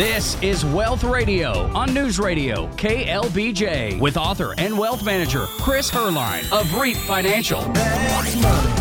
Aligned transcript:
This 0.00 0.40
is 0.42 0.64
Wealth 0.64 1.04
Radio 1.04 1.70
on 1.76 1.92
News 1.92 2.18
Radio 2.18 2.68
KLBJ 2.68 4.00
with 4.00 4.16
author 4.16 4.54
and 4.56 4.78
wealth 4.78 5.04
manager 5.04 5.44
Chris 5.60 5.90
Heerlein 5.90 6.50
of 6.58 6.74
REAP 6.74 6.96
Financial. 6.96 7.60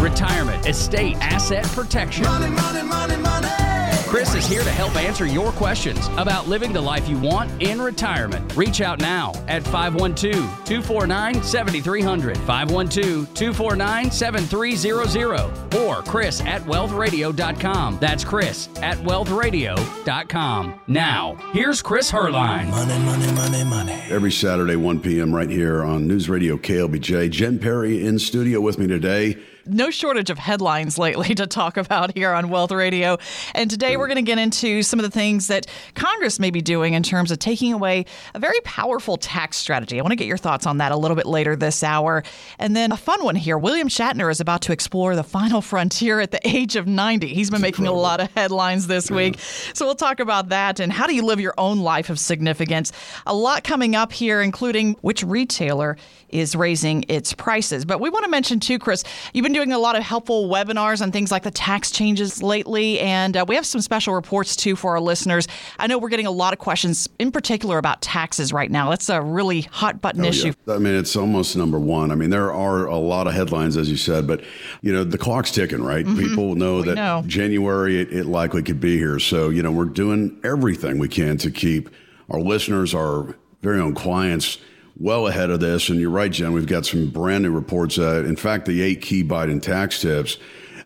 Retirement, 0.01 0.65
estate, 0.65 1.17
asset 1.19 1.65
protection. 1.65 2.23
Money, 2.23 2.49
money, 2.49 2.83
money. 3.17 3.68
Chris 4.09 4.33
is 4.33 4.47
here 4.47 4.63
to 4.63 4.71
help 4.71 4.95
answer 4.95 5.27
your 5.27 5.51
questions 5.51 6.07
about 6.17 6.47
living 6.47 6.73
the 6.73 6.81
life 6.81 7.07
you 7.07 7.15
want 7.19 7.61
in 7.61 7.79
retirement. 7.79 8.55
Reach 8.57 8.81
out 8.81 8.99
now 8.99 9.31
at 9.47 9.63
512 9.65 10.33
249 10.65 11.43
7300, 11.43 12.35
512 12.37 13.31
249 13.35 14.09
7300, 14.09 15.75
or 15.77 16.01
Chris 16.01 16.41
at 16.41 16.63
wealthradio.com. 16.63 17.99
That's 18.01 18.23
Chris 18.23 18.67
at 18.77 18.97
wealthradio.com. 18.97 20.79
Now, 20.87 21.35
here's 21.53 21.83
Chris 21.83 22.11
Heerlein. 22.11 22.71
Money, 22.71 23.05
money, 23.05 23.31
money, 23.33 23.63
money. 23.63 24.01
Every 24.09 24.31
Saturday, 24.31 24.75
1 24.75 25.01
p.m., 25.01 25.35
right 25.35 25.51
here 25.51 25.83
on 25.83 26.07
News 26.07 26.27
Radio 26.27 26.57
KLBJ. 26.57 27.29
Jen 27.29 27.59
Perry 27.59 28.03
in 28.03 28.17
studio 28.17 28.59
with 28.59 28.79
me 28.79 28.87
today. 28.87 29.37
No 29.65 29.89
shortage 29.89 30.29
of 30.29 30.37
headlines 30.37 30.97
lately 30.97 31.35
to 31.35 31.47
talk 31.47 31.77
about 31.77 32.15
here 32.15 32.31
on 32.31 32.49
Wealth 32.49 32.71
Radio. 32.71 33.17
And 33.53 33.69
today 33.69 33.97
we're 33.97 34.07
going 34.07 34.17
to 34.17 34.21
get 34.21 34.37
into 34.37 34.83
some 34.83 34.99
of 34.99 35.03
the 35.03 35.11
things 35.11 35.47
that 35.47 35.67
Congress 35.95 36.39
may 36.39 36.51
be 36.51 36.61
doing 36.61 36.93
in 36.93 37.03
terms 37.03 37.31
of 37.31 37.39
taking 37.39 37.73
away 37.73 38.05
a 38.33 38.39
very 38.39 38.59
powerful 38.61 39.17
tax 39.17 39.57
strategy. 39.57 39.99
I 39.99 40.01
want 40.01 40.11
to 40.11 40.15
get 40.15 40.27
your 40.27 40.37
thoughts 40.37 40.65
on 40.65 40.77
that 40.77 40.91
a 40.91 40.97
little 40.97 41.15
bit 41.15 41.25
later 41.25 41.55
this 41.55 41.83
hour. 41.83 42.23
And 42.57 42.75
then 42.75 42.91
a 42.91 42.97
fun 42.97 43.23
one 43.23 43.35
here 43.35 43.57
William 43.57 43.89
Shatner 43.89 44.31
is 44.31 44.39
about 44.39 44.61
to 44.63 44.71
explore 44.71 45.15
the 45.15 45.23
final 45.23 45.61
frontier 45.61 46.19
at 46.19 46.31
the 46.31 46.47
age 46.47 46.75
of 46.75 46.87
90. 46.87 47.27
He's 47.27 47.49
been 47.49 47.61
making 47.61 47.87
a 47.87 47.93
lot 47.93 48.19
of 48.19 48.31
headlines 48.31 48.87
this 48.87 49.11
week. 49.11 49.39
So 49.73 49.85
we'll 49.85 49.95
talk 49.95 50.19
about 50.19 50.49
that 50.49 50.79
and 50.79 50.91
how 50.91 51.07
do 51.07 51.15
you 51.15 51.23
live 51.25 51.39
your 51.39 51.53
own 51.57 51.79
life 51.79 52.09
of 52.09 52.19
significance. 52.19 52.91
A 53.25 53.33
lot 53.33 53.63
coming 53.63 53.95
up 53.95 54.11
here, 54.11 54.41
including 54.41 54.93
which 55.01 55.23
retailer 55.23 55.97
is 56.29 56.55
raising 56.55 57.05
its 57.07 57.33
prices. 57.33 57.85
But 57.85 57.99
we 57.99 58.09
want 58.09 58.25
to 58.25 58.31
mention 58.31 58.59
too, 58.59 58.79
Chris, 58.79 59.03
you've 59.33 59.43
been 59.43 59.53
doing 59.53 59.58
a 59.59 59.77
lot 59.77 59.95
of 59.95 60.03
helpful 60.03 60.47
webinars 60.47 61.01
on 61.01 61.11
things 61.11 61.31
like 61.31 61.43
the 61.43 61.51
tax 61.51 61.91
changes 61.91 62.41
lately, 62.41 62.99
and 62.99 63.35
uh, 63.35 63.45
we 63.47 63.55
have 63.55 63.65
some 63.65 63.81
special 63.81 64.13
reports 64.13 64.55
too 64.55 64.75
for 64.75 64.91
our 64.91 64.99
listeners. 64.99 65.47
I 65.77 65.87
know 65.87 65.97
we're 65.97 66.09
getting 66.09 66.25
a 66.25 66.31
lot 66.31 66.53
of 66.53 66.59
questions, 66.59 67.09
in 67.19 67.31
particular 67.31 67.77
about 67.77 68.01
taxes 68.01 68.53
right 68.53 68.71
now. 68.71 68.89
That's 68.89 69.09
a 69.09 69.21
really 69.21 69.61
hot 69.61 70.01
button 70.01 70.23
issue. 70.23 70.53
I 70.67 70.77
mean, 70.77 70.95
it's 70.95 71.15
almost 71.15 71.55
number 71.55 71.79
one. 71.79 72.11
I 72.11 72.15
mean, 72.15 72.29
there 72.29 72.53
are 72.53 72.85
a 72.85 72.97
lot 72.97 73.27
of 73.27 73.33
headlines, 73.33 73.75
as 73.75 73.89
you 73.89 73.97
said, 73.97 74.25
but, 74.25 74.41
you 74.81 74.93
know, 74.93 75.03
the 75.03 75.17
clock's 75.17 75.51
ticking, 75.51 75.83
right? 75.83 76.05
People 76.05 76.55
know 76.55 76.81
that 76.81 76.95
know. 76.95 77.23
January, 77.27 77.99
it, 77.99 78.13
it 78.13 78.25
likely 78.25 78.63
could 78.63 78.79
be 78.79 78.97
here. 78.97 79.19
So, 79.19 79.49
you 79.49 79.61
know, 79.61 79.71
we're 79.71 79.85
doing 79.85 80.39
everything 80.43 80.97
we 80.97 81.09
can 81.09 81.37
to 81.37 81.51
keep 81.51 81.89
our 82.29 82.39
listeners, 82.39 82.93
our 82.93 83.35
very 83.61 83.79
own 83.79 83.93
clients, 83.95 84.57
well 84.99 85.27
ahead 85.27 85.49
of 85.49 85.59
this. 85.59 85.89
And 85.89 85.99
you're 85.99 86.09
right, 86.09 86.31
Jen, 86.31 86.51
we've 86.51 86.67
got 86.67 86.85
some 86.85 87.09
brand 87.09 87.43
new 87.43 87.51
reports. 87.51 87.97
Uh, 87.97 88.23
in 88.25 88.35
fact, 88.35 88.65
the 88.65 88.81
eight 88.81 89.01
key 89.01 89.23
Biden 89.23 89.61
tax 89.61 90.01
tips. 90.01 90.37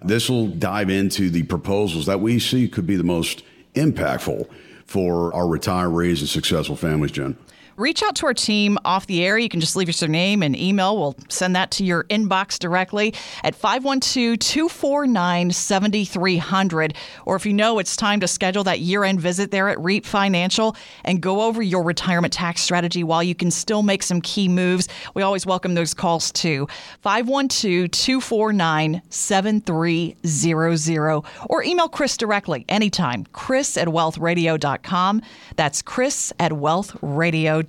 This 0.04 0.30
will 0.30 0.48
dive 0.48 0.90
into 0.90 1.30
the 1.30 1.44
proposals 1.44 2.06
that 2.06 2.20
we 2.20 2.40
see 2.40 2.68
could 2.68 2.86
be 2.86 2.96
the 2.96 3.04
most 3.04 3.44
impactful 3.74 4.48
for 4.86 5.34
our 5.34 5.46
retirees 5.46 6.20
and 6.20 6.30
successful 6.30 6.76
families, 6.76 7.12
Jen. 7.12 7.38
Reach 7.78 8.04
out 8.04 8.16
to 8.18 8.26
our 8.26 8.34
team 8.34 8.78
off 8.86 9.08
the 9.08 9.24
air. 9.24 9.38
You 9.38 9.50
can 9.50 9.60
just 9.60 9.76
leave 9.76 9.90
us 9.90 10.02
your 10.02 10.10
name 10.10 10.44
and 10.44 10.56
email. 10.56 10.98
We'll 10.98 11.16
send 11.30 11.56
that 11.56 11.72
to 11.72 11.84
your 11.84 12.04
inbox 12.06 12.60
directly 12.60 13.14
at 13.44 13.56
512 13.56 14.40
249 14.40 15.52
7300. 15.52 16.94
Or 17.26 17.36
if 17.36 17.46
you 17.46 17.54
know 17.54 17.80
it's 17.80 17.96
time 17.96 18.20
to 18.20 18.28
schedule 18.28 18.64
that 18.66 18.80
year 18.80 19.04
end 19.04 19.22
visit 19.22 19.52
there 19.52 19.70
at 19.70 19.80
REAP 19.80 20.06
Financial 20.06 20.76
and 21.04 21.22
go 21.22 21.42
over 21.42 21.62
your 21.62 21.84
retirement 21.84 22.34
tax 22.34 22.62
strategy 22.62 23.04
while 23.04 23.24
you 23.24 23.36
can 23.36 23.52
still 23.52 23.84
make 23.84 24.04
some 24.04 24.22
key 24.22 24.48
moves, 24.48 24.88
we 25.14 25.22
always 25.22 25.46
welcome 25.46 25.74
those 25.74 25.94
calls 25.94 26.32
too. 26.32 26.68
512 27.02 27.92
249 27.92 29.02
7300. 29.10 31.24
Or 31.50 31.64
email 31.64 31.90
Chris 31.90 32.18
directly 32.18 32.66
anytime. 32.70 33.26
Chris 33.34 33.78
at 33.78 33.88
wealthradio.com. 33.88 35.22
That's 35.56 35.82
Chris 35.82 36.34
at 36.40 36.52
wealthradio.com. 36.52 37.63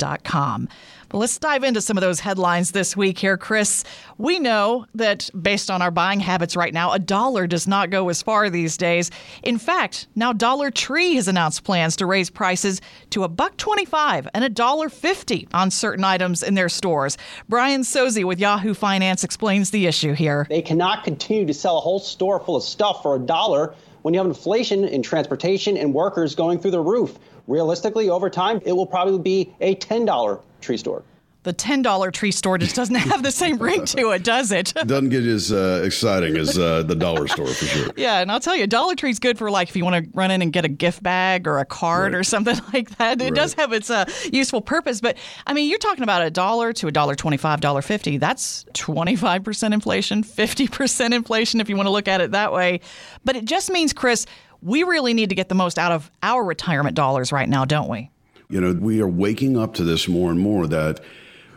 Well, 1.15 1.21
let's 1.21 1.39
dive 1.39 1.63
into 1.63 1.81
some 1.81 1.97
of 1.97 2.01
those 2.01 2.19
headlines 2.19 2.73
this 2.73 2.97
week 2.97 3.19
here, 3.19 3.37
Chris. 3.37 3.85
We 4.19 4.41
know 4.41 4.87
that 4.97 5.31
based 5.41 5.71
on 5.71 5.81
our 5.81 5.93
buying 5.93 6.19
habits 6.19 6.57
right 6.57 6.75
now, 6.75 6.91
a 6.91 6.99
dollar 6.99 7.47
does 7.47 7.69
not 7.69 7.91
go 7.91 8.09
as 8.09 8.21
far 8.21 8.51
these 8.51 8.77
days. 8.77 9.13
In 9.45 9.57
fact, 9.57 10.09
now 10.17 10.33
Dollar 10.33 10.73
Tree 10.73 11.15
has 11.15 11.29
announced 11.29 11.63
plans 11.63 11.95
to 11.97 12.07
raise 12.07 12.31
prices 12.31 12.81
to 13.11 13.23
a 13.23 13.29
buck 13.29 13.57
25 13.59 14.27
and 14.35 14.43
a 14.43 14.49
dollar 14.49 14.89
50 14.89 15.47
on 15.55 15.71
certain 15.71 16.03
items 16.03 16.43
in 16.43 16.55
their 16.55 16.69
stores. 16.69 17.17
Brian 17.49 17.83
Sozzi 17.83 18.25
with 18.25 18.41
Yahoo 18.41 18.75
Finance 18.75 19.23
explains 19.23 19.71
the 19.71 19.87
issue 19.87 20.15
here. 20.15 20.49
They 20.51 20.63
cannot 20.63 21.05
continue 21.05 21.47
to 21.47 21.55
sell 21.55 21.79
a 21.79 21.81
whole 21.81 22.01
store 22.01 22.41
full 22.41 22.57
of 22.57 22.65
stuff 22.65 23.03
for 23.03 23.15
a 23.15 23.21
dollar 23.21 23.75
when 24.05 24.13
you 24.13 24.21
have 24.21 24.27
inflation 24.27 24.85
in 24.85 25.03
transportation 25.03 25.79
and 25.79 25.95
workers 25.95 26.35
going 26.35 26.59
through 26.59 26.73
the 26.73 26.81
roof. 26.81 27.19
Realistically, 27.47 28.11
over 28.11 28.29
time, 28.29 28.61
it 28.67 28.73
will 28.73 28.85
probably 28.85 29.19
be 29.19 29.55
a 29.63 29.75
$10 29.77 30.41
tree 30.61 30.77
store. 30.77 31.03
The 31.45 31.53
$10 31.53 32.13
tree 32.13 32.31
store 32.33 32.57
just 32.59 32.75
doesn't 32.75 32.95
have 32.95 33.23
the 33.23 33.31
same 33.31 33.59
ring 33.59 33.85
to 33.87 34.11
it, 34.13 34.25
does 34.25 34.51
it? 34.51 34.73
Doesn't 34.87 35.11
get 35.11 35.25
as 35.25 35.53
uh, 35.53 35.83
exciting 35.85 36.37
as 36.39 36.59
uh, 36.59 36.83
the 36.85 36.95
dollar 36.95 37.29
store 37.29 37.47
for 37.49 37.65
sure. 37.67 37.91
Yeah, 37.97 38.21
and 38.21 38.33
I'll 38.33 38.41
tell 38.41 38.57
you, 38.57 38.67
Dollar 38.67 38.95
Tree's 38.95 39.19
good 39.19 39.37
for 39.37 39.51
like 39.51 39.69
if 39.69 39.77
you 39.77 39.85
want 39.85 40.05
to 40.05 40.11
run 40.15 40.31
in 40.31 40.41
and 40.41 40.53
get 40.53 40.65
a 40.65 40.69
gift 40.69 41.03
bag 41.03 41.47
or 41.47 41.59
a 41.59 41.65
card 41.67 42.13
Right. 42.15 42.19
or 42.19 42.25
something 42.25 42.57
like 42.73 42.97
that. 42.97 43.21
It 43.21 43.35
does 43.35 43.53
have 43.55 43.73
its 43.75 43.91
uh, 43.91 44.07
useful 44.33 44.63
purpose, 44.63 45.01
but 45.03 45.17
I 45.47 45.53
mean, 45.53 45.69
you're 45.69 45.79
talking 45.79 46.03
about 46.03 46.23
a 46.23 46.31
dollar 46.31 46.73
to 46.73 46.89
a 46.89 46.93
dollar 46.93 47.15
twenty-five, 47.15 47.61
dollar 47.61 47.83
fifty. 47.83 48.17
That's 48.17 48.65
twenty-five 48.73 49.45
percent 49.45 49.75
inflation, 49.75 50.23
fifty 50.23 50.67
percent 50.67 51.13
inflation, 51.13 51.61
if 51.61 51.69
you 51.69 51.77
want 51.77 51.87
to 51.87 51.93
look 51.93 52.09
at 52.09 52.23
it 52.23 52.33
that 52.33 52.53
way. 52.55 52.81
But 53.25 53.37
it 53.37 53.45
just 53.45 53.71
means, 53.71 53.93
Chris, 53.93 54.25
we 54.63 54.83
really 54.83 55.13
need 55.13 55.29
to 55.29 55.35
get 55.35 55.51
the 55.51 55.55
most 55.55 55.79
out 55.79 55.93
of 55.93 56.11
our 56.23 56.43
retirement 56.43 56.97
dollars 56.97 57.33
right 57.33 57.49
now, 57.49 57.67
don't 57.67 57.89
we? 57.91 58.11
You 58.49 58.61
know, 58.63 58.73
we 58.73 59.01
are 59.03 59.09
waking 59.09 59.59
up 59.59 59.75
to 59.75 59.85
this 59.85 60.09
more 60.09 60.31
and 60.31 60.41
more 60.41 60.67
that 60.67 61.01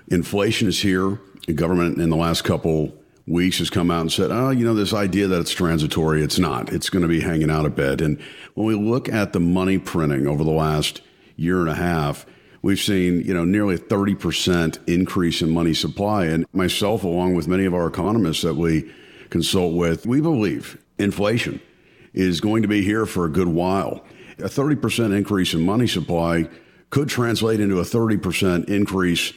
inflation 0.08 0.68
is 0.68 0.82
here. 0.82 1.20
The 1.48 1.54
government 1.54 2.00
in 2.00 2.10
the 2.10 2.16
last 2.16 2.44
couple 2.44 2.94
weeks 3.26 3.60
has 3.60 3.70
come 3.70 3.92
out 3.92 4.02
and 4.02 4.12
said, 4.12 4.32
oh, 4.32 4.50
you 4.50 4.66
know, 4.66 4.74
this 4.74 4.94
idea 4.94 5.28
that 5.28 5.42
it's 5.42 5.52
transitory, 5.52 6.24
it's 6.24 6.40
not. 6.40 6.72
It's 6.72 6.90
going 6.90 7.02
to 7.02 7.08
be 7.08 7.20
hanging 7.20 7.52
out 7.52 7.66
a 7.66 7.70
bit. 7.70 8.02
And 8.02 8.20
when 8.54 8.68
we 8.68 8.76
look 8.76 9.10
at 9.10 9.34
the 9.34 9.40
money 9.40 9.78
printing 9.78 10.28
over 10.28 10.44
the 10.44 10.52
last 10.52 11.02
year 11.36 11.60
and 11.60 11.70
a 11.70 11.76
half, 11.76 12.26
we've 12.62 12.80
seen, 12.80 13.22
you 13.22 13.34
know, 13.34 13.44
nearly 13.44 13.76
a 13.76 13.80
30% 13.80 14.80
increase 14.88 15.42
in 15.42 15.50
money 15.50 15.74
supply. 15.74 16.26
And 16.26 16.46
myself, 16.54 17.04
along 17.04 17.36
with 17.36 17.48
many 17.48 17.66
of 17.66 17.74
our 17.74 17.88
economists 17.88 18.44
that 18.44 18.56
we 18.56 18.90
consult 19.30 19.76
with, 19.76 20.06
we 20.06 20.22
believe 20.22 20.78
inflation 20.98 21.62
is 22.14 22.40
going 22.42 22.62
to 22.62 22.68
be 22.68 22.82
here 22.82 23.06
for 23.06 23.26
a 23.26 23.30
good 23.30 23.48
while. 23.48 24.06
A 24.40 24.44
30% 24.44 25.16
increase 25.16 25.54
in 25.54 25.62
money 25.62 25.88
supply 25.88 26.48
could 26.90 27.10
translate 27.10 27.60
into 27.60 27.80
a 27.80 27.84
30% 27.84 28.70
increase 28.70 29.34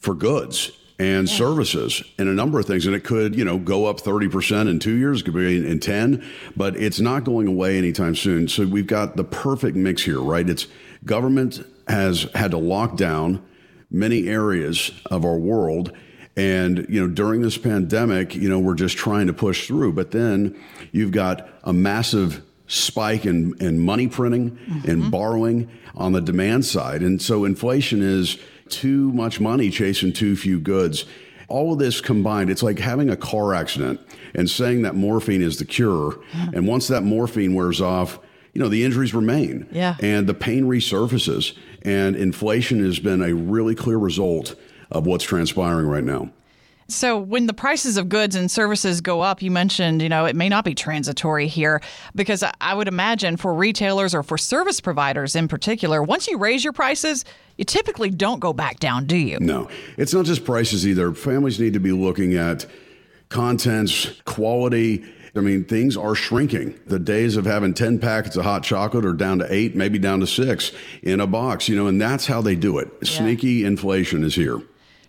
for 0.00 0.14
goods 0.14 0.72
and 0.98 1.30
services 1.30 2.02
and 2.18 2.28
a 2.28 2.32
number 2.32 2.60
of 2.60 2.66
things. 2.66 2.84
And 2.84 2.94
it 2.94 3.04
could, 3.04 3.34
you 3.34 3.44
know, 3.44 3.56
go 3.56 3.86
up 3.86 4.00
30% 4.00 4.68
in 4.68 4.78
two 4.78 4.96
years, 4.96 5.22
could 5.22 5.32
be 5.32 5.56
in, 5.56 5.64
in 5.64 5.80
10, 5.80 6.22
but 6.56 6.76
it's 6.76 7.00
not 7.00 7.24
going 7.24 7.46
away 7.46 7.78
anytime 7.78 8.14
soon. 8.14 8.48
So 8.48 8.66
we've 8.66 8.86
got 8.86 9.16
the 9.16 9.24
perfect 9.24 9.76
mix 9.76 10.02
here, 10.02 10.20
right? 10.20 10.48
It's 10.48 10.66
government 11.06 11.64
has 11.88 12.28
had 12.34 12.50
to 12.50 12.58
lock 12.58 12.96
down 12.96 13.42
many 13.90 14.28
areas 14.28 14.90
of 15.06 15.24
our 15.24 15.38
world. 15.38 15.92
And, 16.36 16.86
you 16.88 17.00
know, 17.00 17.12
during 17.12 17.40
this 17.40 17.56
pandemic, 17.56 18.34
you 18.34 18.48
know, 18.48 18.58
we're 18.58 18.74
just 18.74 18.98
trying 18.98 19.26
to 19.26 19.32
push 19.32 19.66
through. 19.66 19.94
But 19.94 20.10
then 20.10 20.58
you've 20.92 21.12
got 21.12 21.48
a 21.64 21.72
massive 21.72 22.42
spike 22.70 23.26
in, 23.26 23.52
in 23.60 23.80
money 23.80 24.06
printing 24.06 24.56
and 24.68 24.84
mm-hmm. 24.84 25.10
borrowing 25.10 25.68
on 25.96 26.12
the 26.12 26.20
demand 26.20 26.64
side. 26.64 27.02
And 27.02 27.20
so 27.20 27.44
inflation 27.44 28.00
is 28.00 28.38
too 28.68 29.12
much 29.12 29.40
money 29.40 29.70
chasing 29.70 30.12
too 30.12 30.36
few 30.36 30.60
goods. 30.60 31.04
All 31.48 31.72
of 31.72 31.80
this 31.80 32.00
combined, 32.00 32.48
it's 32.48 32.62
like 32.62 32.78
having 32.78 33.10
a 33.10 33.16
car 33.16 33.54
accident 33.54 34.00
and 34.36 34.48
saying 34.48 34.82
that 34.82 34.94
morphine 34.94 35.42
is 35.42 35.58
the 35.58 35.64
cure. 35.64 36.20
And 36.54 36.68
once 36.68 36.86
that 36.86 37.02
morphine 37.02 37.54
wears 37.54 37.80
off, 37.80 38.20
you 38.54 38.62
know, 38.62 38.68
the 38.68 38.84
injuries 38.84 39.12
remain. 39.14 39.66
Yeah. 39.72 39.96
And 39.98 40.28
the 40.28 40.34
pain 40.34 40.66
resurfaces. 40.66 41.56
And 41.82 42.14
inflation 42.14 42.84
has 42.84 43.00
been 43.00 43.20
a 43.20 43.34
really 43.34 43.74
clear 43.74 43.98
result 43.98 44.54
of 44.92 45.06
what's 45.06 45.24
transpiring 45.24 45.88
right 45.88 46.04
now. 46.04 46.30
So 46.92 47.18
when 47.18 47.46
the 47.46 47.52
prices 47.52 47.96
of 47.96 48.08
goods 48.08 48.36
and 48.36 48.50
services 48.50 49.00
go 49.00 49.20
up, 49.20 49.42
you 49.42 49.50
mentioned, 49.50 50.02
you 50.02 50.08
know, 50.08 50.24
it 50.24 50.36
may 50.36 50.48
not 50.48 50.64
be 50.64 50.74
transitory 50.74 51.46
here 51.46 51.80
because 52.14 52.42
I- 52.60 52.74
would 52.74 52.88
imagine 52.88 53.36
for 53.36 53.52
retailers 53.54 54.14
or 54.14 54.22
for 54.22 54.38
service 54.38 54.80
providers 54.80 55.36
in 55.36 55.48
particular, 55.48 56.02
once 56.02 56.26
you 56.28 56.38
raise 56.38 56.64
your 56.64 56.72
prices, 56.72 57.24
you 57.58 57.64
typically 57.64 58.10
don't 58.10 58.40
go 58.40 58.52
back 58.52 58.78
down, 58.80 59.06
do 59.06 59.16
you? 59.16 59.38
No, 59.40 59.68
it's 59.96 60.14
not 60.14 60.24
just 60.24 60.44
prices 60.44 60.86
either. 60.86 61.12
Families 61.12 61.60
need 61.60 61.74
to 61.74 61.80
be 61.80 61.92
looking 61.92 62.34
at 62.34 62.66
contents, 63.28 64.20
quality, 64.24 65.04
I 65.36 65.40
mean, 65.40 65.64
things 65.64 65.96
are 65.96 66.14
shrinking. 66.14 66.74
The 66.86 66.98
days 66.98 67.36
of 67.36 67.44
having 67.46 67.72
10 67.72 68.00
packets 68.00 68.36
of 68.36 68.44
hot 68.44 68.64
chocolate 68.64 69.06
are 69.06 69.12
down 69.12 69.38
to 69.38 69.46
eight, 69.52 69.76
maybe 69.76 69.98
down 69.98 70.20
to 70.20 70.26
six 70.26 70.72
in 71.02 71.20
a 71.20 71.26
box, 71.26 71.68
you 71.68 71.76
know, 71.76 71.86
and 71.86 72.00
that's 72.00 72.26
how 72.26 72.42
they 72.42 72.56
do 72.56 72.78
it. 72.78 72.88
Sneaky 73.06 73.64
inflation 73.64 74.24
is 74.24 74.34
here. 74.34 74.60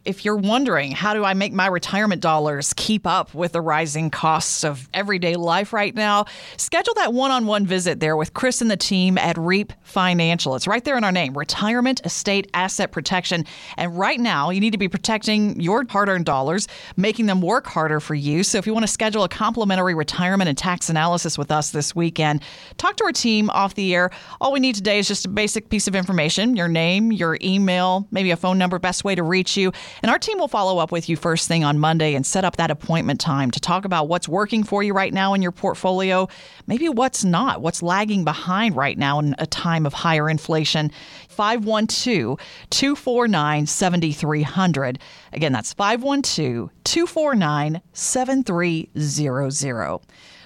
If 0.04 0.26
you're 0.26 0.36
wondering, 0.36 0.94
how 0.94 1.14
do 1.14 1.24
I 1.24 1.36
make 1.36 1.54
my 1.54 1.68
retirement 1.68 2.24
dollars 2.24 2.74
keep 2.76 3.06
up 3.06 3.36
with 3.36 3.52
the 3.52 3.62
rising 3.62 4.10
costs 4.10 4.64
of 4.64 4.90
everyday 4.96 5.36
life 5.36 5.74
right 5.74 5.94
now? 5.94 6.26
Schedule 6.58 6.96
that 6.96 7.14
one 7.14 7.30
on 7.30 7.46
one 7.46 7.68
visit 7.68 8.00
there 8.00 8.18
with 8.18 8.34
Chris 8.34 8.62
and 8.62 8.72
the 8.72 8.78
team 8.78 9.20
at 9.20 9.38
REAP 9.38 9.74
Financial. 9.84 10.56
It's 10.56 10.66
right 10.66 10.84
there 10.84 10.98
in 10.98 11.04
our 11.04 11.12
name 11.12 11.38
Retirement 11.38 12.02
Estate 12.04 12.50
Asset 12.56 12.92
Protection. 12.92 13.46
And 13.78 13.96
right 13.96 14.20
now, 14.20 14.50
you 14.50 14.60
need 14.60 14.72
to 14.72 14.80
be 14.80 14.88
protecting 14.88 15.60
your 15.62 15.86
hard 15.88 16.10
earned 16.10 16.26
dollars, 16.26 16.68
making 16.98 17.28
them 17.28 17.40
work 17.40 17.68
harder 17.68 18.00
for 18.00 18.16
you. 18.16 18.44
So 18.44 18.58
if 18.58 18.66
you 18.66 18.74
want 18.74 18.84
to 18.84 18.92
schedule 18.92 19.24
a 19.24 19.30
complimentary 19.30 19.94
retirement 19.94 20.50
and 20.50 20.58
tax 20.58 20.90
analysis 20.90 21.38
with 21.38 21.52
us 21.52 21.70
this 21.70 21.96
weekend, 21.96 22.42
talk 22.78 22.96
to 22.98 23.04
our 23.04 23.12
team 23.12 23.52
off 23.52 23.76
the 23.76 23.94
air. 23.94 24.10
All 24.40 24.52
we 24.52 24.60
need 24.60 24.74
today 24.74 24.98
is 24.98 25.08
just 25.08 25.26
a 25.26 25.30
basic 25.30 25.70
piece 25.70 25.88
of 25.88 25.94
information 25.94 26.56
your 26.56 26.68
name, 26.68 27.12
your 27.12 27.38
email, 27.44 28.08
maybe 28.10 28.32
a 28.32 28.36
phone 28.36 28.58
number, 28.58 28.80
best 28.80 29.04
way 29.04 29.14
to 29.14 29.22
reach 29.22 29.56
you. 29.56 29.72
And 30.02 30.12
our 30.12 30.20
team 30.20 30.40
will 30.40 30.48
follow 30.48 30.80
up 30.80 30.92
with 30.92 31.10
you 31.10 31.16
first 31.16 31.48
thing 31.48 31.64
on 31.64 31.80
Monday 31.80 32.16
and 32.16 32.26
set 32.26 32.46
up 32.46 32.58
that 32.58 32.72
appointment 32.72 33.20
time 33.20 33.52
to 33.52 33.60
talk 33.60 33.86
about 33.86 34.08
what's 34.08 34.28
working 34.28 34.64
for 34.64 34.84
you 34.84 34.94
right 34.94 35.14
now 35.14 35.34
in 35.34 35.42
your 35.42 35.52
portfolio, 35.52 36.28
maybe 36.68 36.90
what's 36.90 37.24
not, 37.24 37.62
what's 37.62 37.84
lagging 37.84 38.24
behind 38.24 38.76
right 38.76 38.98
now 38.98 39.20
in 39.20 39.36
a 39.40 39.46
time 39.46 39.86
of 39.86 39.94
higher 39.94 40.30
inflation. 40.30 40.92
512 41.30 42.38
249 42.70 43.66
7300. 43.66 45.00
Again, 45.34 45.54
that's 45.54 45.74
512 45.74 46.70
249 46.84 47.82
7300. 47.94 50.02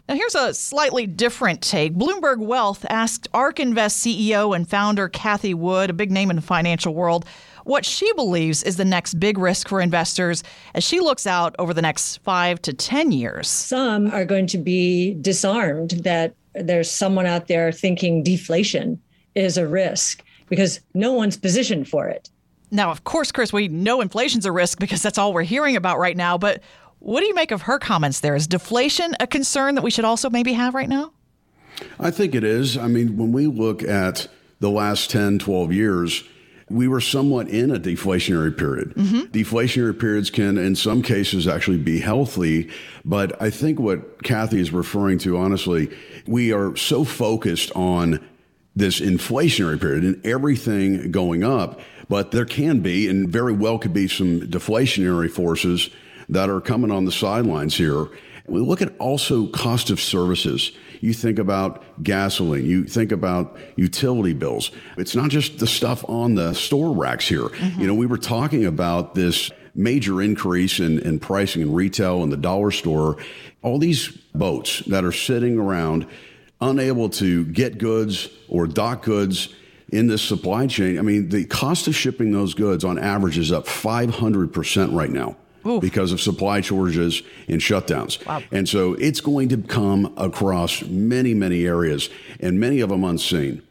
Now, 0.07 0.13
here's 0.13 0.35
a 0.35 0.53
slightly 0.53 1.07
different 1.07 1.63
take. 1.63 1.95
Bloomberg 1.95 2.37
Wealth 2.37 2.85
asked 2.89 3.27
ARK 3.33 3.59
Invest 3.59 4.05
CEO 4.05 4.55
and 4.55 4.69
founder 4.69 5.09
Cathie 5.09 5.55
Wood, 5.55 5.89
a 5.89 5.93
big 5.93 6.11
name 6.11 6.29
in 6.29 6.35
the 6.35 6.43
financial 6.43 6.93
world, 6.93 7.25
what 7.65 7.83
she 7.83 8.11
believes 8.13 8.63
is 8.63 8.77
the 8.77 8.85
next 8.85 9.15
big 9.15 9.37
risk 9.37 9.67
for 9.67 9.81
investors 9.81 10.43
as 10.75 10.83
she 10.83 10.99
looks 10.99 11.27
out 11.27 11.55
over 11.59 11.73
the 11.73 11.81
next 11.81 12.17
five 12.17 12.61
to 12.61 12.73
10 12.73 13.11
years. 13.11 13.47
Some 13.47 14.11
are 14.11 14.23
going 14.23 14.47
to 14.47 14.57
be 14.59 15.15
disarmed 15.15 15.91
that 16.03 16.35
there's 16.53 16.89
someone 16.89 17.25
out 17.25 17.47
there 17.47 17.71
thinking 17.71 18.23
deflation 18.23 19.01
is 19.33 19.57
a 19.57 19.67
risk 19.67 20.23
because 20.47 20.79
no 20.93 21.11
one's 21.11 21.37
positioned 21.37 21.89
for 21.89 22.07
it. 22.07 22.29
Now, 22.69 22.91
of 22.91 23.03
course, 23.03 23.31
Chris, 23.31 23.51
we 23.51 23.67
know 23.67 23.99
inflation's 23.99 24.45
a 24.45 24.51
risk 24.51 24.79
because 24.79 25.01
that's 25.01 25.17
all 25.17 25.33
we're 25.33 25.43
hearing 25.43 25.75
about 25.75 25.97
right 25.97 26.15
now. 26.15 26.37
But 26.37 26.61
what 26.99 27.21
do 27.21 27.25
you 27.25 27.33
make 27.33 27.51
of 27.51 27.63
her 27.63 27.79
comments 27.79 28.19
there? 28.19 28.35
Is 28.35 28.47
deflation 28.47 29.15
a 29.19 29.25
concern 29.25 29.73
that 29.75 29.83
we 29.83 29.89
should 29.91 30.05
also 30.05 30.29
maybe 30.29 30.53
have 30.53 30.75
right 30.75 30.89
now? 30.89 31.13
I 31.99 32.11
think 32.11 32.35
it 32.35 32.43
is. 32.43 32.77
I 32.77 32.87
mean, 32.87 33.17
when 33.17 33.31
we 33.31 33.47
look 33.47 33.81
at 33.81 34.27
the 34.59 34.69
last 34.69 35.09
10, 35.09 35.39
12 35.39 35.73
years, 35.73 36.23
we 36.69 36.87
were 36.87 37.01
somewhat 37.01 37.47
in 37.47 37.69
a 37.69 37.79
deflationary 37.79 38.57
period. 38.57 38.93
Mm-hmm. 38.95 39.31
Deflationary 39.31 39.99
periods 39.99 40.29
can, 40.29 40.57
in 40.57 40.75
some 40.75 41.01
cases, 41.01 41.47
actually 41.47 41.77
be 41.77 41.99
healthy. 41.99 42.71
But 43.03 43.39
I 43.41 43.51
think 43.51 43.79
what 43.79 44.23
Cathie 44.23 44.59
is 44.59 44.71
referring 44.71 45.19
to, 45.19 45.37
honestly, 45.37 45.95
we 46.25 46.51
are 46.51 46.75
so 46.75 47.03
focused 47.03 47.71
on 47.75 48.19
this 48.75 48.99
inflationary 48.99 49.79
period 49.79 50.03
and 50.03 50.25
everything 50.25 51.11
going 51.11 51.43
up. 51.43 51.79
But 52.09 52.31
there 52.31 52.45
can 52.45 52.81
be, 52.81 53.07
and 53.07 53.29
very 53.29 53.53
well 53.53 53.77
could 53.77 53.93
be, 53.93 54.07
some 54.07 54.41
deflationary 54.41 55.29
forces 55.29 55.89
that 56.29 56.49
are 56.49 56.61
coming 56.61 56.91
on 56.91 57.05
the 57.05 57.11
sidelines 57.11 57.75
here. 57.75 58.07
We 58.47 58.59
look 58.59 58.81
at 58.81 58.95
also 58.99 59.47
cost 59.47 59.89
of 59.89 59.99
services. 59.99 60.71
You 61.01 61.13
think 61.13 61.39
about 61.39 61.83
gasoline, 62.03 62.65
you 62.65 62.85
think 62.85 63.11
about 63.11 63.57
utility 63.75 64.33
bills. 64.33 64.71
It's 64.97 65.15
not 65.15 65.29
just 65.29 65.59
the 65.59 65.67
stuff 65.67 66.07
on 66.07 66.35
the 66.35 66.53
store 66.53 66.95
racks 66.95 67.27
here. 67.27 67.43
Mm-hmm. 67.43 67.81
You 67.81 67.87
know, 67.87 67.95
we 67.95 68.05
were 68.05 68.17
talking 68.17 68.65
about 68.65 69.15
this 69.15 69.51
major 69.73 70.21
increase 70.21 70.79
in, 70.79 70.99
in 70.99 71.19
pricing 71.19 71.61
in 71.61 71.73
retail 71.73 72.23
and 72.23 72.31
the 72.31 72.37
dollar 72.37 72.71
store. 72.71 73.17
All 73.61 73.77
these 73.77 74.07
boats 74.33 74.79
that 74.87 75.03
are 75.03 75.11
sitting 75.11 75.59
around 75.59 76.07
unable 76.61 77.09
to 77.09 77.45
get 77.45 77.77
goods 77.77 78.29
or 78.47 78.67
dock 78.67 79.03
goods 79.03 79.53
in 79.89 80.07
this 80.07 80.21
supply 80.21 80.67
chain. 80.67 80.97
I 80.97 81.01
mean, 81.01 81.29
the 81.29 81.45
cost 81.45 81.87
of 81.87 81.95
shipping 81.95 82.31
those 82.31 82.53
goods 82.53 82.83
on 82.83 82.97
average 82.97 83.37
is 83.37 83.51
up 83.51 83.65
500% 83.65 84.95
right 84.95 85.09
now. 85.09 85.35
Oof. 85.65 85.81
because 85.81 86.11
of 86.11 86.21
supply 86.21 86.61
shortages 86.61 87.23
and 87.47 87.59
shutdowns. 87.59 88.25
Wow. 88.25 88.43
And 88.51 88.69
so 88.69 88.93
it's 88.93 89.21
going 89.21 89.49
to 89.49 89.57
come 89.57 90.13
across 90.17 90.83
many, 90.83 91.33
many 91.33 91.65
areas 91.65 92.09
and 92.39 92.59
many 92.59 92.81
of 92.81 92.89
them 92.89 93.03
unseen. 93.03 93.61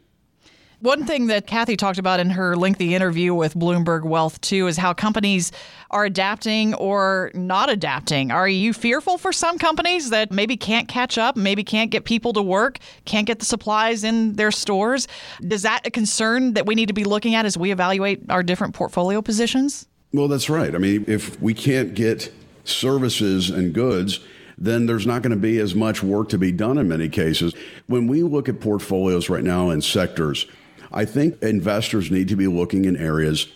One 0.81 1.05
thing 1.05 1.27
that 1.27 1.47
Cathie 1.47 1.77
talked 1.77 1.97
about 1.97 2.19
in 2.19 2.29
her 2.31 2.55
lengthy 2.55 2.93
interview 2.93 3.33
with 3.33 3.55
Bloomberg 3.55 4.03
Wealth, 4.03 4.39
too, 4.41 4.67
is 4.67 4.77
how 4.77 4.93
companies 4.93 5.51
are 5.89 6.05
adapting 6.05 6.73
or 6.75 7.31
not 7.33 7.71
adapting. 7.71 8.29
Are 8.29 8.47
you 8.47 8.73
fearful 8.73 9.17
for 9.17 9.31
some 9.31 9.57
companies 9.57 10.09
that 10.09 10.31
maybe 10.31 10.57
can't 10.57 10.87
catch 10.87 11.17
up, 11.17 11.37
maybe 11.37 11.63
can't 11.63 11.89
get 11.89 12.03
people 12.03 12.33
to 12.33 12.41
work, 12.41 12.77
can't 13.05 13.25
get 13.25 13.39
the 13.39 13.45
supplies 13.45 14.03
in 14.03 14.33
their 14.33 14.51
stores? 14.51 15.07
Is 15.41 15.63
that 15.63 15.87
a 15.87 15.89
concern 15.89 16.53
that 16.53 16.65
we 16.65 16.75
need 16.75 16.89
to 16.89 16.93
be 16.93 17.05
looking 17.05 17.35
at 17.35 17.45
as 17.45 17.57
we 17.57 17.71
evaluate 17.71 18.29
our 18.29 18.43
different 18.43 18.75
portfolio 18.75 19.21
positions? 19.21 19.87
Well, 20.15 20.29
that's 20.29 20.49
right. 20.49 20.73
I 20.73 20.77
mean, 20.77 21.03
if 21.07 21.41
we 21.41 21.53
can't 21.53 21.93
get 21.93 22.31
services 22.63 23.49
and 23.49 23.73
goods, 23.73 24.21
then 24.57 24.85
there's 24.85 25.05
not 25.05 25.21
going 25.21 25.31
to 25.31 25.37
be 25.37 25.59
as 25.59 25.75
much 25.75 26.01
work 26.01 26.29
to 26.29 26.37
be 26.37 26.53
done 26.53 26.77
in 26.77 26.87
many 26.87 27.09
cases. 27.09 27.53
When 27.87 28.07
we 28.07 28.23
look 28.23 28.47
at 28.47 28.61
portfolios 28.61 29.29
right 29.29 29.43
now 29.43 29.71
in 29.71 29.81
sectors, 29.81 30.45
I 30.93 31.03
think 31.03 31.41
investors 31.43 32.11
need 32.11 32.29
to 32.29 32.37
be 32.37 32.47
looking 32.47 32.85
in 32.85 32.95
areas 32.95 33.47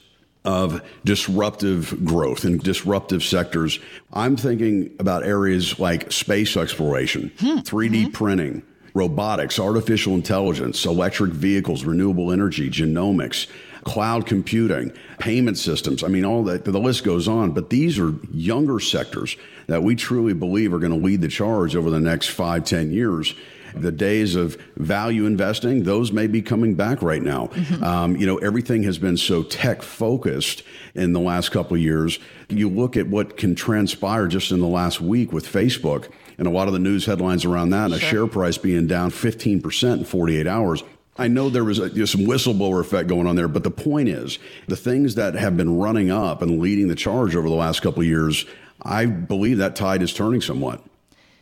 of 0.44 0.82
disruptive 1.06 2.04
growth 2.04 2.44
and 2.44 2.62
disruptive 2.62 3.24
sectors. 3.24 3.80
I'm 4.12 4.36
thinking 4.36 4.92
about 5.00 5.26
areas 5.26 5.80
like 5.80 6.12
space 6.12 6.58
exploration, 6.58 7.32
hmm. 7.40 7.60
3D 7.60 7.90
mm-hmm. 7.90 8.12
printing, 8.12 8.64
robotics, 8.94 9.60
artificial 9.60 10.14
intelligence, 10.14 10.84
electric 10.86 11.32
vehicles, 11.32 11.86
renewable 11.86 12.34
energy, 12.34 12.70
genomics 12.70 13.48
cloud 13.84 14.26
computing, 14.26 14.92
payment 15.20 15.58
systems. 15.58 16.04
I 16.04 16.08
mean, 16.08 16.26
all 16.26 16.44
that, 16.46 16.66
the 16.66 16.80
list 16.80 17.04
goes 17.04 17.28
on. 17.28 17.52
But 17.52 17.70
these 17.70 18.00
are 18.00 18.14
younger 18.32 18.80
sectors 18.80 19.38
that 19.68 19.84
we 19.84 19.96
truly 19.96 20.34
believe 20.34 20.74
are 20.74 20.80
going 20.80 20.92
to 20.92 21.06
lead 21.06 21.22
the 21.22 21.28
charge 21.28 21.76
over 21.76 21.90
the 21.90 22.00
next 22.00 22.28
five, 22.28 22.66
ten 22.66 22.92
years. 22.92 23.34
The 23.76 23.92
days 23.92 24.36
of 24.36 24.56
value 24.78 25.28
investing, 25.28 25.84
those 25.84 26.12
may 26.12 26.26
be 26.26 26.42
coming 26.42 26.74
back 26.74 27.04
right 27.04 27.22
now. 27.22 27.48
Mm-hmm. 27.48 27.84
Um, 27.84 28.16
you 28.16 28.26
know, 28.26 28.38
everything 28.38 28.82
has 28.84 28.98
been 28.98 29.16
so 29.16 29.44
tech 29.44 29.84
focused 29.84 30.64
in 30.96 31.14
the 31.14 31.20
last 31.20 31.50
couple 31.52 31.76
of 31.76 31.82
years. 31.82 32.18
You 32.50 32.68
look 32.68 32.98
at 32.98 33.08
what 33.08 33.38
can 33.38 33.54
transpire 33.54 34.28
just 34.28 34.52
in 34.52 34.60
the 34.60 34.68
last 34.68 35.02
week 35.02 35.32
with 35.32 35.46
Facebook 35.46 36.12
and 36.40 36.48
a 36.48 36.52
lot 36.52 36.68
of 36.68 36.74
the 36.74 36.80
news 36.80 37.06
headlines 37.06 37.46
around 37.46 37.70
that, 37.72 37.92
and 37.92 38.00
sure. 38.00 38.08
a 38.08 38.12
share 38.12 38.28
price 38.28 38.58
being 38.58 38.88
down 38.88 39.12
15% 39.12 39.98
in 39.98 40.06
48 40.06 40.48
hours. 40.48 40.84
I 41.20 41.28
know 41.28 41.50
there 41.50 41.66
was 41.66 41.80
a, 41.80 41.90
you 41.90 42.00
know, 42.00 42.06
some 42.06 42.22
whistleblower 42.22 42.80
effect 42.80 43.10
going 43.10 43.28
on 43.28 43.36
there, 43.36 43.48
but 43.48 43.64
the 43.64 43.72
point 43.72 44.08
is 44.08 44.40
the 44.68 44.78
things 44.78 45.16
that 45.16 45.36
have 45.36 45.58
been 45.58 45.78
running 45.78 46.10
up 46.10 46.42
and 46.42 46.60
leading 46.60 46.88
the 46.88 46.96
charge 46.96 47.36
over 47.36 47.50
the 47.50 47.56
last 47.56 47.82
couple 47.82 48.02
of 48.02 48.08
years, 48.08 48.46
I 48.82 49.06
believe 49.06 49.58
that 49.58 49.76
tide 49.76 50.02
is 50.02 50.14
turning 50.14 50.42
somewhat. 50.42 50.82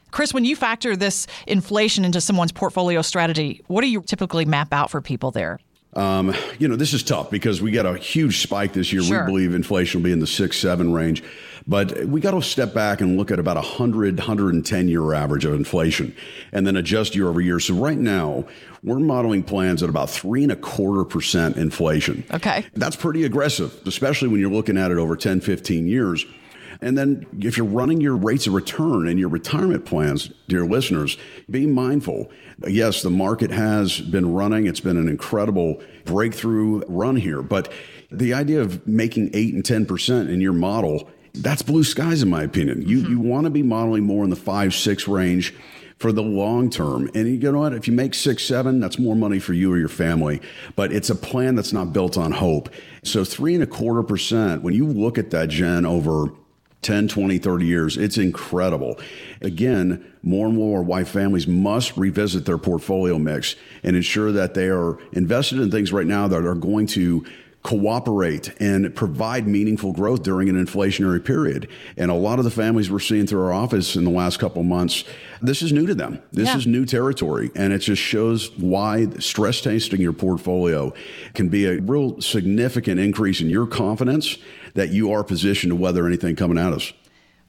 Chris, 0.10 0.34
when 0.34 0.46
you 0.46 0.56
factor 0.56 0.96
this 0.96 1.28
inflation 1.46 2.06
into 2.06 2.20
someone's 2.20 2.52
portfolio 2.52 3.02
strategy, 3.04 3.62
what 3.68 3.82
do 3.82 3.88
you 3.88 4.02
typically 4.02 4.46
map 4.46 4.74
out 4.74 4.90
for 4.90 5.00
people 5.00 5.30
there? 5.30 5.60
Um, 5.94 6.34
you 6.60 6.68
know, 6.68 6.76
this 6.76 6.94
is 6.94 7.02
tough 7.02 7.32
because 7.32 7.62
we 7.62 7.72
got 7.72 7.86
a 7.86 7.98
huge 7.98 8.42
spike 8.42 8.74
this 8.74 8.94
year. 8.94 9.02
Sure. 9.02 9.26
We 9.26 9.32
believe 9.32 9.54
inflation 9.54 10.02
will 10.02 10.06
be 10.06 10.12
in 10.12 10.20
the 10.20 10.28
six, 10.28 10.58
seven 10.58 10.94
range. 10.94 11.24
But 11.68 12.06
we 12.06 12.22
got 12.22 12.32
to 12.32 12.42
step 12.42 12.74
back 12.74 13.02
and 13.02 13.18
look 13.18 13.32
at 13.32 13.40
about 13.40 13.58
a 13.58 13.62
100, 13.62 14.18
110 14.18 14.88
year 14.88 15.14
average 15.14 15.44
of 15.44 15.54
inflation 15.54 16.16
and 16.54 16.66
then 16.66 16.78
adjust 16.78 17.16
year 17.16 17.28
over 17.28 17.42
year. 17.42 17.60
So 17.60 17.74
right 17.74 17.98
now, 17.98 18.46
we're 18.88 19.00
modeling 19.00 19.44
plans 19.44 19.84
at 19.84 19.90
about 19.90 20.10
three 20.10 20.44
and 20.44 20.52
a 20.52 20.56
quarter 20.56 21.04
percent 21.04 21.58
inflation. 21.58 22.24
Okay. 22.34 22.66
That's 22.74 22.96
pretty 22.96 23.26
aggressive, 23.26 23.80
especially 23.86 24.30
when 24.30 24.40
you're 24.40 24.52
looking 24.52 24.78
at 24.78 24.92
it 24.92 24.98
over 24.98 25.16
10, 25.16 25.42
15 25.42 25.88
years. 25.88 26.26
And 26.80 26.98
then 26.98 27.26
if 27.40 27.58
you're 27.58 27.66
running 27.66 28.02
your 28.02 28.16
rates 28.16 28.46
of 28.46 28.54
return 28.54 29.08
and 29.08 29.20
your 29.20 29.30
retirement 29.30 29.86
plans, 29.86 30.30
dear 30.48 30.66
listeners, 30.66 31.18
be 31.50 31.66
mindful. 31.66 32.30
Yes, 32.68 33.02
the 33.02 33.10
market 33.10 33.50
has 33.50 34.00
been 34.00 34.34
running. 34.34 34.68
It's 34.68 34.80
been 34.80 34.98
an 34.98 35.10
incredible 35.10 35.82
breakthrough 36.06 36.84
run 36.88 37.16
here. 37.16 37.42
But 37.42 37.72
the 38.12 38.34
idea 38.34 38.62
of 38.62 38.88
making 38.88 39.32
8 39.34 39.54
and 39.56 39.64
10% 39.64 40.30
in 40.30 40.40
your 40.40 40.54
model 40.54 41.10
that's 41.42 41.62
blue 41.62 41.84
skies 41.84 42.24
in 42.24 42.30
my 42.30 42.44
opinion. 42.44 42.88
You 42.88 43.00
mm-hmm. 43.00 43.12
you 43.12 43.20
want 43.20 43.46
to 43.46 43.50
be 43.50 43.64
modeling 43.64 44.04
more 44.04 44.24
in 44.24 44.30
the 44.30 44.36
five 44.36 44.74
six 44.74 45.08
range 45.08 45.54
for 45.98 46.12
the 46.12 46.22
long 46.22 46.70
term. 46.70 47.10
And 47.16 47.28
you 47.28 47.52
know 47.52 47.60
what? 47.60 47.74
If 47.74 47.88
you 47.88 47.94
make 47.94 48.14
six 48.14 48.44
seven, 48.44 48.80
that's 48.80 49.00
more 49.00 49.16
money 49.16 49.40
for 49.40 49.54
you 49.54 49.72
or 49.72 49.78
your 49.78 49.90
family. 49.90 50.42
But 50.76 50.92
it's 50.92 51.10
a 51.10 51.16
plan 51.16 51.56
that's 51.56 51.74
not 51.74 51.94
built 51.94 52.18
on 52.18 52.32
hope. 52.32 52.70
So 53.04 53.24
three 53.24 53.54
and 53.54 53.64
a 53.64 53.68
quarter 53.68 54.04
percent. 54.04 54.62
When 54.62 54.74
you 54.74 54.86
look 54.86 55.18
at 55.18 55.32
that, 55.32 55.50
Jen, 55.50 55.86
over 55.86 56.32
10, 56.84 57.08
20, 57.08 57.38
30 57.40 57.66
years. 57.66 57.98
It's 57.98 58.18
incredible. 58.18 59.00
Again, 59.42 60.06
more 60.24 60.48
and 60.48 60.56
more 60.56 60.84
white 60.84 61.08
families 61.08 61.48
must 61.48 61.98
revisit 61.98 62.46
their 62.46 62.58
portfolio 62.58 63.18
mix 63.18 63.56
and 63.84 63.96
ensure 63.96 64.32
that 64.32 64.54
they 64.54 64.70
are 64.70 64.98
invested 65.12 65.60
in 65.60 65.72
things 65.72 65.92
right 65.92 66.06
now 66.06 66.28
that 66.28 66.46
are 66.46 66.56
going 66.56 66.86
to 66.88 67.26
cooperate 67.68 68.54
and 68.62 68.96
provide 68.96 69.46
meaningful 69.46 69.92
growth 69.92 70.24
during 70.24 70.48
an 70.48 70.56
inflationary 70.56 71.22
period. 71.24 71.68
And 71.98 72.10
a 72.10 72.14
lot 72.14 72.40
of 72.40 72.46
the 72.46 72.50
families 72.52 72.90
we're 72.90 73.00
seeing 73.00 73.28
through 73.28 73.44
our 73.44 73.52
office 73.52 73.98
in 73.98 74.06
the 74.06 74.10
last 74.10 74.40
couple 74.40 74.62
of 74.62 74.68
months, 74.68 75.04
this 75.42 75.62
is 75.62 75.74
new 75.74 75.86
to 75.86 75.94
them. 75.94 76.20
This 76.32 76.48
Yeah. 76.48 76.58
is 76.60 76.66
new 76.66 76.86
territory. 76.86 77.52
And 77.58 77.74
it 77.74 77.80
just 77.80 78.02
shows 78.02 78.52
why 78.58 79.08
stress 79.20 79.60
testing 79.60 80.00
your 80.00 80.14
portfolio 80.14 80.94
can 81.34 81.50
be 81.50 81.66
a 81.66 81.82
real 81.82 82.22
significant 82.22 83.02
increase 83.02 83.42
in 83.42 83.50
your 83.50 83.68
confidence 83.68 84.38
that 84.76 84.94
you 84.94 85.12
are 85.12 85.26
positioned 85.26 85.72
to 85.72 85.76
weather 85.76 86.08
anything 86.08 86.38
coming 86.38 86.58
at 86.58 86.72
us. 86.72 86.94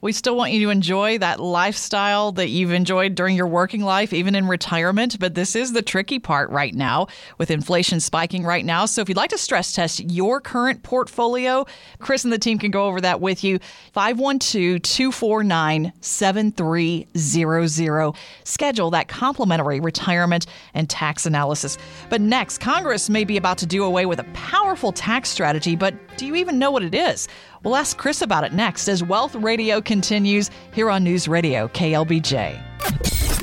We 0.01 0.13
still 0.13 0.37
want 0.37 0.53
you 0.53 0.65
to 0.65 0.69
enjoy 0.69 1.17
that 1.17 1.41
lifestyle 1.41 2.31
that 2.33 2.47
you've 2.47 2.71
enjoyed 2.71 3.15
during 3.15 3.35
your 3.35 3.47
working 3.47 3.81
life, 3.81 4.13
even 4.13 4.33
in 4.33 4.47
retirement. 4.47 5.19
But 5.19 5.35
this 5.35 5.57
is 5.57 5.73
the 5.73 5.81
tricky 5.81 6.19
part 6.19 6.49
right 6.51 6.73
now 6.73 7.07
with 7.37 7.51
inflation 7.51 7.99
spiking 7.99 8.43
right 8.43 8.63
now. 8.63 8.85
So 8.85 9.01
if 9.01 9.09
you'd 9.09 9.17
like 9.17 9.31
to 9.31 9.37
stress 9.37 9.73
test 9.73 9.99
your 9.99 10.39
current 10.39 10.83
portfolio, 10.83 11.65
Chris 11.99 12.23
and 12.23 12.31
the 12.31 12.39
team 12.39 12.59
can 12.59 12.71
go 12.71 12.85
over 12.85 13.01
that 13.01 13.19
with 13.19 13.43
you. 13.43 13.59
512 13.93 14.81
249 14.81 15.91
7300. 15.99 18.13
Schedule 18.45 18.91
that 18.91 19.09
complimentary 19.09 19.81
retirement 19.81 20.45
and 20.73 20.89
tax 20.89 21.25
analysis. 21.25 21.77
But 22.09 22.21
next, 22.21 22.59
Congress 22.59 23.09
may 23.09 23.25
be 23.25 23.35
about 23.35 23.57
to 23.57 23.65
do 23.65 23.83
away 23.83 24.05
with 24.05 24.19
a 24.19 24.25
powerful 24.33 24.93
tax 24.93 25.29
strategy, 25.29 25.75
but 25.75 25.93
do 26.19 26.27
you 26.27 26.35
even 26.35 26.59
know 26.59 26.69
what 26.69 26.83
it 26.83 26.93
is? 26.93 27.29
We'll 27.63 27.77
ask 27.77 27.97
Chris 27.97 28.21
about 28.21 28.43
it 28.43 28.51
next 28.51 28.89
as 28.89 29.01
Wealth 29.01 29.35
Radio 29.35 29.79
continues 29.79 30.51
here 30.73 30.89
on 30.89 31.05
News 31.05 31.29
Radio 31.29 31.69
KLBJ. 31.69 32.61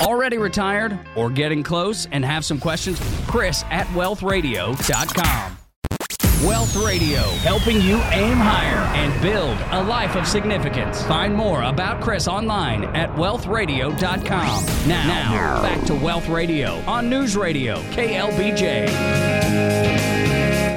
Already 0.03 0.37
retired 0.37 0.99
or 1.17 1.31
getting 1.31 1.63
close 1.63 2.07
and 2.13 2.23
have 2.23 2.45
some 2.45 2.61
questions? 2.61 3.01
Chris 3.27 3.65
at 3.71 3.87
wealthradio.com. 3.89 5.57
Wealth 6.45 6.77
Radio, 6.77 7.21
helping 7.41 7.81
you 7.81 7.97
aim 8.13 8.37
higher 8.37 8.85
and 8.95 9.23
build 9.23 9.57
a 9.71 9.83
life 9.83 10.15
of 10.17 10.27
significance. 10.27 11.03
Find 11.05 11.35
more 11.35 11.63
about 11.63 12.03
Chris 12.03 12.29
online 12.29 12.85
at 12.95 13.09
wealthradio.com. 13.13 14.67
Now, 14.87 15.07
now 15.07 15.63
back 15.63 15.83
to 15.87 15.95
Wealth 15.95 16.29
Radio 16.29 16.75
on 16.87 17.09
News 17.09 17.39
Radio 17.39 17.77
KLBJ. 17.93 18.89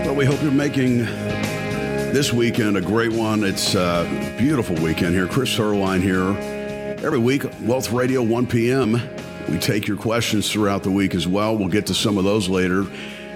Well, 0.05 0.15
we 0.15 0.23
hope 0.23 0.41
you're 0.41 0.51
making 0.51 1.05
this 2.13 2.33
weekend 2.33 2.75
a 2.75 2.81
great 2.81 3.11
one. 3.11 3.43
It's 3.43 3.75
a 3.75 4.35
beautiful 4.37 4.75
weekend 4.77 5.13
here. 5.13 5.27
Chris 5.27 5.55
Heerlein 5.55 6.01
here. 6.01 6.29
Every 7.05 7.19
week, 7.19 7.43
Wealth 7.61 7.91
Radio, 7.91 8.23
1 8.23 8.47
p.m. 8.47 8.99
We 9.47 9.59
take 9.59 9.87
your 9.87 9.95
questions 9.95 10.51
throughout 10.51 10.83
the 10.83 10.91
week 10.91 11.13
as 11.13 11.27
well. 11.27 11.55
We'll 11.55 11.69
get 11.69 11.85
to 11.87 11.93
some 11.93 12.17
of 12.17 12.23
those 12.23 12.49
later. 12.49 12.85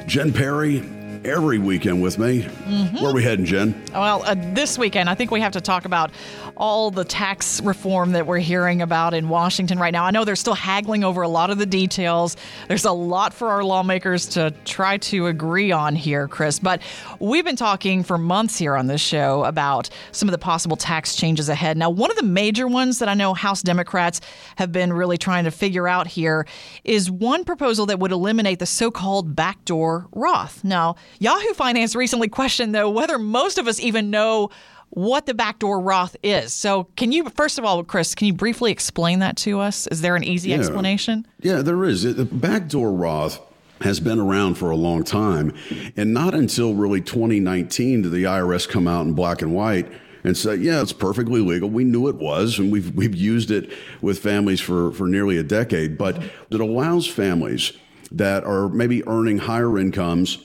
Jen 0.05 0.33
Perry, 0.33 0.83
every 1.23 1.59
weekend 1.59 2.01
with 2.01 2.17
me. 2.17 2.41
Where 2.41 3.11
are 3.11 3.13
we 3.13 3.23
heading, 3.23 3.45
Jen? 3.45 3.81
Well, 3.93 4.23
uh, 4.23 4.35
this 4.53 4.77
weekend, 4.77 5.09
I 5.09 5.15
think 5.15 5.31
we 5.31 5.39
have 5.41 5.53
to 5.53 5.61
talk 5.61 5.85
about 5.85 6.11
all 6.57 6.91
the 6.91 7.03
tax 7.03 7.61
reform 7.61 8.11
that 8.11 8.27
we're 8.27 8.39
hearing 8.39 8.81
about 8.81 9.13
in 9.13 9.29
Washington 9.29 9.79
right 9.79 9.91
now. 9.91 10.05
I 10.05 10.11
know 10.11 10.25
they're 10.25 10.35
still 10.35 10.53
haggling 10.53 11.03
over 11.03 11.21
a 11.21 11.27
lot 11.27 11.49
of 11.49 11.57
the 11.57 11.65
details. 11.65 12.37
There's 12.67 12.85
a 12.85 12.91
lot 12.91 13.33
for 13.33 13.49
our 13.49 13.63
lawmakers 13.63 14.27
to 14.29 14.51
try 14.65 14.97
to 14.97 15.27
agree 15.27 15.71
on 15.71 15.95
here, 15.95 16.27
Chris. 16.27 16.59
But 16.59 16.81
we've 17.19 17.45
been 17.45 17.55
talking 17.55 18.03
for 18.03 18.17
months 18.17 18.57
here 18.57 18.75
on 18.75 18.87
this 18.87 19.01
show 19.01 19.43
about 19.45 19.89
some 20.11 20.29
of 20.29 20.31
the 20.31 20.37
possible 20.37 20.77
tax 20.77 21.15
changes 21.15 21.49
ahead. 21.49 21.77
Now, 21.77 21.89
one 21.89 22.11
of 22.11 22.17
the 22.17 22.23
major 22.23 22.67
ones 22.67 22.99
that 22.99 23.09
I 23.09 23.13
know 23.13 23.33
House 23.33 23.61
Democrats 23.61 24.21
have 24.57 24.71
been 24.71 24.93
really 24.93 25.17
trying 25.17 25.45
to 25.45 25.51
figure 25.51 25.87
out 25.87 26.07
here 26.07 26.45
is 26.83 27.09
one 27.09 27.45
proposal 27.45 27.85
that 27.87 27.99
would 27.99 28.11
eliminate 28.11 28.59
the 28.59 28.65
so 28.65 28.91
called 28.91 29.35
backdoor 29.35 30.07
Roth. 30.11 30.63
Now, 30.63 30.95
Yahoo 31.19 31.53
Finance 31.53 31.95
recently 31.95 32.27
questioned, 32.27 32.75
though, 32.75 32.89
whether 32.89 33.17
most 33.17 33.57
of 33.57 33.67
us 33.67 33.79
even 33.79 34.09
know 34.09 34.49
what 34.95 35.25
the 35.25 35.33
backdoor 35.33 35.79
Roth 35.79 36.15
is. 36.23 36.53
So, 36.53 36.87
can 36.95 37.11
you, 37.11 37.29
first 37.29 37.57
of 37.57 37.65
all, 37.65 37.83
Chris, 37.83 38.13
can 38.15 38.27
you 38.27 38.33
briefly 38.33 38.71
explain 38.71 39.19
that 39.19 39.35
to 39.37 39.59
us? 39.59 39.87
Is 39.87 40.01
there 40.01 40.15
an 40.15 40.23
easy 40.23 40.49
Yeah. 40.51 40.57
explanation? 40.57 41.25
Yeah, 41.41 41.61
there 41.61 41.83
is. 41.85 42.03
The 42.03 42.25
backdoor 42.25 42.91
Roth 42.91 43.39
has 43.81 43.99
been 43.99 44.19
around 44.19 44.55
for 44.55 44.69
a 44.69 44.75
long 44.75 45.03
time, 45.03 45.51
and 45.97 46.13
not 46.13 46.33
until 46.33 46.73
really 46.75 47.01
2019 47.01 48.03
did 48.03 48.11
the 48.11 48.25
IRS 48.25 48.65
come 48.67 48.87
out 48.87 49.05
in 49.05 49.13
black 49.13 49.41
and 49.41 49.53
white 49.53 49.87
and 50.23 50.37
say, 50.37 50.55
"Yeah, 50.55 50.81
it's 50.81 50.93
perfectly 50.93 51.41
legal. 51.41 51.69
We 51.69 51.83
knew 51.83 52.07
it 52.07 52.15
was, 52.15 52.59
and 52.59 52.71
we've 52.71 52.93
we've 52.95 53.15
used 53.15 53.51
it 53.51 53.71
with 54.01 54.19
families 54.19 54.61
for 54.61 54.91
for 54.91 55.07
nearly 55.07 55.37
a 55.37 55.43
decade." 55.43 55.97
But 55.97 56.21
it 56.49 56.61
allows 56.61 57.07
families 57.07 57.73
that 58.11 58.43
are 58.45 58.69
maybe 58.69 59.05
earning 59.07 59.39
higher 59.39 59.77
incomes. 59.77 60.37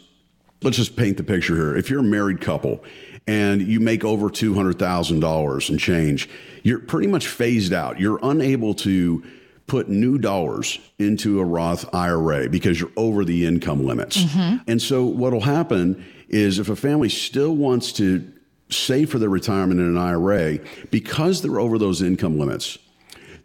Let's 0.62 0.78
just 0.78 0.96
paint 0.96 1.16
the 1.18 1.22
picture 1.22 1.54
here. 1.54 1.76
If 1.76 1.90
you're 1.90 2.00
a 2.00 2.02
married 2.02 2.40
couple 2.40 2.82
and 3.28 3.60
you 3.60 3.78
make 3.78 4.04
over 4.04 4.30
two 4.30 4.54
hundred 4.54 4.78
thousand 4.78 5.20
dollars 5.20 5.70
and 5.70 5.78
change, 5.78 6.28
you're 6.64 6.80
pretty 6.80 7.06
much 7.06 7.28
phased 7.28 7.72
out. 7.72 8.00
You're 8.00 8.18
unable 8.22 8.74
to 8.74 9.22
put 9.68 9.88
new 9.88 10.16
dollars 10.16 10.78
into 10.98 11.38
a 11.38 11.44
Roth 11.44 11.94
IRA 11.94 12.48
because 12.48 12.80
you're 12.80 12.90
over 12.96 13.24
the 13.24 13.46
income 13.46 13.84
limits. 13.84 14.16
Mm-hmm. 14.16 14.56
And 14.66 14.80
so 14.80 15.04
what'll 15.04 15.42
happen 15.42 16.04
is 16.28 16.58
if 16.58 16.70
a 16.70 16.76
family 16.76 17.10
still 17.10 17.54
wants 17.54 17.92
to 17.92 18.32
save 18.70 19.10
for 19.10 19.18
their 19.18 19.28
retirement 19.28 19.78
in 19.78 19.86
an 19.86 19.98
IRA, 19.98 20.58
because 20.90 21.42
they're 21.42 21.60
over 21.60 21.78
those 21.78 22.00
income 22.00 22.38
limits, 22.38 22.78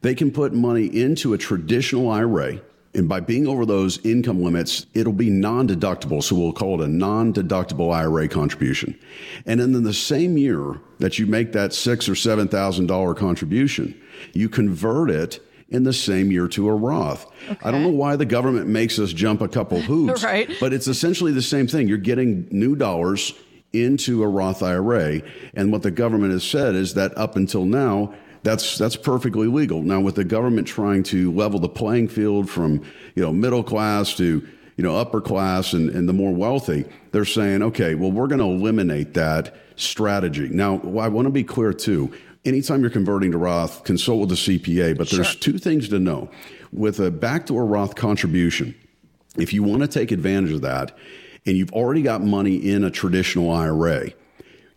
they 0.02 0.16
can 0.16 0.32
put 0.32 0.54
money 0.54 0.86
into 0.86 1.34
a 1.34 1.38
traditional 1.38 2.10
IRA. 2.10 2.62
And 2.96 3.10
by 3.10 3.20
being 3.22 3.48
over 3.48 3.66
those 3.66 3.98
income 4.06 4.44
limits, 4.44 4.86
it'll 4.94 5.14
be 5.14 5.30
non 5.30 5.68
deductible. 5.68 6.22
So 6.22 6.36
we'll 6.36 6.54
call 6.54 6.80
it 6.82 6.86
a 6.86 6.88
non 6.88 7.34
deductible 7.34 7.92
IRA 7.94 8.28
contribution. 8.28 8.98
And 9.46 9.60
then 9.60 9.74
in 9.74 9.84
the 9.84 9.94
same 9.94 10.38
year 10.38 10.80
that 11.00 11.18
you 11.18 11.26
make 11.26 11.54
that 11.54 11.74
six 11.74 12.08
or 12.08 12.16
seven 12.16 12.48
thousand 12.48 12.88
dollar 12.88 13.14
contribution, 13.16 14.00
you 14.34 14.48
convert 14.48 15.10
it 15.10 15.40
in 15.70 15.84
the 15.86 15.94
same 15.94 16.32
year 16.32 16.48
to 16.50 16.70
a 16.70 16.76
Roth. 16.76 17.26
I 17.64 17.72
don't 17.72 17.82
know 17.82 17.90
why 17.90 18.16
the 18.16 18.26
government 18.26 18.68
makes 18.68 19.00
us 19.00 19.12
jump 19.12 19.42
a 19.42 19.48
couple 19.48 19.82
hoops, 19.82 20.24
Right. 20.24 20.48
but 20.60 20.72
it's 20.72 20.88
essentially 20.88 21.32
the 21.32 21.42
same 21.42 21.66
thing. 21.68 21.88
You're 21.88 21.98
getting 21.98 22.48
new 22.52 22.76
dollars 22.76 23.34
into 23.72 24.22
a 24.22 24.28
Roth 24.28 24.62
IRA, 24.62 25.22
and 25.56 25.72
what 25.72 25.82
the 25.82 25.90
government 25.90 26.32
has 26.32 26.44
said 26.44 26.76
is 26.76 26.94
that 26.94 27.18
up 27.18 27.36
until 27.36 27.66
now, 27.66 28.14
that's 28.44 28.78
that's 28.78 28.96
perfectly 28.96 29.48
legal. 29.48 29.82
Now, 29.82 30.02
with 30.02 30.16
the 30.16 30.24
government 30.24 30.68
trying 30.68 31.04
to 31.04 31.32
level 31.32 31.60
the 31.60 31.70
playing 31.70 32.10
field 32.10 32.50
from 32.50 32.84
you 33.16 33.24
know 33.24 33.32
middle 33.32 33.64
class 33.64 34.16
to 34.18 34.48
you 34.76 34.84
know 34.84 34.96
upper 34.98 35.22
class 35.22 35.74
and, 35.74 35.90
and 35.90 36.08
the 36.08 36.14
more 36.14 36.34
wealthy, 36.34 36.86
they're 37.12 37.26
saying, 37.26 37.64
okay, 37.64 37.96
well, 37.96 38.12
we're 38.12 38.28
going 38.28 38.40
to 38.40 38.46
eliminate 38.46 39.14
that 39.14 39.56
strategy. 39.76 40.50
Now, 40.50 40.76
I 41.00 41.08
want 41.08 41.26
to 41.26 41.32
be 41.32 41.44
clear 41.44 41.74
too. 41.74 42.14
Anytime 42.46 42.82
you're 42.82 42.90
converting 42.90 43.32
to 43.32 43.38
Roth, 43.38 43.86
consult 43.86 44.20
with 44.20 44.32
a 44.34 44.36
CPA. 44.36 44.98
But 44.98 45.10
there's 45.10 45.36
two 45.36 45.58
things 45.58 45.88
to 45.90 46.00
know. 46.00 46.30
With 46.74 47.00
a 47.00 47.10
backdoor 47.10 47.66
Roth 47.66 47.96
contribution, 47.96 48.76
if 49.38 49.54
you 49.54 49.64
want 49.64 49.82
to 49.82 49.88
take 49.88 50.12
advantage 50.12 50.52
of 50.52 50.62
that 50.62 50.98
and 51.46 51.56
you've 51.56 51.72
already 51.72 52.02
got 52.02 52.22
money 52.22 52.56
in 52.56 52.84
a 52.84 52.92
traditional 52.92 53.50
IRA, 53.50 54.12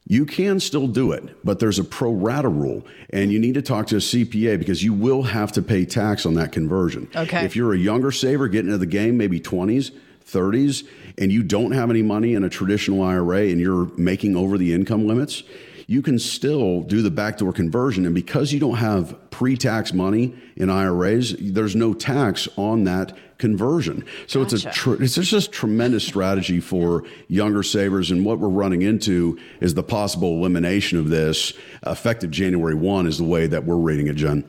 you 0.08 0.24
can 0.24 0.60
still 0.60 0.86
do 0.86 1.10
it, 1.12 1.44
but 1.44 1.58
there's 1.58 1.80
a 1.80 1.84
pro 1.84 2.12
rata 2.12 2.48
rule, 2.48 2.86
and 3.10 3.32
you 3.32 3.40
need 3.40 3.54
to 3.54 3.62
talk 3.62 3.88
to 3.88 3.96
a 3.96 4.00
CPA 4.00 4.56
because 4.58 4.82
you 4.84 4.92
will 4.92 5.22
have 5.22 5.50
to 5.52 5.62
pay 5.62 5.84
tax 5.84 6.24
on 6.24 6.34
that 6.34 6.52
conversion. 6.52 7.08
Okay. 7.14 7.44
If 7.44 7.56
you're 7.56 7.72
a 7.72 7.78
younger 7.78 8.12
saver 8.12 8.46
getting 8.46 8.68
into 8.68 8.78
the 8.78 8.86
game, 8.86 9.16
maybe 9.16 9.40
20s, 9.40 9.90
30s, 10.24 10.86
and 11.18 11.32
you 11.32 11.42
don't 11.42 11.72
have 11.72 11.90
any 11.90 12.02
money 12.02 12.34
in 12.34 12.44
a 12.44 12.48
traditional 12.48 13.02
IRA 13.02 13.48
and 13.48 13.60
you're 13.60 13.86
making 13.96 14.36
over 14.36 14.56
the 14.56 14.72
income 14.72 15.08
limits, 15.08 15.42
you 15.88 16.02
can 16.02 16.18
still 16.18 16.82
do 16.82 17.02
the 17.02 17.10
backdoor 17.10 17.52
conversion. 17.52 18.06
And 18.06 18.14
because 18.14 18.52
you 18.52 18.60
don't 18.60 18.76
have 18.76 19.16
pre 19.36 19.54
tax 19.54 19.92
money 19.92 20.34
in 20.56 20.70
IRAs, 20.70 21.36
there's 21.38 21.76
no 21.76 21.92
tax 21.92 22.48
on 22.56 22.84
that 22.84 23.14
conversion. 23.36 24.02
So 24.26 24.40
it's 24.40 24.54
a 24.54 24.70
tr- 24.70 25.02
it's 25.02 25.16
just 25.16 25.48
a 25.48 25.50
tremendous 25.50 26.06
strategy 26.06 26.58
for 26.58 27.04
younger 27.28 27.62
savers. 27.62 28.10
And 28.10 28.24
what 28.24 28.38
we're 28.38 28.48
running 28.48 28.80
into 28.80 29.38
is 29.60 29.74
the 29.74 29.82
possible 29.82 30.38
elimination 30.38 30.98
of 30.98 31.10
this 31.10 31.52
effective 31.86 32.30
January 32.30 32.74
1 32.74 33.06
is 33.06 33.18
the 33.18 33.24
way 33.24 33.46
that 33.46 33.66
we're 33.66 33.76
reading 33.76 34.06
it, 34.06 34.16
Jen. 34.16 34.42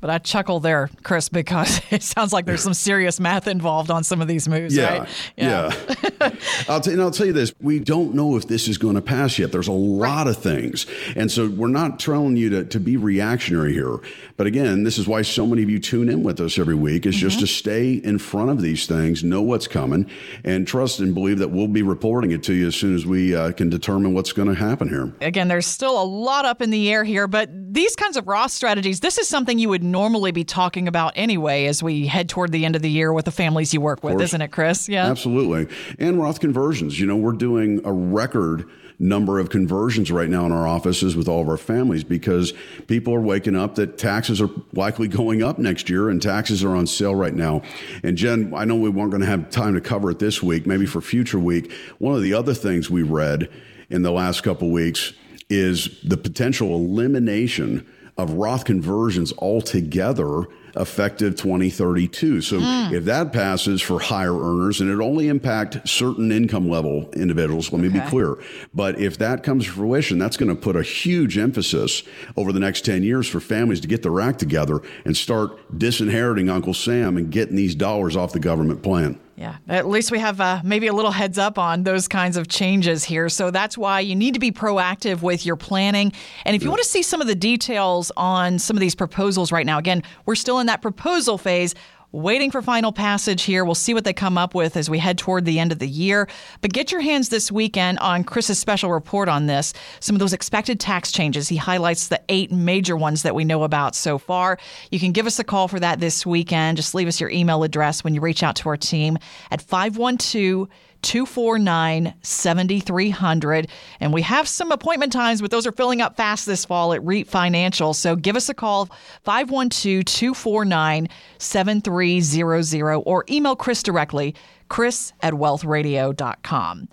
But 0.00 0.10
I 0.10 0.18
chuckle 0.18 0.60
there, 0.60 0.90
Chris, 1.02 1.28
because 1.28 1.80
it 1.90 2.02
sounds 2.02 2.32
like 2.32 2.46
there's 2.46 2.62
some 2.62 2.74
serious 2.74 3.18
math 3.18 3.48
involved 3.48 3.90
on 3.90 4.04
some 4.04 4.20
of 4.22 4.28
these 4.28 4.48
moves, 4.48 4.76
Yeah, 4.76 4.98
right? 5.00 5.08
yeah. 5.36 5.74
I'll, 6.68 6.80
t- 6.80 6.92
and 6.92 7.00
I'll 7.02 7.10
tell 7.10 7.26
you 7.26 7.32
this: 7.32 7.52
we 7.60 7.78
don't 7.80 8.14
know 8.14 8.36
if 8.36 8.46
this 8.46 8.68
is 8.68 8.78
going 8.78 8.94
to 8.94 9.02
pass 9.02 9.38
yet. 9.38 9.50
There's 9.52 9.68
a 9.68 9.72
lot 9.72 10.28
of 10.28 10.36
things, 10.36 10.86
and 11.16 11.30
so 11.30 11.48
we're 11.48 11.68
not 11.68 11.98
telling 11.98 12.36
you 12.36 12.48
to, 12.50 12.64
to 12.64 12.80
be 12.80 12.96
reactionary 12.96 13.72
here. 13.72 13.98
But 14.36 14.46
again, 14.46 14.84
this 14.84 14.98
is 14.98 15.08
why 15.08 15.22
so 15.22 15.46
many 15.46 15.62
of 15.64 15.70
you 15.70 15.80
tune 15.80 16.08
in 16.08 16.22
with 16.22 16.40
us 16.40 16.58
every 16.58 16.76
week 16.76 17.04
is 17.06 17.16
just 17.16 17.40
to 17.40 17.46
stay 17.46 17.94
in 17.94 18.18
front 18.18 18.50
of 18.50 18.60
these 18.62 18.86
things, 18.86 19.24
know 19.24 19.42
what's 19.42 19.66
coming, 19.66 20.08
and 20.44 20.66
trust 20.66 21.00
and 21.00 21.12
believe 21.12 21.38
that 21.40 21.48
we'll 21.48 21.66
be 21.66 21.82
reporting 21.82 22.30
it 22.30 22.42
to 22.44 22.54
you 22.54 22.68
as 22.68 22.76
soon 22.76 22.94
as 22.94 23.04
we 23.04 23.34
uh, 23.34 23.50
can 23.52 23.68
determine 23.68 24.14
what's 24.14 24.32
going 24.32 24.48
to 24.48 24.54
happen 24.54 24.88
here. 24.88 25.12
Again, 25.20 25.48
there's 25.48 25.66
still 25.66 26.00
a 26.00 26.04
lot 26.04 26.44
up 26.44 26.62
in 26.62 26.70
the 26.70 26.90
air 26.92 27.02
here, 27.02 27.26
but 27.26 27.50
these 27.52 27.96
kinds 27.96 28.16
of 28.16 28.28
Roth 28.28 28.52
strategies, 28.52 29.00
this 29.00 29.18
is 29.18 29.28
something 29.28 29.58
you 29.58 29.68
would 29.68 29.82
normally 29.90 30.32
be 30.32 30.44
talking 30.44 30.88
about 30.88 31.12
anyway 31.16 31.66
as 31.66 31.82
we 31.82 32.06
head 32.06 32.28
toward 32.28 32.52
the 32.52 32.64
end 32.64 32.76
of 32.76 32.82
the 32.82 32.90
year 32.90 33.12
with 33.12 33.24
the 33.24 33.30
families 33.30 33.74
you 33.74 33.80
work 33.80 34.04
with, 34.04 34.20
isn't 34.20 34.40
it, 34.40 34.48
Chris? 34.48 34.88
Yeah. 34.88 35.06
Absolutely. 35.06 35.68
And 35.98 36.20
Roth 36.20 36.40
conversions. 36.40 37.00
You 37.00 37.06
know, 37.06 37.16
we're 37.16 37.32
doing 37.32 37.80
a 37.84 37.92
record 37.92 38.68
number 38.98 39.38
of 39.38 39.48
conversions 39.48 40.10
right 40.10 40.28
now 40.28 40.44
in 40.44 40.52
our 40.52 40.66
offices 40.66 41.14
with 41.14 41.28
all 41.28 41.40
of 41.40 41.48
our 41.48 41.56
families 41.56 42.02
because 42.02 42.52
people 42.88 43.14
are 43.14 43.20
waking 43.20 43.54
up 43.54 43.76
that 43.76 43.96
taxes 43.96 44.40
are 44.40 44.50
likely 44.72 45.06
going 45.06 45.42
up 45.42 45.58
next 45.58 45.88
year 45.88 46.08
and 46.08 46.20
taxes 46.20 46.64
are 46.64 46.74
on 46.74 46.86
sale 46.86 47.14
right 47.14 47.34
now. 47.34 47.62
And 48.02 48.16
Jen, 48.16 48.52
I 48.54 48.64
know 48.64 48.74
we 48.74 48.90
weren't 48.90 49.10
going 49.10 49.20
to 49.20 49.26
have 49.26 49.50
time 49.50 49.74
to 49.74 49.80
cover 49.80 50.10
it 50.10 50.18
this 50.18 50.42
week, 50.42 50.66
maybe 50.66 50.86
for 50.86 51.00
future 51.00 51.38
week. 51.38 51.72
One 51.98 52.14
of 52.14 52.22
the 52.22 52.34
other 52.34 52.54
things 52.54 52.90
we 52.90 53.02
read 53.02 53.48
in 53.88 54.02
the 54.02 54.10
last 54.10 54.42
couple 54.42 54.70
weeks 54.70 55.12
is 55.48 56.00
the 56.02 56.16
potential 56.16 56.74
elimination 56.74 57.86
of 58.18 58.32
Roth 58.32 58.64
conversions 58.64 59.32
altogether 59.38 60.46
effective 60.76 61.36
2032. 61.36 62.40
So 62.40 62.58
mm. 62.58 62.92
if 62.92 63.04
that 63.04 63.32
passes 63.32 63.80
for 63.80 64.00
higher 64.00 64.36
earners, 64.36 64.80
and 64.80 64.90
it 64.90 65.02
only 65.02 65.28
impact 65.28 65.88
certain 65.88 66.30
income 66.30 66.68
level 66.68 67.10
individuals, 67.12 67.72
let 67.72 67.80
me 67.80 67.88
okay. 67.88 68.00
be 68.00 68.06
clear. 68.06 68.36
But 68.74 68.98
if 68.98 69.18
that 69.18 69.42
comes 69.42 69.64
to 69.64 69.70
fruition, 69.70 70.18
that's 70.18 70.36
going 70.36 70.54
to 70.54 70.60
put 70.60 70.76
a 70.76 70.82
huge 70.82 71.38
emphasis 71.38 72.02
over 72.36 72.52
the 72.52 72.60
next 72.60 72.84
10 72.84 73.02
years 73.02 73.28
for 73.28 73.40
families 73.40 73.80
to 73.80 73.88
get 73.88 74.02
their 74.02 74.20
act 74.20 74.38
together 74.38 74.80
and 75.04 75.16
start 75.16 75.78
disinheriting 75.78 76.50
Uncle 76.50 76.74
Sam 76.74 77.16
and 77.16 77.30
getting 77.30 77.56
these 77.56 77.74
dollars 77.74 78.16
off 78.16 78.32
the 78.32 78.40
government 78.40 78.82
plan. 78.82 79.18
Yeah, 79.38 79.58
at 79.68 79.86
least 79.86 80.10
we 80.10 80.18
have 80.18 80.40
uh, 80.40 80.60
maybe 80.64 80.88
a 80.88 80.92
little 80.92 81.12
heads 81.12 81.38
up 81.38 81.58
on 81.58 81.84
those 81.84 82.08
kinds 82.08 82.36
of 82.36 82.48
changes 82.48 83.04
here. 83.04 83.28
So 83.28 83.52
that's 83.52 83.78
why 83.78 84.00
you 84.00 84.16
need 84.16 84.34
to 84.34 84.40
be 84.40 84.50
proactive 84.50 85.22
with 85.22 85.46
your 85.46 85.54
planning. 85.54 86.12
And 86.44 86.56
if 86.56 86.64
you 86.64 86.70
want 86.70 86.82
to 86.82 86.88
see 86.88 87.04
some 87.04 87.20
of 87.20 87.28
the 87.28 87.36
details 87.36 88.10
on 88.16 88.58
some 88.58 88.76
of 88.76 88.80
these 88.80 88.96
proposals 88.96 89.52
right 89.52 89.64
now, 89.64 89.78
again, 89.78 90.02
we're 90.26 90.34
still 90.34 90.58
in 90.58 90.66
that 90.66 90.82
proposal 90.82 91.38
phase 91.38 91.76
waiting 92.12 92.50
for 92.50 92.62
final 92.62 92.92
passage 92.92 93.42
here. 93.42 93.64
We'll 93.64 93.74
see 93.74 93.92
what 93.92 94.04
they 94.04 94.12
come 94.12 94.38
up 94.38 94.54
with 94.54 94.76
as 94.76 94.88
we 94.88 94.98
head 94.98 95.18
toward 95.18 95.44
the 95.44 95.58
end 95.58 95.72
of 95.72 95.78
the 95.78 95.88
year. 95.88 96.28
But 96.60 96.72
get 96.72 96.90
your 96.90 97.00
hands 97.00 97.28
this 97.28 97.52
weekend 97.52 97.98
on 97.98 98.24
Chris's 98.24 98.58
special 98.58 98.90
report 98.90 99.28
on 99.28 99.46
this, 99.46 99.74
some 100.00 100.16
of 100.16 100.20
those 100.20 100.32
expected 100.32 100.80
tax 100.80 101.12
changes. 101.12 101.48
He 101.48 101.56
highlights 101.56 102.08
the 102.08 102.20
eight 102.28 102.50
major 102.50 102.96
ones 102.96 103.22
that 103.22 103.34
we 103.34 103.44
know 103.44 103.62
about 103.62 103.94
so 103.94 104.16
far. 104.16 104.58
You 104.90 104.98
can 104.98 105.12
give 105.12 105.26
us 105.26 105.38
a 105.38 105.44
call 105.44 105.68
for 105.68 105.80
that 105.80 106.00
this 106.00 106.24
weekend. 106.24 106.78
Just 106.78 106.94
leave 106.94 107.08
us 107.08 107.20
your 107.20 107.30
email 107.30 107.62
address 107.62 108.02
when 108.02 108.14
you 108.14 108.20
reach 108.20 108.42
out 108.42 108.56
to 108.56 108.68
our 108.68 108.76
team 108.76 109.18
at 109.50 109.62
512- 109.62 110.68
249 111.02 112.14
7300. 112.22 113.68
And 114.00 114.12
we 114.12 114.22
have 114.22 114.48
some 114.48 114.72
appointment 114.72 115.12
times, 115.12 115.40
but 115.40 115.50
those 115.50 115.66
are 115.66 115.72
filling 115.72 116.00
up 116.00 116.16
fast 116.16 116.46
this 116.46 116.64
fall 116.64 116.92
at 116.92 117.04
REAP 117.04 117.28
Financial. 117.28 117.94
So 117.94 118.16
give 118.16 118.36
us 118.36 118.48
a 118.48 118.54
call, 118.54 118.86
512 119.24 120.04
249 120.04 121.08
7300, 121.38 122.94
or 123.04 123.24
email 123.30 123.56
Chris 123.56 123.82
directly, 123.82 124.34
chris 124.68 125.12
at 125.20 125.34
wealthradio.com. 125.34 126.88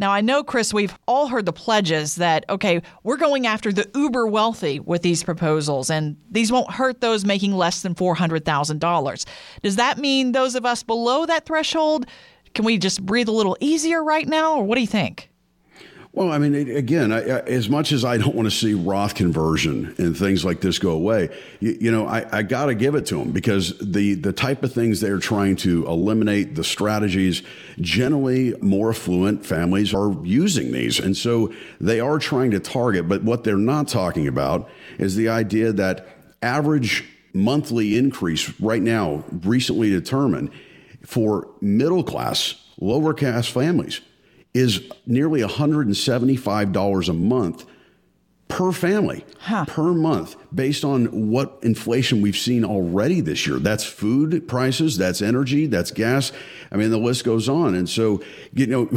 Now, 0.00 0.12
I 0.12 0.22
know, 0.22 0.42
Chris, 0.42 0.72
we've 0.72 0.98
all 1.06 1.28
heard 1.28 1.44
the 1.44 1.52
pledges 1.52 2.14
that, 2.14 2.46
okay, 2.48 2.80
we're 3.02 3.18
going 3.18 3.46
after 3.46 3.70
the 3.70 3.86
uber 3.94 4.26
wealthy 4.26 4.80
with 4.80 5.02
these 5.02 5.22
proposals, 5.22 5.90
and 5.90 6.16
these 6.30 6.50
won't 6.50 6.70
hurt 6.70 7.02
those 7.02 7.26
making 7.26 7.52
less 7.52 7.82
than 7.82 7.94
$400,000. 7.94 9.26
Does 9.62 9.76
that 9.76 9.98
mean 9.98 10.32
those 10.32 10.54
of 10.54 10.64
us 10.64 10.82
below 10.82 11.26
that 11.26 11.44
threshold 11.44 12.06
can 12.54 12.64
we 12.64 12.78
just 12.78 13.04
breathe 13.04 13.28
a 13.28 13.32
little 13.32 13.56
easier 13.60 14.02
right 14.02 14.26
now, 14.26 14.56
or 14.56 14.64
what 14.64 14.74
do 14.76 14.80
you 14.80 14.86
think? 14.86 15.30
Well, 16.12 16.32
I 16.32 16.38
mean, 16.38 16.54
again, 16.76 17.12
I, 17.12 17.20
as 17.20 17.68
much 17.68 17.92
as 17.92 18.04
I 18.04 18.18
don't 18.18 18.34
want 18.34 18.46
to 18.46 18.54
see 18.54 18.74
Roth 18.74 19.14
conversion 19.14 19.94
and 19.96 20.16
things 20.16 20.44
like 20.44 20.60
this 20.60 20.80
go 20.80 20.90
away, 20.90 21.28
you, 21.60 21.78
you 21.80 21.92
know, 21.92 22.04
I, 22.04 22.38
I 22.38 22.42
got 22.42 22.66
to 22.66 22.74
give 22.74 22.96
it 22.96 23.06
to 23.06 23.18
them 23.18 23.30
because 23.30 23.78
the 23.78 24.14
the 24.14 24.32
type 24.32 24.64
of 24.64 24.72
things 24.72 25.00
they're 25.00 25.20
trying 25.20 25.54
to 25.56 25.86
eliminate, 25.86 26.56
the 26.56 26.64
strategies, 26.64 27.44
generally 27.80 28.56
more 28.60 28.90
affluent 28.90 29.46
families 29.46 29.94
are 29.94 30.12
using 30.24 30.72
these, 30.72 30.98
and 30.98 31.16
so 31.16 31.52
they 31.80 32.00
are 32.00 32.18
trying 32.18 32.50
to 32.50 32.58
target. 32.58 33.08
But 33.08 33.22
what 33.22 33.44
they're 33.44 33.56
not 33.56 33.86
talking 33.86 34.26
about 34.26 34.68
is 34.98 35.14
the 35.14 35.28
idea 35.28 35.72
that 35.74 36.08
average 36.42 37.04
monthly 37.32 37.96
increase 37.96 38.58
right 38.58 38.82
now, 38.82 39.22
recently 39.44 39.90
determined 39.90 40.50
for 41.10 41.48
middle 41.60 42.04
class, 42.04 42.54
lower 42.78 43.12
class 43.12 43.48
families 43.48 44.00
is 44.54 44.80
nearly 45.06 45.40
$175 45.40 47.08
a 47.08 47.12
month 47.12 47.66
per 48.46 48.70
family 48.70 49.24
huh. 49.40 49.64
per 49.64 49.92
month 49.92 50.36
based 50.54 50.84
on 50.84 51.30
what 51.30 51.58
inflation 51.62 52.20
we've 52.20 52.36
seen 52.36 52.64
already 52.64 53.20
this 53.20 53.44
year. 53.44 53.58
That's 53.58 53.84
food 53.84 54.46
prices 54.46 54.96
that's 54.96 55.20
energy 55.20 55.66
that's 55.66 55.90
gas. 55.90 56.30
I 56.70 56.76
mean 56.76 56.90
the 56.90 56.98
list 56.98 57.24
goes 57.24 57.48
on. 57.48 57.74
And 57.74 57.88
so 57.88 58.22
you 58.52 58.66
know 58.66 58.88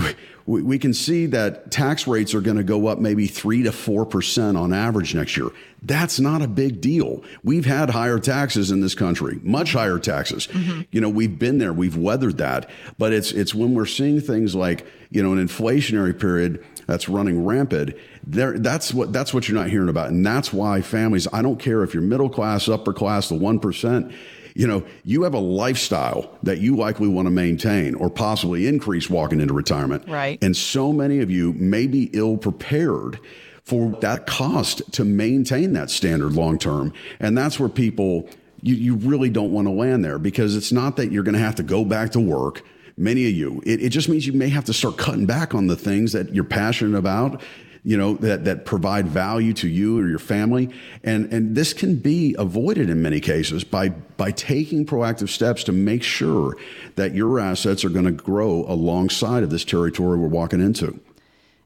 we, 0.46 0.62
we 0.62 0.80
can 0.80 0.94
see 0.94 1.26
that 1.28 1.72
tax 1.72 2.08
rates 2.08 2.34
are 2.34 2.42
going 2.42 2.58
to 2.58 2.64
go 2.64 2.88
up 2.88 3.00
maybe 3.00 3.28
3 3.28 3.64
to 3.64 3.72
4% 3.72 4.58
on 4.60 4.74
average 4.74 5.16
next 5.16 5.38
year. 5.38 5.50
That's 5.82 6.20
not 6.20 6.42
a 6.42 6.48
big 6.48 6.82
deal. 6.82 7.24
We've 7.44 7.66
had 7.66 7.90
higher 7.90 8.20
taxes 8.20 8.72
in 8.72 8.82
this 8.82 8.96
country, 8.96 9.40
much 9.44 9.74
higher 9.74 10.00
taxes. 10.00 10.48
Mm-hmm. 10.48 10.82
You 10.92 11.02
know, 11.02 11.10
we've 11.10 11.38
been 11.38 11.58
there, 11.58 11.74
we've 11.74 11.98
weathered 11.98 12.38
that. 12.38 12.70
But 12.98 13.14
it's 13.14 13.32
it's 13.32 13.54
when 13.54 13.74
we're 13.74 13.86
seeing 13.86 14.22
things 14.22 14.56
like, 14.56 14.86
you 15.10 15.22
know, 15.22 15.34
an 15.34 15.46
inflationary 15.46 16.18
period 16.18 16.64
that's 16.88 17.10
running 17.10 17.46
rampant, 17.46 17.96
there 18.26 18.58
that's 18.60 18.94
what 18.94 19.12
that's 19.12 19.34
what 19.34 19.48
you're 19.48 19.58
not 19.58 19.70
hearing 19.70 19.90
about. 19.90 20.10
And 20.10 20.26
that's 20.26 20.54
why 20.54 20.82
families, 20.82 21.28
I 21.34 21.42
don't 21.42 21.60
care 21.60 21.84
if 21.84 21.94
you're 21.94 22.04
middle 22.04 22.30
class, 22.30 22.70
upper 22.70 22.94
class, 22.94 23.30
the 23.30 23.36
1%, 23.36 24.14
you 24.56 24.68
know, 24.68 24.84
you 25.04 25.24
have 25.24 25.34
a 25.34 25.40
lifestyle 25.40 26.38
that 26.44 26.60
you 26.60 26.76
likely 26.76 27.08
want 27.08 27.26
to 27.26 27.32
maintain 27.32 27.96
or 27.96 28.10
possibly 28.10 28.68
increase 28.68 29.10
walking 29.10 29.42
into 29.42 29.54
retirement. 29.54 30.08
Right. 30.08 30.38
And 30.44 30.56
so 30.56 30.94
many 30.94 31.20
of 31.20 31.32
you 31.32 31.54
may 31.54 31.88
be 31.88 32.10
ill 32.14 32.38
prepared 32.38 33.20
for 33.64 33.92
that 34.02 34.28
cost 34.28 34.82
to 34.94 35.06
maintain 35.06 35.74
that 35.74 35.90
standard 35.90 36.34
long 36.34 36.60
term. 36.60 36.94
And 37.20 37.38
that's 37.38 37.60
where 37.60 37.70
people, 37.70 38.30
you, 38.62 38.76
you 38.76 38.96
really 38.96 39.30
don't 39.30 39.52
want 39.52 39.68
to 39.68 39.72
land 39.72 40.04
there 40.04 40.20
because 40.20 40.56
it's 40.56 40.72
not 40.72 40.98
that 40.98 41.12
you're 41.12 41.24
going 41.24 41.34
to 41.34 41.40
have 41.40 41.56
to 41.56 41.64
go 41.64 41.84
back 41.86 42.12
to 42.12 42.20
work 42.20 42.64
many 42.96 43.26
of 43.28 43.34
you. 43.34 43.62
It, 43.66 43.82
it, 43.82 43.90
just 43.90 44.08
means 44.08 44.28
you 44.28 44.34
may 44.34 44.50
have 44.50 44.66
to 44.66 44.74
start 44.74 44.98
cutting 44.98 45.26
back 45.26 45.56
on 45.56 45.66
the 45.66 45.76
things 45.76 46.12
that 46.12 46.36
you're 46.36 46.44
passionate 46.44 46.96
about 46.96 47.42
you 47.84 47.98
know, 47.98 48.16
that, 48.16 48.46
that 48.46 48.66
provide 48.66 49.08
value 49.08 49.54
to 49.54 49.68
you 49.68 50.00
or 50.00 50.08
your 50.08 50.20
family. 50.20 50.70
And, 51.04 51.32
and 51.34 51.56
this 51.56 51.74
can 51.74 51.98
be 51.98 52.36
avoided 52.40 52.90
in 52.90 53.02
many 53.02 53.20
cases 53.20 53.64
by, 53.64 53.90
by 54.24 54.32
taking 54.32 54.86
proactive 54.86 55.28
steps 55.28 55.66
to 55.66 55.74
make 55.74 56.02
sure 56.02 56.56
that 56.96 57.14
your 57.14 57.42
assets 57.42 57.84
are 57.84 57.90
going 57.90 58.06
to 58.06 58.12
grow 58.12 58.64
alongside 58.70 59.44
of 59.44 59.50
this 59.50 59.66
territory 59.66 60.18
we're 60.18 60.30
walking 60.30 60.62
into. 60.62 60.98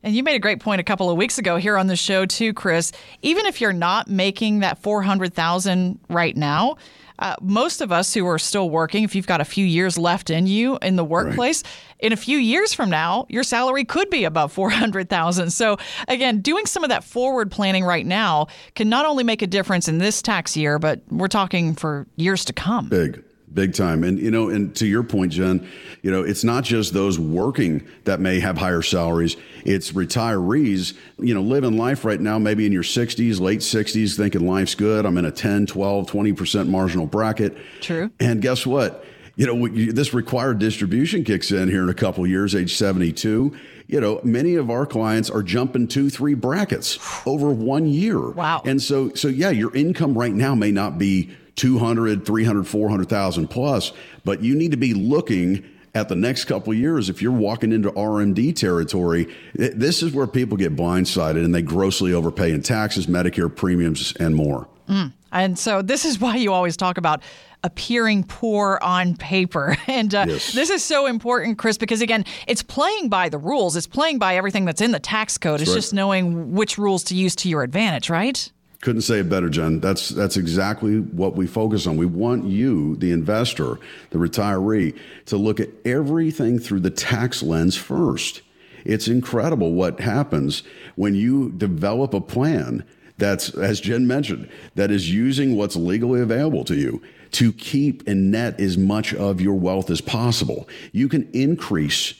And 0.02 0.16
you 0.16 0.24
made 0.24 0.34
a 0.34 0.40
great 0.40 0.60
point 0.60 0.82
a 0.82 0.84
couple 0.84 1.08
of 1.08 1.18
weeks 1.18 1.38
ago 1.38 1.58
here 1.58 1.78
on 1.78 1.86
the 1.86 1.96
show 1.96 2.26
too, 2.26 2.56
Chris. 2.56 2.92
Even 3.22 3.46
if 3.46 3.62
you're 3.62 3.74
not 3.74 4.08
making 4.08 4.62
that 4.62 4.80
400,000 4.80 6.00
right 6.10 6.36
now, 6.36 6.78
uh, 7.20 7.36
most 7.42 7.82
of 7.82 7.92
us 7.92 8.14
who 8.14 8.26
are 8.28 8.40
still 8.40 8.70
working, 8.70 9.04
if 9.04 9.16
you've 9.16 9.28
got 9.28 9.42
a 9.42 9.46
few 9.46 9.66
years 9.66 9.98
left 9.98 10.30
in 10.30 10.48
you 10.48 10.78
in 10.82 10.96
the 10.96 11.04
workplace, 11.04 11.64
right. 11.64 11.96
in 12.00 12.14
a 12.14 12.18
few 12.18 12.38
years 12.38 12.74
from 12.74 12.90
now, 12.90 13.26
your 13.30 13.44
salary 13.44 13.86
could 13.86 14.10
be 14.10 14.24
above 14.24 14.52
400,000. 14.58 15.52
So 15.52 15.78
again, 16.08 16.42
doing 16.42 16.66
some 16.66 16.84
of 16.84 16.90
that 16.90 17.04
forward 17.04 17.52
planning 17.52 17.84
right 17.84 18.06
now 18.06 18.48
can 18.76 18.90
not 18.90 19.06
only 19.06 19.24
make 19.24 19.42
a 19.42 19.48
difference 19.48 19.88
in 19.88 19.98
this 19.98 20.22
tax 20.22 20.56
year, 20.56 20.80
but 20.80 21.02
we're 21.10 21.28
talking 21.28 21.76
for 21.76 22.08
years 22.16 22.46
to 22.46 22.54
come. 22.54 22.90
Big 22.90 23.24
big 23.54 23.74
time. 23.74 24.04
And 24.04 24.20
you 24.20 24.32
know, 24.32 24.50
and 24.50 24.76
to 24.76 24.86
your 24.86 25.04
point, 25.04 25.32
Jen, 25.32 25.68
you 26.02 26.12
know, 26.12 26.24
it's 26.24 26.44
not 26.44 26.64
just 26.64 26.94
those 26.94 27.20
working 27.20 27.88
that 28.04 28.20
may 28.20 28.40
have 28.40 28.58
higher 28.58 28.82
salaries. 28.82 29.38
It's 29.66 29.92
retirees, 29.92 30.94
you 31.20 31.34
know, 31.34 31.42
living 31.42 31.78
life 31.78 32.06
right 32.06 32.20
now, 32.20 32.40
maybe 32.40 32.66
in 32.66 32.72
your 32.72 32.84
60s, 32.84 33.40
late 33.40 33.60
60s, 33.60 34.16
thinking 34.16 34.48
life's 34.48 34.76
good. 34.76 35.06
I'm 35.06 35.18
in 35.18 35.26
a 35.26 35.32
10, 35.32 35.66
12, 35.66 36.10
20% 36.10 36.68
marginal 36.68 37.08
bracket. 37.08 37.58
True. 37.82 38.12
And 38.20 38.42
guess 38.42 38.66
what? 38.66 39.06
You 39.36 39.46
know, 39.46 39.68
this 39.68 40.14
required 40.14 40.60
distribution 40.60 41.24
kicks 41.24 41.52
in 41.52 41.70
here 41.70 41.84
in 41.84 41.90
a 41.90 41.94
couple 41.94 42.26
years, 42.26 42.56
age 42.56 42.76
72 42.76 43.56
you 43.88 44.02
know, 44.02 44.20
many 44.24 44.56
of 44.56 44.70
our 44.70 44.86
clients 44.86 45.30
are 45.30 45.42
jumping 45.42 45.88
two, 45.88 46.10
three 46.10 46.34
brackets 46.34 47.00
over 47.26 47.52
one 47.52 47.88
year. 47.88 48.20
Wow. 48.20 48.62
And 48.66 48.82
so, 48.82 49.14
so 49.14 49.30
yeah, 49.30 49.50
your 49.50 49.74
income 49.76 50.18
right 50.18 50.34
now 50.34 50.56
may 50.56 50.72
not 50.72 50.98
be 50.98 51.32
200, 51.58 52.26
300, 52.26 52.68
400,000 52.68 53.48
plus, 53.48 53.92
but 54.24 54.42
you 54.42 54.56
need 54.56 54.72
to 54.72 54.78
be 54.78 54.94
looking 54.94 55.66
at 55.94 56.08
the 56.08 56.16
next 56.16 56.46
couple 56.46 56.72
of 56.72 56.80
years 56.80 57.10
if 57.10 57.22
you're 57.22 57.32
walking 57.32 57.72
into 57.72 57.92
RMD 57.92 58.56
territory. 58.56 59.28
This 59.54 60.02
is 60.02 60.14
where 60.14 60.28
people 60.28 60.56
get 60.56 60.76
blindsided 60.76 61.44
and 61.44 61.54
they 61.54 61.62
grossly 61.62 62.14
overpay 62.14 62.52
in 62.52 62.62
taxes, 62.62 63.08
Medicare 63.08 63.54
premiums, 63.54 64.14
and 64.20 64.36
more. 64.36 64.70
Mm. 64.88 65.12
And 65.32 65.60
so 65.60 65.82
this 65.82 66.06
is 66.06 66.20
why 66.20 66.38
you 66.38 66.54
always 66.54 66.78
talk 66.78 66.98
about 66.98 67.22
appearing 67.64 68.24
poor 68.24 68.80
on 68.82 69.18
paper. 69.18 69.76
And 69.88 70.14
uh, 70.14 70.26
yes. 70.28 70.52
this 70.52 70.70
is 70.70 70.84
so 70.84 71.08
important, 71.08 71.58
Chris, 71.58 71.78
because 71.78 72.02
again, 72.02 72.26
it's 72.46 72.62
playing 72.62 73.10
by 73.10 73.30
the 73.30 73.38
rules. 73.38 73.76
It's 73.76 73.88
playing 73.88 74.20
by 74.20 74.36
everything 74.36 74.66
that's 74.66 74.82
in 74.82 74.92
the 74.92 75.00
tax 75.00 75.38
code. 75.38 75.54
That's 75.54 75.64
it's 75.64 75.70
right. 75.72 75.78
just 75.78 75.94
knowing 75.94 76.52
which 76.54 76.78
rules 76.78 77.04
to 77.06 77.16
use 77.16 77.36
to 77.38 77.50
your 77.50 77.64
advantage, 77.64 78.10
right? 78.10 78.52
Couldn't 78.88 79.02
say 79.02 79.20
it 79.20 79.28
better, 79.28 79.50
Jen. 79.50 79.82
That's 79.82 80.08
that's 80.08 80.38
exactly 80.38 81.00
what 81.02 81.36
we 81.36 81.46
focus 81.46 81.88
on. 81.88 81.98
We 81.98 82.06
want 82.06 82.46
you, 82.46 82.96
the 82.96 83.12
investor, 83.12 83.80
the 84.12 84.18
retiree, 84.18 84.98
to 85.26 85.36
look 85.36 85.60
at 85.60 85.68
everything 85.84 86.58
through 86.58 86.80
the 86.80 86.90
tax 86.90 87.44
lens 87.44 87.76
first. 87.76 88.44
It's 88.86 89.10
incredible 89.10 89.74
what 89.74 90.00
happens 90.00 90.64
when 90.96 91.16
you 91.16 91.52
develop 91.52 92.14
a 92.14 92.22
plan 92.22 92.86
that's, 93.18 93.50
as 93.56 93.82
Jen 93.82 94.08
mentioned, 94.08 94.50
that 94.76 94.90
is 94.90 95.12
using 95.12 95.58
what's 95.58 95.76
legally 95.76 96.22
available 96.22 96.64
to 96.64 96.76
you 96.76 97.02
to 97.32 97.52
keep 97.52 98.08
and 98.08 98.32
net 98.32 98.58
as 98.58 98.78
much 98.78 99.14
of 99.14 99.42
your 99.42 99.56
wealth 99.56 99.90
as 99.90 100.00
possible. 100.00 100.66
You 100.94 101.10
can 101.10 101.30
increase 101.34 102.14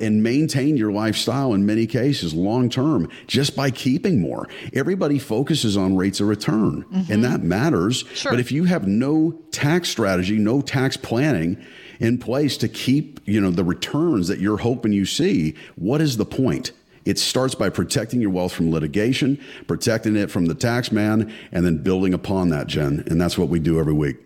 and 0.00 0.22
maintain 0.22 0.76
your 0.76 0.92
lifestyle 0.92 1.54
in 1.54 1.66
many 1.66 1.86
cases 1.86 2.34
long 2.34 2.68
term 2.68 3.08
just 3.26 3.56
by 3.56 3.70
keeping 3.70 4.20
more. 4.20 4.48
Everybody 4.72 5.18
focuses 5.18 5.76
on 5.76 5.96
rates 5.96 6.20
of 6.20 6.28
return, 6.28 6.84
mm-hmm. 6.84 7.12
and 7.12 7.24
that 7.24 7.42
matters. 7.42 8.04
Sure. 8.14 8.32
But 8.32 8.40
if 8.40 8.52
you 8.52 8.64
have 8.64 8.86
no 8.86 9.32
tax 9.50 9.88
strategy, 9.88 10.38
no 10.38 10.60
tax 10.60 10.96
planning 10.96 11.62
in 11.98 12.18
place 12.18 12.56
to 12.58 12.68
keep, 12.68 13.20
you 13.26 13.40
know, 13.40 13.50
the 13.50 13.64
returns 13.64 14.28
that 14.28 14.40
you're 14.40 14.58
hoping 14.58 14.92
you 14.92 15.04
see, 15.04 15.54
what 15.76 16.00
is 16.00 16.16
the 16.16 16.24
point? 16.24 16.72
It 17.04 17.18
starts 17.18 17.54
by 17.54 17.70
protecting 17.70 18.20
your 18.20 18.30
wealth 18.30 18.52
from 18.52 18.70
litigation, 18.70 19.38
protecting 19.66 20.16
it 20.16 20.30
from 20.30 20.46
the 20.46 20.54
tax 20.54 20.92
man, 20.92 21.32
and 21.50 21.64
then 21.64 21.78
building 21.78 22.14
upon 22.14 22.50
that, 22.50 22.66
Jen. 22.66 23.04
And 23.06 23.20
that's 23.20 23.38
what 23.38 23.48
we 23.48 23.58
do 23.58 23.78
every 23.78 23.94
week. 23.94 24.16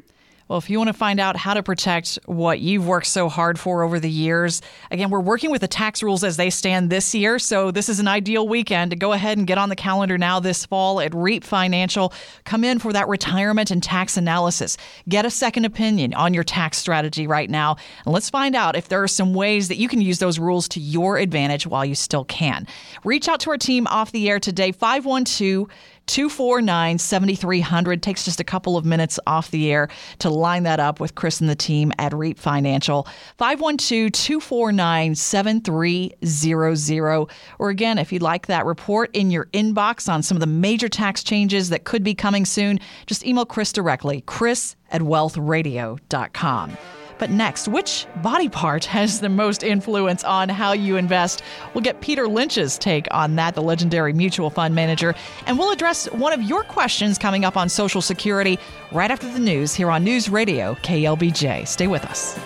Well, 0.46 0.58
if 0.58 0.68
you 0.68 0.76
want 0.76 0.88
to 0.88 0.94
find 0.94 1.20
out 1.20 1.36
how 1.36 1.54
to 1.54 1.62
protect 1.62 2.18
what 2.26 2.60
you've 2.60 2.86
worked 2.86 3.06
so 3.06 3.30
hard 3.30 3.58
for 3.58 3.82
over 3.82 3.98
the 3.98 4.10
years, 4.10 4.60
again, 4.90 5.08
we're 5.08 5.20
working 5.20 5.50
with 5.50 5.62
the 5.62 5.68
tax 5.68 6.02
rules 6.02 6.22
as 6.22 6.36
they 6.36 6.50
stand 6.50 6.90
this 6.90 7.14
year. 7.14 7.38
So 7.38 7.70
this 7.70 7.88
is 7.88 7.98
an 7.98 8.08
ideal 8.08 8.46
weekend 8.46 8.90
to 8.90 8.96
go 8.96 9.12
ahead 9.12 9.38
and 9.38 9.46
get 9.46 9.56
on 9.56 9.70
the 9.70 9.76
calendar 9.76 10.18
now 10.18 10.40
this 10.40 10.66
fall 10.66 11.00
at 11.00 11.14
REAP 11.14 11.44
Financial. 11.44 12.12
Come 12.44 12.62
in 12.62 12.78
for 12.78 12.92
that 12.92 13.08
retirement 13.08 13.70
and 13.70 13.82
tax 13.82 14.18
analysis. 14.18 14.76
Get 15.08 15.24
a 15.24 15.30
second 15.30 15.64
opinion 15.64 16.12
on 16.12 16.34
your 16.34 16.44
tax 16.44 16.76
strategy 16.76 17.26
right 17.26 17.48
now. 17.48 17.76
And 18.04 18.12
let's 18.12 18.28
find 18.28 18.54
out 18.54 18.76
if 18.76 18.88
there 18.88 19.02
are 19.02 19.08
some 19.08 19.32
ways 19.32 19.68
that 19.68 19.78
you 19.78 19.88
can 19.88 20.02
use 20.02 20.18
those 20.18 20.38
rules 20.38 20.68
to 20.68 20.80
your 20.80 21.16
advantage 21.16 21.66
while 21.66 21.86
you 21.86 21.94
still 21.94 22.24
can. 22.24 22.66
Reach 23.02 23.28
out 23.28 23.40
to 23.40 23.50
our 23.50 23.56
team 23.56 23.86
off 23.86 24.12
the 24.12 24.28
air 24.28 24.38
today, 24.38 24.72
512- 24.72 25.70
249 26.06 26.98
7300. 26.98 28.02
Takes 28.02 28.24
just 28.24 28.40
a 28.40 28.44
couple 28.44 28.76
of 28.76 28.84
minutes 28.84 29.20
off 29.26 29.50
the 29.50 29.72
air 29.72 29.88
to 30.18 30.28
line 30.30 30.64
that 30.64 30.80
up 30.80 31.00
with 31.00 31.14
Chris 31.14 31.40
and 31.40 31.48
the 31.48 31.54
team 31.54 31.92
at 31.98 32.12
REAP 32.12 32.38
Financial. 32.38 33.06
512 33.38 34.12
249 34.12 35.14
7300. 35.14 37.28
Or 37.58 37.70
again, 37.70 37.98
if 37.98 38.12
you'd 38.12 38.22
like 38.22 38.46
that 38.46 38.66
report 38.66 39.10
in 39.14 39.30
your 39.30 39.46
inbox 39.46 40.12
on 40.12 40.22
some 40.22 40.36
of 40.36 40.40
the 40.40 40.46
major 40.46 40.88
tax 40.88 41.22
changes 41.22 41.70
that 41.70 41.84
could 41.84 42.04
be 42.04 42.14
coming 42.14 42.44
soon, 42.44 42.78
just 43.06 43.26
email 43.26 43.46
Chris 43.46 43.72
directly, 43.72 44.20
chris 44.22 44.76
at 44.90 45.00
wealthradio.com. 45.00 46.76
But 47.18 47.30
next, 47.30 47.68
which 47.68 48.06
body 48.22 48.48
part 48.48 48.84
has 48.86 49.20
the 49.20 49.28
most 49.28 49.62
influence 49.62 50.24
on 50.24 50.48
how 50.48 50.72
you 50.72 50.96
invest? 50.96 51.42
We'll 51.72 51.82
get 51.82 52.00
Peter 52.00 52.28
Lynch's 52.28 52.78
take 52.78 53.06
on 53.10 53.36
that, 53.36 53.54
the 53.54 53.62
legendary 53.62 54.12
mutual 54.12 54.50
fund 54.50 54.74
manager, 54.74 55.14
and 55.46 55.58
we'll 55.58 55.72
address 55.72 56.06
one 56.12 56.32
of 56.32 56.42
your 56.42 56.62
questions 56.64 57.18
coming 57.18 57.44
up 57.44 57.56
on 57.56 57.68
Social 57.68 58.02
Security 58.02 58.58
right 58.92 59.10
after 59.10 59.30
the 59.30 59.38
news 59.38 59.74
here 59.74 59.90
on 59.90 60.04
News 60.04 60.28
Radio 60.28 60.74
KLBJ. 60.74 61.66
Stay 61.66 61.86
with 61.86 62.04
us. 62.04 62.38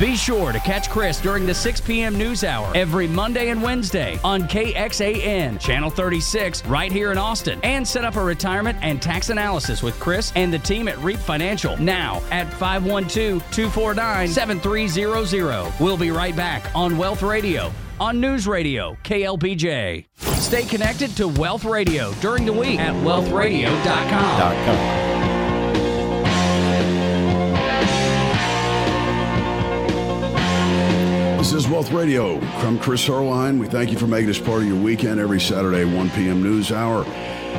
Be 0.00 0.16
sure 0.16 0.50
to 0.50 0.58
catch 0.58 0.90
Chris 0.90 1.20
during 1.20 1.46
the 1.46 1.54
6 1.54 1.80
p.m. 1.82 2.18
news 2.18 2.42
hour 2.42 2.72
every 2.74 3.06
Monday 3.06 3.50
and 3.50 3.62
Wednesday 3.62 4.18
on 4.24 4.42
KXAN, 4.42 5.60
Channel 5.60 5.88
36, 5.88 6.66
right 6.66 6.90
here 6.90 7.12
in 7.12 7.18
Austin. 7.18 7.60
And 7.62 7.86
set 7.86 8.04
up 8.04 8.16
a 8.16 8.24
retirement 8.24 8.76
and 8.82 9.00
tax 9.00 9.30
analysis 9.30 9.84
with 9.84 9.98
Chris 10.00 10.32
and 10.34 10.52
the 10.52 10.58
team 10.58 10.88
at 10.88 10.98
REAP 10.98 11.20
Financial 11.20 11.76
now 11.76 12.20
at 12.32 12.52
512 12.54 13.40
249 13.52 14.28
7300. 14.28 15.72
We'll 15.78 15.96
be 15.96 16.10
right 16.10 16.34
back 16.34 16.74
on 16.74 16.98
Wealth 16.98 17.22
Radio 17.22 17.72
on 18.00 18.20
News 18.20 18.48
Radio, 18.48 18.98
KLBJ. 19.04 20.06
Stay 20.18 20.64
connected 20.64 21.16
to 21.16 21.28
Wealth 21.28 21.64
Radio 21.64 22.12
during 22.14 22.44
the 22.44 22.52
week 22.52 22.80
at 22.80 22.94
wealthradio.com. 23.04 25.03
is 31.54 31.68
Wealth 31.68 31.92
Radio. 31.92 32.40
I'm 32.40 32.78
Chris 32.78 33.06
Heerlein. 33.06 33.60
We 33.60 33.68
thank 33.68 33.92
you 33.92 33.98
for 33.98 34.08
making 34.08 34.26
this 34.26 34.40
part 34.40 34.62
of 34.62 34.68
your 34.68 34.76
weekend 34.76 35.20
every 35.20 35.40
Saturday, 35.40 35.84
1 35.84 36.10
p.m. 36.10 36.42
news 36.42 36.72
hour. 36.72 37.04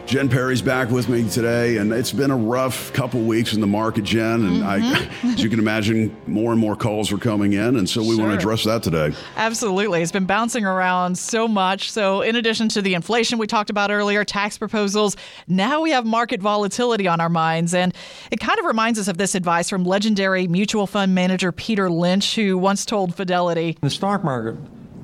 Jen 0.06 0.30
Perry's 0.30 0.62
back 0.62 0.90
with 0.92 1.10
me 1.10 1.28
today, 1.30 1.78
and 1.78 1.92
it's 1.92 2.12
been 2.12 2.30
a 2.30 2.38
rough 2.38 2.94
couple 2.94 3.22
weeks 3.22 3.54
in 3.54 3.62
the 3.62 3.68
market, 3.68 4.04
Jen. 4.04 4.44
And 4.44 4.64
mm-hmm. 4.64 5.28
I, 5.28 5.32
as 5.34 5.42
you 5.42 5.50
can 5.50 5.58
imagine, 5.58 6.16
more 6.28 6.52
and 6.52 6.62
more 6.62 6.76
calls 6.76 7.12
are 7.12 7.18
coming 7.18 7.54
in, 7.54 7.76
and 7.76 7.90
so 7.90 8.02
we 8.02 8.16
sure. 8.16 8.20
want 8.20 8.32
to 8.32 8.38
address 8.38 8.66
that 8.66 8.84
today. 8.84 9.14
Absolutely, 9.36 10.02
it's 10.02 10.12
been 10.12 10.26
bouncing 10.26 10.66
around 10.66 11.18
so 11.18 11.48
much. 11.48 11.92
So, 11.92 12.22
in 12.22 12.36
addition 12.36 12.70
to 12.70 12.82
the 12.82 12.94
inflation 12.94 13.40
we 13.40 13.48
talked 13.48 13.70
about 13.70 13.90
earlier, 13.90 14.24
tax 14.24 14.58
proposals, 14.58 15.16
now 15.48 15.82
we 15.82 15.92
have 15.92 16.06
market 16.06 16.40
volatility 16.40 17.08
on 17.08 17.20
our 17.20 17.30
minds, 17.30 17.74
and 17.74 17.94
it 18.32 18.40
kind 18.40 18.60
of 18.60 18.66
reminds 18.66 19.00
us 19.00 19.08
of 19.08 19.18
this 19.18 19.34
advice 19.34 19.70
from 19.70 19.86
legendary 19.86 20.48
mutual 20.48 20.88
fund 20.88 21.16
manager 21.16 21.52
Peter 21.52 21.90
Lynch, 21.90 22.36
who 22.36 22.58
once 22.58 22.86
told 22.86 23.16
Fidelity: 23.16 23.78
"The 23.82 23.90
stock 23.90 24.24
market, 24.24 24.56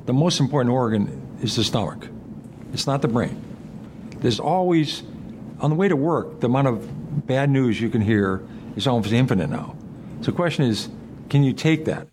the 0.06 0.13
most 0.13 0.39
important 0.39 0.73
organ 0.73 1.39
is 1.41 1.56
the 1.56 1.63
stomach. 1.63 2.08
It's 2.73 2.86
not 2.86 3.01
the 3.01 3.08
brain." 3.08 3.51
There's 4.21 4.39
always, 4.39 5.03
on 5.60 5.69
the 5.69 5.75
way 5.75 5.88
to 5.88 5.95
work, 5.95 6.39
the 6.39 6.47
amount 6.47 6.67
of 6.67 7.27
bad 7.27 7.49
news 7.49 7.81
you 7.81 7.89
can 7.89 8.01
hear 8.01 8.41
is 8.75 8.88
almost 8.88 9.12
infinite 9.12 9.49
now. 9.49 9.75
So 10.21 10.31
the 10.31 10.38
question 10.38 10.65
is, 10.65 10.89
can 11.29 11.43
you 11.43 11.53
take 11.53 11.86
that? 11.86 12.07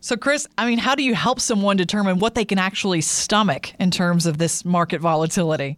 So, 0.00 0.16
Chris, 0.16 0.46
I 0.56 0.66
mean, 0.66 0.78
how 0.78 0.94
do 0.94 1.02
you 1.02 1.14
help 1.14 1.40
someone 1.40 1.76
determine 1.76 2.20
what 2.20 2.34
they 2.34 2.44
can 2.44 2.58
actually 2.58 3.00
stomach 3.00 3.72
in 3.80 3.90
terms 3.90 4.26
of 4.26 4.38
this 4.38 4.64
market 4.64 5.00
volatility? 5.00 5.76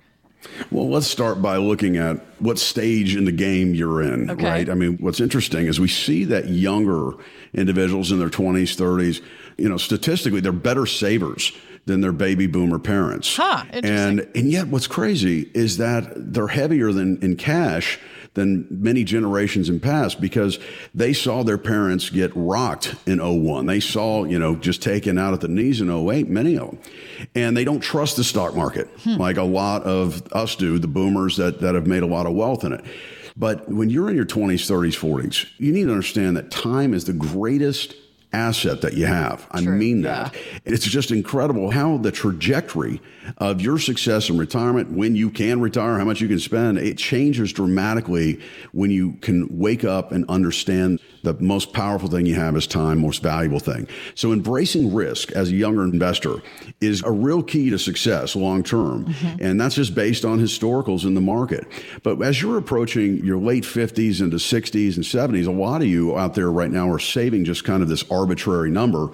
Well, 0.71 0.89
let's 0.89 1.07
start 1.07 1.41
by 1.41 1.57
looking 1.57 1.97
at 1.97 2.17
what 2.39 2.59
stage 2.59 3.17
in 3.17 3.25
the 3.25 3.33
game 3.33 3.75
you're 3.75 4.03
in, 4.03 4.31
okay. 4.31 4.45
right? 4.45 4.71
I 4.71 4.75
mean, 4.75 4.97
what's 4.99 5.21
interesting 5.21 5.67
is 5.67 5.79
we 5.79 5.89
see 5.89 6.25
that 6.25 6.49
younger 6.49 7.13
individuals 7.53 8.11
in 8.11 8.19
their 8.19 8.31
20s, 8.31 8.77
30s, 8.77 9.23
you 9.59 9.69
know, 9.69 9.77
statistically, 9.77 10.41
they're 10.41 10.53
better 10.53 10.87
savers 10.87 11.53
than 11.87 12.01
their 12.01 12.13
baby 12.13 12.47
boomer 12.47 12.79
parents. 12.79 13.37
Huh, 13.37 13.65
and 13.73 14.21
and 14.35 14.51
yet 14.51 14.69
what's 14.69 14.87
crazy 14.87 15.51
is 15.55 15.79
that 15.79 16.13
they're 16.17 16.49
heavier 16.49 16.93
than 16.93 17.19
in 17.23 17.37
cash 17.37 17.99
than 18.35 18.67
many 18.71 19.03
generations 19.03 19.69
in 19.69 19.81
past 19.81 20.21
because 20.21 20.59
they 20.95 21.13
saw 21.13 21.43
their 21.43 21.59
parents 21.59 22.11
get 22.11 22.31
rocked 22.35 22.95
in 23.07 23.19
01. 23.19 23.67
They 23.67 23.81
saw, 23.81 24.25
you 24.25 24.39
know, 24.39 24.55
just 24.55 24.83
taken 24.83 25.19
out 25.19 25.35
at 25.35 25.41
the 25.41 25.49
knees 25.49 25.81
in 25.81 25.91
08, 25.91 26.29
many 26.29 26.57
of 26.57 26.71
them. 26.71 26.79
And 27.35 27.57
they 27.57 27.65
don't 27.65 27.81
trust 27.81 28.17
the 28.17 28.25
stock 28.25 28.55
market 28.55 28.87
hmm. 29.03 29.17
like 29.17 29.37
a 29.37 29.43
lot 29.43 29.83
of 29.83 30.23
us 30.33 30.55
do, 30.55 30.79
the 30.79 30.89
boomers 30.89 31.37
that, 31.39 31.61
that 31.61 31.75
have 31.75 31.89
made 31.89 32.05
a 32.05 32.07
lot 32.07 32.27
of 32.27 32.35
wealth 32.35 32.63
in 32.65 32.73
it. 32.73 32.85
But 33.37 33.69
when 33.69 33.91
you're 33.91 34.11
in 34.11 34.17
your 34.17 34.27
20s, 34.27 34.71
30s, 34.71 34.97
40s, 34.97 35.51
you 35.59 35.73
need 35.73 35.85
to 35.85 35.91
understand 35.91 36.37
that 36.37 36.51
time 36.51 36.95
is 36.95 37.05
the 37.05 37.13
greatest 37.13 37.95
asset 38.33 38.81
that 38.83 38.95
you 38.95 39.07
have. 39.07 39.47
I 39.51 39.63
True, 39.63 39.77
mean 39.77 40.03
that. 40.03 40.35
Yeah. 40.35 40.41
It's 40.65 40.85
just 40.85 41.11
incredible 41.11 41.71
how 41.71 41.99
the 41.99 42.13
trajectory 42.13 43.01
of 43.39 43.61
your 43.61 43.79
success 43.79 44.31
in 44.31 44.39
retirement, 44.39 44.93
when 44.93 45.17
you 45.17 45.31
can 45.31 45.61
retire, 45.61 45.99
how 45.99 46.05
much 46.05 46.21
you 46.21 46.29
can 46.29 46.39
spend, 46.39 46.79
it 46.79 46.97
changes 46.97 47.53
dramatically 47.53 48.41
when 48.73 48.91
you 48.91 49.15
can 49.15 49.49
wake 49.59 49.85
up 49.85 50.13
and 50.13 50.25
understand 50.29 51.01
the 51.23 51.35
most 51.35 51.73
powerful 51.73 52.09
thing 52.09 52.27
you 52.27 52.35
have 52.35 52.57
is 52.57 52.67
time, 52.67 53.01
most 53.01 53.23
valuable 53.23 53.61
thing. 53.61 53.87
So 54.15 54.33
embracing 54.33 54.95
risk 54.95 55.33
as 55.33 55.51
a 55.51 55.55
younger 55.55 55.83
investor 55.83 56.43
is 56.81 57.03
a 57.03 57.11
real 57.11 57.43
key 57.43 57.71
to 57.71 57.79
success 57.79 58.35
long 58.37 58.63
term. 58.63 59.07
Mm-hmm. 59.07 59.45
And 59.45 59.61
that's 59.61 59.75
just 59.75 59.95
based 59.95 60.25
on 60.25 60.39
historicals 60.39 61.05
in 61.05 61.15
the 61.15 61.21
market. 61.21 61.67
But 62.03 62.23
as 62.23 62.41
you're 62.41 62.59
approaching 62.59 63.25
your 63.25 63.39
late 63.39 63.65
50s 63.65 64.21
into 64.21 64.37
60s 64.37 64.97
and 64.97 65.05
70s, 65.05 65.47
a 65.47 65.51
lot 65.51 65.83
of 65.83 65.89
you 65.89 66.17
out 66.19 66.35
there 66.35 66.51
right 66.51 66.71
now 66.71 66.91
are 66.91 66.99
saving 66.99 67.45
just 67.45 67.65
kind 67.65 67.83
of 67.83 67.89
this 67.89 68.05
arbitrary 68.11 68.71
number 68.71 69.11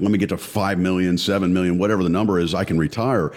let 0.00 0.12
me 0.12 0.18
get 0.18 0.28
to 0.28 0.36
5 0.36 0.78
million, 0.78 1.18
7 1.18 1.52
million, 1.52 1.78
whatever 1.78 2.02
the 2.02 2.08
number 2.08 2.38
is, 2.38 2.54
I 2.54 2.64
can 2.64 2.78
retire. 2.78 3.32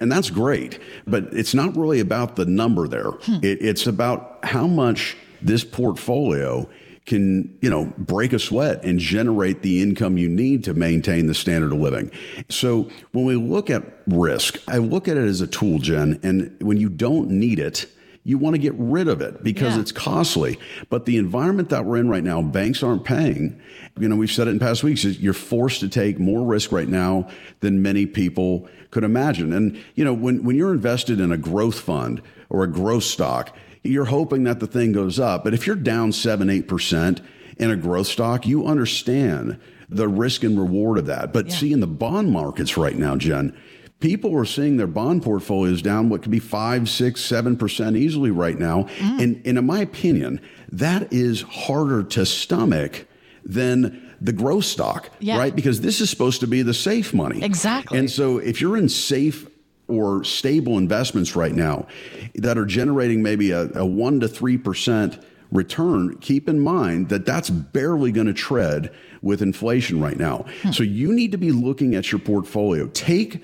And 0.00 0.10
that's 0.10 0.30
great. 0.30 0.78
But 1.06 1.24
it's 1.32 1.54
not 1.54 1.76
really 1.76 2.00
about 2.00 2.36
the 2.36 2.46
number 2.46 2.88
there. 2.88 3.10
Hmm. 3.10 3.36
It, 3.42 3.62
it's 3.62 3.86
about 3.86 4.38
how 4.42 4.66
much 4.66 5.16
this 5.42 5.64
portfolio 5.64 6.68
can, 7.06 7.56
you 7.60 7.70
know, 7.70 7.92
break 7.96 8.32
a 8.32 8.38
sweat 8.38 8.84
and 8.84 8.98
generate 8.98 9.62
the 9.62 9.80
income 9.80 10.18
you 10.18 10.28
need 10.28 10.64
to 10.64 10.74
maintain 10.74 11.26
the 11.26 11.34
standard 11.34 11.72
of 11.72 11.78
living. 11.78 12.10
So 12.48 12.90
when 13.12 13.24
we 13.24 13.36
look 13.36 13.70
at 13.70 13.82
risk, 14.06 14.58
I 14.68 14.78
look 14.78 15.08
at 15.08 15.16
it 15.16 15.24
as 15.24 15.40
a 15.40 15.46
tool, 15.46 15.78
Jen, 15.78 16.20
and 16.22 16.56
when 16.60 16.78
you 16.78 16.88
don't 16.88 17.30
need 17.30 17.58
it, 17.58 17.86
you 18.24 18.38
want 18.38 18.54
to 18.54 18.58
get 18.58 18.74
rid 18.76 19.06
of 19.06 19.20
it 19.20 19.44
because 19.44 19.76
yeah. 19.76 19.80
it's 19.82 19.92
costly. 19.92 20.58
But 20.90 21.06
the 21.06 21.16
environment 21.16 21.68
that 21.68 21.84
we're 21.84 21.98
in 21.98 22.08
right 22.08 22.24
now, 22.24 22.42
banks 22.42 22.82
aren't 22.82 23.04
paying. 23.04 23.60
You 23.96 24.08
know, 24.08 24.16
we've 24.16 24.32
said 24.32 24.48
it 24.48 24.50
in 24.50 24.58
past 24.58 24.82
weeks, 24.82 25.04
you're 25.04 25.32
forced 25.32 25.78
to 25.80 25.88
take 25.88 26.18
more 26.18 26.44
risk 26.44 26.72
right 26.72 26.88
now 26.88 27.28
than 27.60 27.82
many 27.82 28.04
people 28.04 28.68
could 28.90 29.04
imagine. 29.04 29.52
And, 29.52 29.80
you 29.94 30.04
know, 30.04 30.12
when, 30.12 30.42
when 30.42 30.56
you're 30.56 30.72
invested 30.72 31.20
in 31.20 31.30
a 31.30 31.38
growth 31.38 31.78
fund, 31.78 32.20
or 32.48 32.62
a 32.62 32.66
growth 32.66 33.04
stock, 33.04 33.56
you're 33.88 34.06
hoping 34.06 34.44
that 34.44 34.60
the 34.60 34.66
thing 34.66 34.92
goes 34.92 35.18
up. 35.18 35.44
But 35.44 35.54
if 35.54 35.66
you're 35.66 35.76
down 35.76 36.12
seven, 36.12 36.50
eight 36.50 36.68
percent 36.68 37.20
in 37.58 37.70
a 37.70 37.76
growth 37.76 38.06
stock, 38.06 38.46
you 38.46 38.66
understand 38.66 39.58
the 39.88 40.08
risk 40.08 40.42
and 40.42 40.58
reward 40.58 40.98
of 40.98 41.06
that. 41.06 41.32
But 41.32 41.48
yeah. 41.48 41.54
see, 41.54 41.72
in 41.72 41.80
the 41.80 41.86
bond 41.86 42.32
markets 42.32 42.76
right 42.76 42.96
now, 42.96 43.16
Jen, 43.16 43.56
people 44.00 44.36
are 44.36 44.44
seeing 44.44 44.76
their 44.76 44.86
bond 44.86 45.22
portfolios 45.22 45.80
down 45.80 46.08
what 46.08 46.22
could 46.22 46.32
be 46.32 46.38
five, 46.38 46.88
six, 46.88 47.20
seven 47.20 47.56
percent 47.56 47.96
easily 47.96 48.30
right 48.30 48.58
now. 48.58 48.84
Mm. 48.98 49.22
And, 49.22 49.46
and 49.46 49.58
in 49.58 49.66
my 49.66 49.80
opinion, 49.80 50.40
that 50.72 51.12
is 51.12 51.42
harder 51.42 52.02
to 52.02 52.26
stomach 52.26 53.06
than 53.44 54.02
the 54.20 54.32
growth 54.32 54.64
stock, 54.64 55.10
yeah. 55.20 55.38
right? 55.38 55.54
Because 55.54 55.80
this 55.80 56.00
is 56.00 56.10
supposed 56.10 56.40
to 56.40 56.46
be 56.46 56.62
the 56.62 56.74
safe 56.74 57.14
money. 57.14 57.42
Exactly. 57.42 57.98
And 57.98 58.10
so 58.10 58.38
if 58.38 58.60
you're 58.60 58.76
in 58.76 58.88
safe 58.88 59.46
or 59.88 60.24
stable 60.24 60.78
investments 60.78 61.36
right 61.36 61.54
now 61.54 61.86
that 62.34 62.58
are 62.58 62.66
generating 62.66 63.22
maybe 63.22 63.50
a, 63.50 63.68
a 63.74 63.86
1 63.86 64.20
to 64.20 64.28
3% 64.28 65.22
return, 65.52 66.18
keep 66.18 66.48
in 66.48 66.60
mind 66.60 67.08
that 67.08 67.24
that's 67.24 67.50
barely 67.50 68.10
going 68.12 68.26
to 68.26 68.32
tread 68.32 68.92
with 69.22 69.42
inflation 69.42 70.00
right 70.00 70.18
now. 70.18 70.44
Hmm. 70.62 70.72
So 70.72 70.82
you 70.82 71.12
need 71.12 71.32
to 71.32 71.38
be 71.38 71.52
looking 71.52 71.94
at 71.94 72.10
your 72.10 72.18
portfolio. 72.18 72.88
Take 72.88 73.42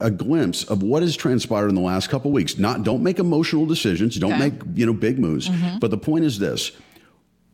a 0.00 0.10
glimpse 0.10 0.64
of 0.64 0.82
what 0.82 1.02
has 1.02 1.16
transpired 1.16 1.68
in 1.68 1.74
the 1.74 1.80
last 1.80 2.08
couple 2.08 2.30
weeks. 2.30 2.58
Not 2.58 2.84
don't 2.84 3.02
make 3.02 3.18
emotional 3.18 3.66
decisions, 3.66 4.16
don't 4.16 4.34
okay. 4.34 4.50
make, 4.50 4.62
you 4.74 4.86
know, 4.86 4.92
big 4.92 5.18
moves. 5.18 5.48
Mm-hmm. 5.48 5.78
But 5.78 5.90
the 5.90 5.98
point 5.98 6.24
is 6.24 6.38
this. 6.38 6.72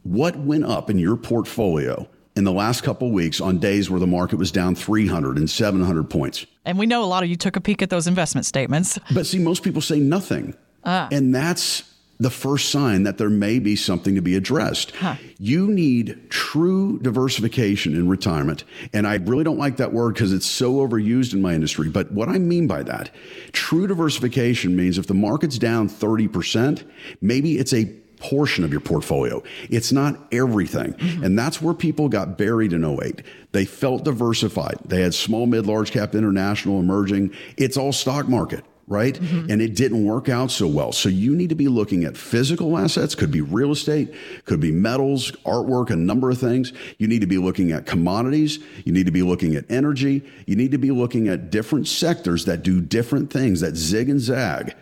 What 0.02 0.36
went 0.36 0.64
up 0.64 0.90
in 0.90 0.98
your 0.98 1.16
portfolio 1.16 2.06
in 2.36 2.44
the 2.44 2.52
last 2.52 2.82
couple 2.82 3.10
weeks 3.10 3.40
on 3.40 3.58
days 3.58 3.88
where 3.88 4.00
the 4.00 4.06
market 4.06 4.36
was 4.36 4.50
down 4.50 4.74
300 4.74 5.38
and 5.38 5.48
700 5.48 6.10
points? 6.10 6.46
And 6.64 6.78
we 6.78 6.86
know 6.86 7.02
a 7.02 7.06
lot 7.06 7.22
of 7.22 7.28
you 7.28 7.36
took 7.36 7.56
a 7.56 7.60
peek 7.60 7.82
at 7.82 7.90
those 7.90 8.06
investment 8.06 8.46
statements. 8.46 8.98
But 9.14 9.26
see, 9.26 9.38
most 9.38 9.62
people 9.62 9.80
say 9.80 10.00
nothing. 10.00 10.54
Uh. 10.82 11.08
And 11.12 11.34
that's 11.34 11.84
the 12.18 12.30
first 12.30 12.70
sign 12.70 13.02
that 13.04 13.18
there 13.18 13.30
may 13.30 13.58
be 13.58 13.76
something 13.76 14.14
to 14.14 14.20
be 14.20 14.34
addressed. 14.34 14.92
Huh. 14.92 15.16
You 15.38 15.68
need 15.68 16.30
true 16.30 16.98
diversification 17.00 17.94
in 17.94 18.08
retirement. 18.08 18.64
And 18.92 19.06
I 19.06 19.16
really 19.16 19.44
don't 19.44 19.58
like 19.58 19.76
that 19.76 19.92
word 19.92 20.14
because 20.14 20.32
it's 20.32 20.46
so 20.46 20.74
overused 20.74 21.32
in 21.32 21.42
my 21.42 21.54
industry. 21.54 21.88
But 21.88 22.12
what 22.12 22.28
I 22.28 22.38
mean 22.38 22.66
by 22.66 22.82
that, 22.84 23.10
true 23.52 23.86
diversification 23.86 24.76
means 24.76 24.96
if 24.98 25.06
the 25.06 25.14
market's 25.14 25.58
down 25.58 25.88
30%, 25.88 26.84
maybe 27.20 27.58
it's 27.58 27.72
a 27.72 27.92
portion 28.24 28.64
of 28.64 28.72
your 28.72 28.80
portfolio. 28.80 29.42
It's 29.68 29.92
not 29.92 30.18
everything. 30.32 30.94
Mm-hmm. 30.94 31.24
And 31.24 31.38
that's 31.38 31.60
where 31.60 31.74
people 31.74 32.08
got 32.08 32.38
buried 32.38 32.72
in 32.72 32.84
08. 32.84 33.22
They 33.52 33.64
felt 33.64 34.04
diversified. 34.04 34.78
They 34.84 35.02
had 35.02 35.14
small, 35.14 35.46
mid, 35.46 35.66
large 35.66 35.90
cap, 35.92 36.14
international, 36.14 36.80
emerging. 36.80 37.32
It's 37.56 37.76
all 37.76 37.92
stock 37.92 38.28
market 38.28 38.64
right? 38.86 39.14
Mm-hmm. 39.14 39.50
And 39.50 39.62
it 39.62 39.74
didn't 39.74 40.04
work 40.04 40.28
out 40.28 40.50
so 40.50 40.66
well. 40.66 40.92
So 40.92 41.08
you 41.08 41.34
need 41.34 41.48
to 41.48 41.54
be 41.54 41.68
looking 41.68 42.04
at 42.04 42.16
physical 42.16 42.76
assets, 42.76 43.14
could 43.14 43.30
be 43.30 43.40
real 43.40 43.72
estate, 43.72 44.12
could 44.44 44.60
be 44.60 44.72
metals, 44.72 45.32
artwork, 45.46 45.90
a 45.90 45.96
number 45.96 46.30
of 46.30 46.38
things. 46.38 46.72
You 46.98 47.08
need 47.08 47.20
to 47.20 47.26
be 47.26 47.38
looking 47.38 47.72
at 47.72 47.86
commodities. 47.86 48.58
You 48.84 48.92
need 48.92 49.06
to 49.06 49.12
be 49.12 49.22
looking 49.22 49.54
at 49.54 49.64
energy. 49.70 50.22
You 50.46 50.56
need 50.56 50.72
to 50.72 50.78
be 50.78 50.90
looking 50.90 51.28
at 51.28 51.50
different 51.50 51.88
sectors 51.88 52.44
that 52.44 52.62
do 52.62 52.80
different 52.80 53.32
things 53.32 53.60
that 53.60 53.76
zig 53.76 54.10
and 54.10 54.20
zag 54.20 54.74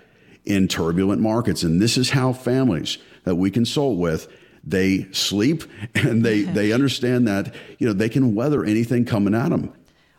in 0.44 0.66
turbulent 0.66 1.20
markets. 1.20 1.62
And 1.62 1.80
this 1.80 1.96
is 1.96 2.10
how 2.10 2.32
families 2.32 2.98
that 3.24 3.36
we 3.36 3.50
consult 3.50 3.98
with 3.98 4.28
they 4.64 5.06
sleep 5.12 5.64
and 5.94 6.24
they 6.24 6.42
they 6.42 6.72
understand 6.78 7.26
that 7.28 7.54
you 7.78 7.86
know 7.86 7.92
they 7.92 8.08
can 8.08 8.34
weather 8.34 8.64
anything 8.64 9.04
coming 9.04 9.34
at 9.34 9.50
them 9.50 9.72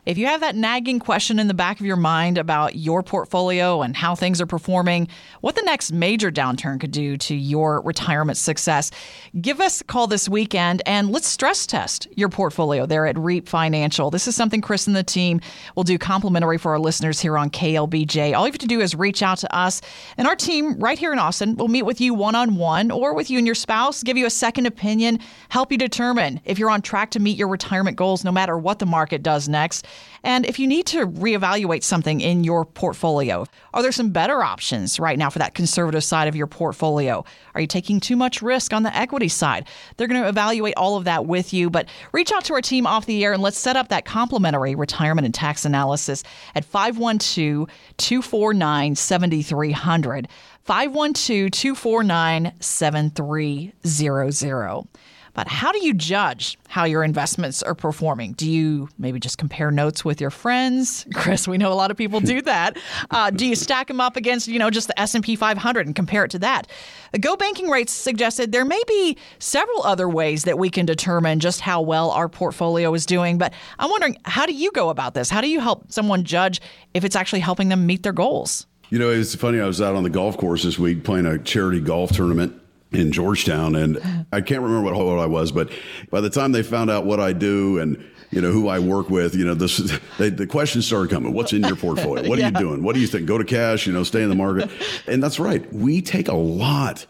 if 0.05 0.17
you 0.17 0.25
have 0.25 0.41
that 0.41 0.55
nagging 0.55 0.99
question 0.99 1.39
in 1.39 1.47
the 1.47 1.53
back 1.53 1.79
of 1.79 1.85
your 1.85 1.95
mind 1.95 2.37
about 2.37 2.75
your 2.75 3.01
portfolio 3.01 3.81
and 3.81 3.95
how 3.95 4.15
things 4.15 4.41
are 4.41 4.45
performing, 4.45 5.07
what 5.39 5.55
the 5.55 5.61
next 5.61 5.93
major 5.93 6.29
downturn 6.29 6.79
could 6.79 6.91
do 6.91 7.15
to 7.15 7.33
your 7.33 7.81
retirement 7.81 8.37
success, 8.37 8.91
give 9.39 9.61
us 9.61 9.79
a 9.79 9.83
call 9.85 10.07
this 10.07 10.27
weekend 10.27 10.81
and 10.85 11.09
let's 11.09 11.27
stress 11.27 11.65
test 11.65 12.07
your 12.15 12.27
portfolio 12.27 12.85
there 12.85 13.07
at 13.07 13.17
REAP 13.17 13.47
Financial. 13.47 14.11
This 14.11 14.27
is 14.27 14.35
something 14.35 14.59
Chris 14.59 14.87
and 14.87 14.95
the 14.95 15.03
team 15.03 15.39
will 15.75 15.83
do 15.83 15.97
complimentary 15.97 16.57
for 16.57 16.73
our 16.73 16.79
listeners 16.79 17.21
here 17.21 17.37
on 17.37 17.49
KLBJ. 17.49 18.35
All 18.35 18.45
you 18.45 18.51
have 18.51 18.59
to 18.59 18.67
do 18.67 18.81
is 18.81 18.95
reach 18.95 19.23
out 19.23 19.37
to 19.37 19.55
us, 19.55 19.81
and 20.17 20.27
our 20.27 20.35
team 20.35 20.77
right 20.79 20.99
here 20.99 21.13
in 21.13 21.19
Austin 21.19 21.55
will 21.55 21.69
meet 21.69 21.83
with 21.83 22.01
you 22.01 22.13
one 22.13 22.35
on 22.35 22.57
one 22.57 22.91
or 22.91 23.13
with 23.13 23.29
you 23.29 23.37
and 23.37 23.47
your 23.47 23.55
spouse, 23.55 24.03
give 24.03 24.17
you 24.17 24.25
a 24.25 24.29
second 24.29 24.65
opinion, 24.65 25.19
help 25.49 25.71
you 25.71 25.77
determine 25.77 26.41
if 26.43 26.59
you're 26.59 26.69
on 26.69 26.81
track 26.81 27.11
to 27.11 27.19
meet 27.19 27.37
your 27.37 27.47
retirement 27.47 27.95
goals 27.95 28.25
no 28.25 28.31
matter 28.31 28.57
what 28.57 28.79
the 28.79 28.85
market 28.85 29.23
does 29.23 29.47
next. 29.47 29.85
And 30.23 30.45
if 30.45 30.57
you 30.57 30.67
need 30.67 30.85
to 30.87 31.05
reevaluate 31.05 31.83
something 31.83 32.21
in 32.21 32.45
your 32.45 32.63
portfolio, 32.63 33.45
are 33.73 33.81
there 33.81 33.91
some 33.91 34.11
better 34.11 34.41
options 34.41 34.97
right 34.97 35.17
now 35.17 35.29
for 35.29 35.39
that 35.39 35.53
conservative 35.53 36.03
side 36.03 36.29
of 36.29 36.35
your 36.35 36.47
portfolio? 36.47 37.25
Are 37.53 37.61
you 37.61 37.67
taking 37.67 37.99
too 37.99 38.15
much 38.15 38.41
risk 38.41 38.73
on 38.73 38.83
the 38.83 38.95
equity 38.95 39.27
side? 39.27 39.67
They're 39.97 40.07
going 40.07 40.21
to 40.21 40.29
evaluate 40.29 40.75
all 40.77 40.95
of 40.95 41.03
that 41.03 41.25
with 41.25 41.53
you, 41.53 41.69
but 41.69 41.89
reach 42.13 42.31
out 42.31 42.45
to 42.45 42.53
our 42.53 42.61
team 42.61 42.87
off 42.87 43.05
the 43.05 43.23
air 43.25 43.33
and 43.33 43.43
let's 43.43 43.57
set 43.57 43.75
up 43.75 43.89
that 43.89 44.05
complimentary 44.05 44.75
retirement 44.75 45.25
and 45.25 45.33
tax 45.33 45.65
analysis 45.65 46.23
at 46.55 46.63
512 46.63 47.67
249 47.97 48.95
7300. 48.95 50.29
512 50.63 51.51
249 51.51 52.53
7300. 52.61 54.87
But 55.33 55.47
how 55.47 55.71
do 55.71 55.83
you 55.83 55.93
judge 55.93 56.59
how 56.67 56.83
your 56.83 57.03
investments 57.03 57.63
are 57.63 57.73
performing? 57.73 58.33
Do 58.33 58.49
you 58.49 58.89
maybe 58.99 59.19
just 59.19 59.37
compare 59.37 59.71
notes 59.71 60.05
with 60.05 60.21
your 60.21 60.29
friends? 60.29 61.07
Chris, 61.13 61.47
we 61.47 61.57
know 61.57 61.71
a 61.71 61.75
lot 61.75 61.89
of 61.89 61.97
people 61.97 62.19
do 62.19 62.41
that. 62.43 62.77
Uh, 63.09 63.31
do 63.31 63.47
you 63.47 63.55
stack 63.55 63.87
them 63.87 63.99
up 63.99 64.15
against, 64.15 64.47
you 64.47 64.59
know, 64.59 64.69
just 64.69 64.87
the 64.87 64.99
S&P 64.99 65.35
500 65.35 65.87
and 65.87 65.95
compare 65.95 66.23
it 66.23 66.31
to 66.31 66.39
that? 66.39 66.67
The 67.13 67.19
GOBankingRates 67.19 67.89
suggested 67.89 68.51
there 68.51 68.65
may 68.65 68.81
be 68.87 69.17
several 69.39 69.83
other 69.83 70.07
ways 70.07 70.43
that 70.43 70.59
we 70.59 70.69
can 70.69 70.85
determine 70.85 71.39
just 71.39 71.61
how 71.61 71.81
well 71.81 72.11
our 72.11 72.29
portfolio 72.29 72.93
is 72.93 73.05
doing. 73.05 73.37
But 73.37 73.53
I'm 73.79 73.89
wondering, 73.89 74.17
how 74.25 74.45
do 74.45 74.53
you 74.53 74.71
go 74.71 74.89
about 74.89 75.15
this? 75.15 75.29
How 75.29 75.41
do 75.41 75.49
you 75.49 75.59
help 75.59 75.91
someone 75.91 76.23
judge 76.23 76.61
if 76.93 77.03
it's 77.03 77.15
actually 77.15 77.39
helping 77.39 77.69
them 77.69 77.85
meet 77.85 78.03
their 78.03 78.13
goals? 78.13 78.67
You 78.89 78.99
know, 78.99 79.09
it's 79.09 79.33
funny. 79.33 79.59
I 79.59 79.65
was 79.65 79.81
out 79.81 79.95
on 79.95 80.03
the 80.03 80.09
golf 80.11 80.37
course 80.37 80.61
this 80.61 80.77
week 80.77 81.03
playing 81.03 81.25
a 81.25 81.39
charity 81.39 81.79
golf 81.79 82.11
tournament 82.11 82.59
in 82.93 83.11
Georgetown, 83.11 83.75
and 83.75 84.25
I 84.31 84.41
can't 84.41 84.61
remember 84.61 84.83
what 84.83 84.95
hole 84.95 85.19
I 85.19 85.25
was, 85.25 85.51
but 85.51 85.71
by 86.09 86.21
the 86.21 86.29
time 86.29 86.51
they 86.51 86.63
found 86.63 86.89
out 86.89 87.05
what 87.05 87.19
I 87.19 87.33
do 87.33 87.79
and 87.79 88.03
you 88.31 88.41
know 88.41 88.51
who 88.51 88.67
I 88.67 88.79
work 88.79 89.09
with, 89.09 89.35
you 89.35 89.45
know 89.45 89.53
this 89.53 89.77
they, 90.17 90.29
the 90.29 90.47
questions 90.47 90.85
started 90.85 91.11
coming. 91.11 91.33
What's 91.33 91.53
in 91.53 91.63
your 91.63 91.75
portfolio? 91.75 92.27
What 92.27 92.39
yeah. 92.39 92.47
are 92.47 92.51
you 92.51 92.59
doing? 92.59 92.83
What 92.83 92.95
do 92.95 93.01
you 93.01 93.07
think? 93.07 93.27
Go 93.27 93.37
to 93.37 93.45
cash? 93.45 93.87
You 93.87 93.93
know, 93.93 94.03
stay 94.03 94.23
in 94.23 94.29
the 94.29 94.35
market, 94.35 94.69
and 95.07 95.21
that's 95.21 95.39
right. 95.39 95.71
We 95.73 96.01
take 96.01 96.27
a 96.27 96.35
lot 96.35 97.05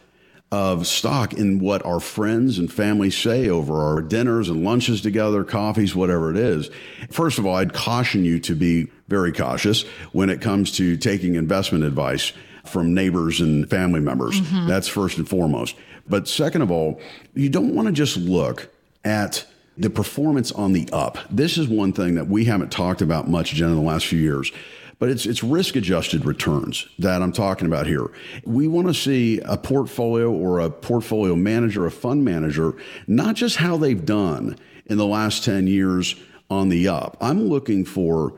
of 0.52 0.86
stock 0.86 1.34
in 1.34 1.58
what 1.58 1.84
our 1.84 2.00
friends 2.00 2.60
and 2.60 2.72
family 2.72 3.10
say 3.10 3.50
over 3.50 3.82
our 3.82 4.04
dinners 4.04 4.50
and 4.50 4.64
lunches 4.64 5.02
together, 5.02 5.44
coffees, 5.44 5.96
whatever 5.96 6.30
it 6.30 6.38
is. 6.38 6.70
First 7.10 7.40
of 7.40 7.48
all, 7.48 7.56
I'd 7.56 7.74
caution 7.74 8.24
you 8.24 8.40
to 8.42 8.54
be 8.54 8.88
very 9.08 9.34
cautious 9.34 9.84
when 10.12 10.30
it 10.30 10.42
comes 10.42 10.72
to 10.74 10.96
taking 10.96 11.34
investment 11.36 11.84
advice 11.84 12.34
from 12.66 12.94
neighbors 12.94 13.42
and 13.42 13.70
family 13.70 14.00
members. 14.00 14.40
Mm-hmm. 14.40 14.68
That's 14.68 14.88
first 14.88 15.18
and 15.18 15.28
foremost. 15.28 15.76
But 16.08 16.28
second 16.28 16.62
of 16.62 16.72
all, 16.72 17.00
you 17.34 17.50
don't 17.50 17.76
want 17.76 17.88
to 17.88 17.92
just 17.92 18.18
look 18.18 18.70
at 19.04 19.46
the 19.78 19.90
performance 19.90 20.52
on 20.52 20.74
the 20.74 20.88
up. 20.92 21.18
This 21.30 21.58
is 21.58 21.68
one 21.68 21.94
thing 21.94 22.16
that 22.16 22.28
we 22.28 22.46
haven't 22.46 22.72
talked 22.72 23.02
about 23.02 23.28
much, 23.28 23.54
Jen, 23.54 23.70
in 23.70 23.76
the 23.76 23.82
last 23.82 24.06
few 24.06 24.20
years. 24.20 24.52
But 25.00 25.10
it's 25.10 25.26
it's 25.26 25.44
risk 25.44 25.76
adjusted 25.76 26.24
returns 26.24 26.88
that 27.00 27.22
I'm 27.22 27.34
talking 27.34 27.68
about 27.68 27.88
here. 27.88 28.10
We 28.46 28.68
want 28.68 28.88
to 28.88 28.94
see 28.94 29.40
a 29.40 29.58
portfolio 29.58 30.32
or 30.32 30.60
a 30.60 30.70
portfolio 30.70 31.36
manager, 31.36 31.86
a 31.86 31.92
fund 31.92 32.24
manager, 32.24 32.76
not 33.08 33.36
just 33.36 33.58
how 33.58 33.76
they've 33.76 34.06
done 34.06 34.58
in 34.86 34.98
the 34.98 35.06
last 35.06 35.44
10 35.44 35.68
years 35.68 36.16
on 36.50 36.70
the 36.70 36.88
up. 36.88 37.18
I'm 37.20 37.48
looking 37.50 37.84
for 37.84 38.34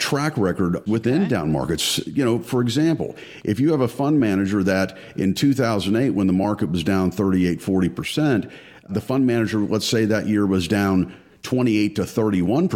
track 0.00 0.36
record 0.36 0.84
within 0.88 1.22
okay. 1.22 1.28
down 1.28 1.52
markets. 1.52 2.04
You 2.06 2.24
know, 2.24 2.38
for 2.40 2.60
example, 2.60 3.14
if 3.44 3.60
you 3.60 3.70
have 3.70 3.80
a 3.80 3.88
fund 3.88 4.18
manager 4.18 4.62
that 4.64 4.98
in 5.16 5.34
2008, 5.34 6.10
when 6.10 6.26
the 6.26 6.32
market 6.32 6.70
was 6.70 6.82
down 6.82 7.10
38, 7.10 7.60
40%, 7.60 8.50
the 8.88 9.00
fund 9.00 9.26
manager, 9.26 9.58
let's 9.60 9.86
say 9.86 10.04
that 10.06 10.26
year 10.26 10.46
was 10.46 10.66
down 10.66 11.14
28 11.42 11.96
to 11.96 12.02
31%. 12.02 12.68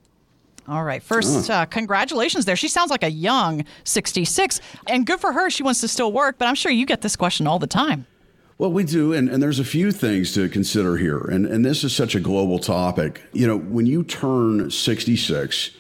All 0.68 0.84
right. 0.84 1.02
First, 1.02 1.50
uh, 1.50 1.66
congratulations 1.66 2.44
there. 2.44 2.54
She 2.54 2.68
sounds 2.68 2.90
like 2.90 3.02
a 3.02 3.10
young 3.10 3.64
66, 3.84 4.60
and 4.86 5.04
good 5.04 5.18
for 5.18 5.32
her. 5.32 5.50
She 5.50 5.64
wants 5.64 5.80
to 5.80 5.88
still 5.88 6.12
work, 6.12 6.38
but 6.38 6.46
I'm 6.46 6.54
sure 6.54 6.70
you 6.70 6.86
get 6.86 7.00
this 7.00 7.16
question 7.16 7.48
all 7.48 7.58
the 7.58 7.66
time. 7.66 8.06
Well, 8.58 8.70
we 8.70 8.84
do, 8.84 9.12
and, 9.12 9.28
and 9.28 9.42
there's 9.42 9.58
a 9.58 9.64
few 9.64 9.90
things 9.90 10.32
to 10.34 10.48
consider 10.48 10.96
here, 10.96 11.18
and, 11.18 11.46
and 11.46 11.64
this 11.64 11.82
is 11.82 11.96
such 11.96 12.14
a 12.14 12.20
global 12.20 12.60
topic. 12.60 13.22
You 13.32 13.48
know, 13.48 13.58
when 13.58 13.86
you 13.86 14.04
turn 14.04 14.70
66, 14.70 15.70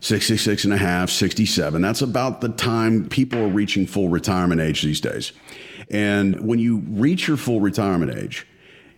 66 0.00 0.64
and 0.64 0.72
a 0.72 0.76
half, 0.76 1.10
67. 1.10 1.82
That's 1.82 2.02
about 2.02 2.40
the 2.40 2.50
time 2.50 3.08
people 3.08 3.40
are 3.40 3.48
reaching 3.48 3.86
full 3.86 4.08
retirement 4.08 4.60
age 4.60 4.82
these 4.82 5.00
days. 5.00 5.32
And 5.90 6.46
when 6.46 6.58
you 6.58 6.78
reach 6.88 7.26
your 7.28 7.36
full 7.36 7.60
retirement 7.60 8.16
age, 8.16 8.46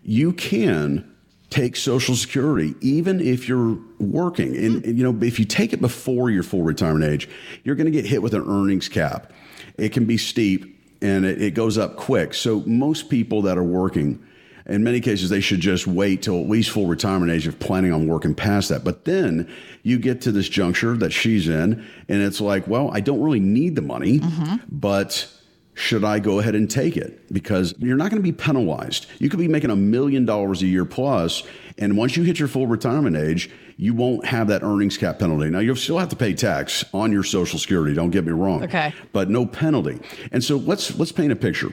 you 0.02 0.32
can 0.32 1.06
take 1.50 1.76
Social 1.76 2.14
Security, 2.14 2.74
even 2.80 3.20
if 3.20 3.48
you're 3.48 3.78
working. 3.98 4.56
And, 4.56 4.98
you 4.98 5.04
know, 5.04 5.26
if 5.26 5.38
you 5.38 5.44
take 5.44 5.72
it 5.72 5.80
before 5.80 6.30
your 6.30 6.42
full 6.42 6.62
retirement 6.62 7.04
age, 7.04 7.28
you're 7.64 7.74
going 7.74 7.86
to 7.86 7.92
get 7.92 8.06
hit 8.06 8.22
with 8.22 8.34
an 8.34 8.44
earnings 8.48 8.88
cap. 8.88 9.32
It 9.76 9.90
can 9.90 10.04
be 10.04 10.16
steep 10.16 10.78
and 11.02 11.24
it, 11.24 11.42
it 11.42 11.54
goes 11.54 11.76
up 11.78 11.96
quick. 11.96 12.34
So 12.34 12.60
most 12.66 13.08
people 13.08 13.42
that 13.42 13.58
are 13.58 13.64
working, 13.64 14.24
in 14.70 14.84
many 14.84 15.00
cases, 15.00 15.30
they 15.30 15.40
should 15.40 15.60
just 15.60 15.86
wait 15.86 16.22
till 16.22 16.40
at 16.40 16.48
least 16.48 16.70
full 16.70 16.86
retirement 16.86 17.32
age 17.32 17.46
if 17.46 17.58
planning 17.58 17.92
on 17.92 18.06
working 18.06 18.34
past 18.34 18.68
that. 18.68 18.84
But 18.84 19.04
then 19.04 19.52
you 19.82 19.98
get 19.98 20.20
to 20.22 20.32
this 20.32 20.48
juncture 20.48 20.96
that 20.96 21.10
she's 21.12 21.48
in, 21.48 21.84
and 22.08 22.22
it's 22.22 22.40
like, 22.40 22.68
well, 22.68 22.90
I 22.92 23.00
don't 23.00 23.20
really 23.20 23.40
need 23.40 23.74
the 23.74 23.82
money, 23.82 24.20
mm-hmm. 24.20 24.56
but 24.70 25.28
should 25.74 26.04
I 26.04 26.20
go 26.20 26.38
ahead 26.38 26.54
and 26.54 26.70
take 26.70 26.96
it? 26.96 27.32
Because 27.32 27.74
you're 27.78 27.96
not 27.96 28.10
going 28.10 28.22
to 28.22 28.26
be 28.26 28.32
penalized. 28.32 29.06
You 29.18 29.28
could 29.28 29.40
be 29.40 29.48
making 29.48 29.70
a 29.70 29.76
million 29.76 30.24
dollars 30.24 30.62
a 30.62 30.66
year 30.66 30.84
plus, 30.84 31.42
and 31.78 31.96
once 31.96 32.16
you 32.16 32.22
hit 32.22 32.38
your 32.38 32.48
full 32.48 32.66
retirement 32.66 33.16
age, 33.16 33.50
you 33.76 33.94
won't 33.94 34.26
have 34.26 34.48
that 34.48 34.62
earnings 34.62 34.98
cap 34.98 35.18
penalty. 35.18 35.50
Now 35.50 35.60
you'll 35.60 35.74
still 35.74 35.98
have 35.98 36.10
to 36.10 36.16
pay 36.16 36.34
tax 36.34 36.84
on 36.92 37.10
your 37.10 37.24
Social 37.24 37.58
Security. 37.58 37.94
Don't 37.94 38.10
get 38.10 38.24
me 38.26 38.32
wrong. 38.32 38.62
Okay. 38.62 38.92
But 39.12 39.30
no 39.30 39.46
penalty. 39.46 39.98
And 40.30 40.44
so 40.44 40.58
let's 40.58 40.96
let's 40.98 41.12
paint 41.12 41.32
a 41.32 41.36
picture 41.36 41.72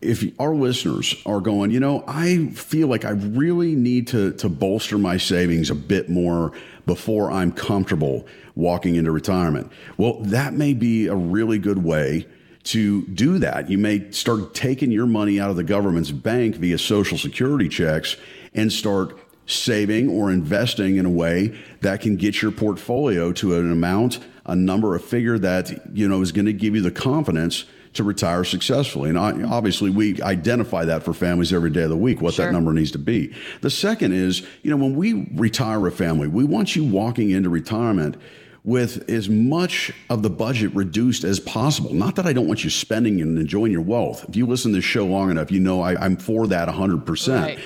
if 0.00 0.24
our 0.38 0.54
listeners 0.54 1.14
are 1.24 1.40
going, 1.40 1.70
you 1.70 1.80
know, 1.80 2.04
I 2.06 2.48
feel 2.48 2.88
like 2.88 3.04
I 3.04 3.10
really 3.10 3.74
need 3.74 4.08
to 4.08 4.32
to 4.34 4.48
bolster 4.48 4.98
my 4.98 5.16
savings 5.16 5.70
a 5.70 5.74
bit 5.74 6.08
more 6.08 6.52
before 6.84 7.30
I'm 7.30 7.52
comfortable 7.52 8.26
walking 8.54 8.94
into 8.94 9.10
retirement. 9.10 9.70
Well, 9.96 10.20
that 10.22 10.54
may 10.54 10.74
be 10.74 11.06
a 11.06 11.14
really 11.14 11.58
good 11.58 11.82
way 11.82 12.26
to 12.64 13.02
do 13.06 13.38
that. 13.38 13.70
You 13.70 13.78
may 13.78 14.10
start 14.10 14.54
taking 14.54 14.90
your 14.90 15.06
money 15.06 15.40
out 15.40 15.50
of 15.50 15.56
the 15.56 15.64
government's 15.64 16.10
bank 16.10 16.56
via 16.56 16.78
social 16.78 17.16
security 17.16 17.68
checks 17.68 18.16
and 18.54 18.72
start 18.72 19.16
saving 19.46 20.08
or 20.08 20.30
investing 20.30 20.96
in 20.96 21.06
a 21.06 21.10
way 21.10 21.56
that 21.80 22.00
can 22.00 22.16
get 22.16 22.42
your 22.42 22.50
portfolio 22.50 23.32
to 23.32 23.54
an 23.54 23.70
amount, 23.70 24.18
a 24.44 24.56
number, 24.56 24.96
a 24.96 25.00
figure 25.00 25.38
that, 25.38 25.96
you 25.96 26.08
know, 26.08 26.20
is 26.20 26.32
going 26.32 26.46
to 26.46 26.52
give 26.52 26.74
you 26.74 26.82
the 26.82 26.90
confidence 26.90 27.64
to 27.96 28.04
retire 28.04 28.44
successfully. 28.44 29.10
And 29.10 29.18
obviously, 29.18 29.90
we 29.90 30.20
identify 30.22 30.84
that 30.84 31.02
for 31.02 31.12
families 31.12 31.52
every 31.52 31.70
day 31.70 31.82
of 31.82 31.90
the 31.90 31.96
week, 31.96 32.20
what 32.20 32.34
sure. 32.34 32.46
that 32.46 32.52
number 32.52 32.72
needs 32.72 32.92
to 32.92 32.98
be. 32.98 33.34
The 33.60 33.70
second 33.70 34.12
is, 34.12 34.46
you 34.62 34.70
know, 34.70 34.76
when 34.76 34.94
we 34.94 35.28
retire 35.34 35.86
a 35.86 35.90
family, 35.90 36.28
we 36.28 36.44
want 36.44 36.76
you 36.76 36.84
walking 36.84 37.30
into 37.30 37.50
retirement 37.50 38.16
with 38.66 39.08
as 39.08 39.28
much 39.28 39.92
of 40.10 40.22
the 40.22 40.30
budget 40.30 40.74
reduced 40.74 41.22
as 41.22 41.38
possible. 41.38 41.94
Not 41.94 42.16
that 42.16 42.26
I 42.26 42.32
don't 42.32 42.48
want 42.48 42.64
you 42.64 42.70
spending 42.70 43.20
and 43.20 43.38
enjoying 43.38 43.70
your 43.70 43.80
wealth. 43.80 44.28
If 44.28 44.34
you 44.34 44.44
listen 44.44 44.72
to 44.72 44.78
this 44.78 44.84
show 44.84 45.06
long 45.06 45.30
enough, 45.30 45.52
you 45.52 45.60
know 45.60 45.82
I, 45.82 46.04
am 46.04 46.16
for 46.16 46.48
that 46.48 46.68
100%. 46.68 47.40
Right. 47.40 47.58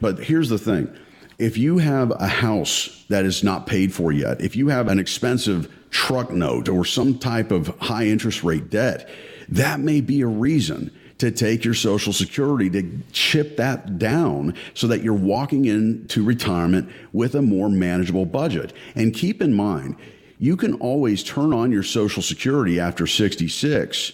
But 0.00 0.18
here's 0.18 0.48
the 0.48 0.58
thing 0.58 0.96
if 1.38 1.58
you 1.58 1.76
have 1.78 2.10
a 2.12 2.26
house 2.26 3.04
that 3.10 3.26
is 3.26 3.44
not 3.44 3.66
paid 3.66 3.92
for 3.92 4.12
yet, 4.12 4.40
if 4.40 4.56
you 4.56 4.68
have 4.68 4.88
an 4.88 4.98
expensive 4.98 5.70
truck 5.90 6.30
note 6.30 6.68
or 6.68 6.84
some 6.84 7.18
type 7.18 7.50
of 7.50 7.68
high 7.78 8.06
interest 8.06 8.42
rate 8.42 8.70
debt, 8.70 9.08
that 9.48 9.80
may 9.80 10.00
be 10.00 10.20
a 10.20 10.26
reason 10.26 10.90
to 11.18 11.30
take 11.30 11.64
your 11.64 11.74
Social 11.74 12.12
Security 12.12 12.68
to 12.70 12.98
chip 13.12 13.56
that 13.56 13.98
down 13.98 14.54
so 14.74 14.86
that 14.86 15.02
you're 15.02 15.14
walking 15.14 15.64
into 15.64 16.22
retirement 16.22 16.90
with 17.12 17.34
a 17.34 17.42
more 17.42 17.70
manageable 17.70 18.26
budget. 18.26 18.72
And 18.94 19.14
keep 19.14 19.40
in 19.40 19.54
mind, 19.54 19.96
you 20.38 20.56
can 20.56 20.74
always 20.74 21.22
turn 21.22 21.54
on 21.54 21.72
your 21.72 21.82
Social 21.82 22.22
Security 22.22 22.78
after 22.78 23.06
66, 23.06 24.12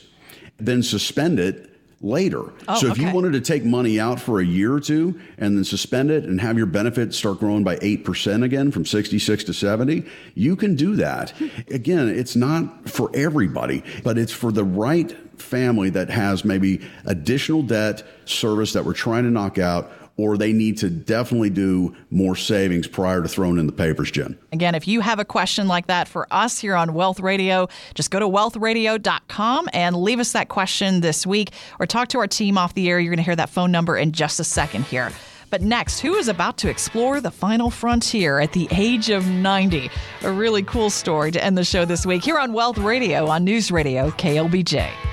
then 0.59 0.83
suspend 0.83 1.41
it 1.41 1.72
later. 2.03 2.53
Oh, 2.67 2.75
so 2.75 2.87
if 2.89 2.93
okay. 2.93 3.03
you 3.03 3.15
wanted 3.15 3.33
to 3.33 3.41
take 3.41 3.65
money 3.65 3.99
out 4.01 4.21
for 4.21 4.41
a 4.41 4.45
year 4.45 4.75
or 4.75 4.81
two 4.81 5.21
and 5.39 5.57
then 5.57 5.65
suspend 5.65 6.11
it 6.11 6.25
and 6.25 6.41
have 6.41 6.57
your 6.57 6.67
benefit 6.67 7.15
start 7.15 7.39
growing 7.39 7.63
by 7.63 7.77
8% 7.77 8.45
again 8.45 8.73
from 8.73 8.85
66 8.85 9.45
to 9.45 9.55
70, 9.55 10.05
you 10.35 10.57
can 10.57 10.75
do 10.75 10.97
that. 10.97 11.33
Again, 11.69 12.09
it's 12.09 12.37
not 12.37 12.89
for 12.89 13.11
everybody, 13.15 13.85
but 14.03 14.19
it's 14.19 14.33
for 14.33 14.51
the 14.51 14.65
right 14.65 15.13
family 15.41 15.91
that 15.91 16.11
has 16.11 16.45
maybe 16.45 16.81
additional 17.07 17.63
debt 17.63 18.03
service 18.25 18.73
that 18.73 18.85
we're 18.85 18.93
trying 18.93 19.25
to 19.25 19.31
knock 19.31 19.59
out 19.59 19.91
or 20.23 20.37
they 20.37 20.53
need 20.53 20.79
to 20.79 20.89
definitely 20.89 21.51
do 21.51 21.93
more 22.11 22.37
savings 22.37 22.87
prior 22.87 23.21
to 23.21 23.29
throwing 23.29 23.59
in 23.59 23.67
the 23.67 23.73
papers, 23.73 24.09
Jen. 24.09 24.39
Again, 24.53 24.77
if 24.77 24.87
you 24.87 25.01
have 25.01 25.19
a 25.19 25.25
question 25.25 25.67
like 25.67 25.89
that 25.89 26.07
for 26.07 26.29
us 26.31 26.61
here 26.61 26.77
on 26.77 26.95
Wealth 26.95 27.19
Radio, 27.19 27.69
just 27.95 28.13
go 28.13 28.21
to 28.21 28.29
wealthradio.com 28.29 29.69
and 29.73 29.97
leave 29.97 30.21
us 30.21 30.31
that 30.33 30.49
question 30.49 31.01
this 31.01 31.27
week 31.27 31.51
or 31.81 31.87
talk 31.87 32.07
to 32.09 32.19
our 32.19 32.29
team 32.29 32.57
off 32.57 32.73
the 32.75 32.89
air. 32.89 33.01
You're 33.01 33.11
going 33.11 33.17
to 33.17 33.25
hear 33.25 33.35
that 33.35 33.51
phone 33.51 33.73
number 33.73 33.97
in 33.97 34.13
just 34.13 34.39
a 34.39 34.45
second 34.45 34.85
here. 34.85 35.11
But 35.51 35.61
next, 35.61 35.99
who 35.99 36.15
is 36.15 36.29
about 36.29 36.57
to 36.59 36.71
explore 36.71 37.21
the 37.21 37.33
final 37.33 37.69
frontier 37.69 38.39
at 38.39 38.53
the 38.53 38.69
age 38.71 39.11
of 39.11 39.27
90? 39.27 39.91
A 40.23 40.31
really 40.31 40.63
cool 40.63 40.89
story 40.89 41.33
to 41.33 41.43
end 41.45 41.59
the 41.59 41.65
show 41.65 41.85
this 41.85 42.07
week 42.07 42.23
here 42.23 42.39
on 42.39 42.53
Wealth 42.53 42.79
Radio 42.79 43.27
on 43.27 43.43
News 43.43 43.73
Radio 43.73 44.11
KLBJ. 44.13 45.12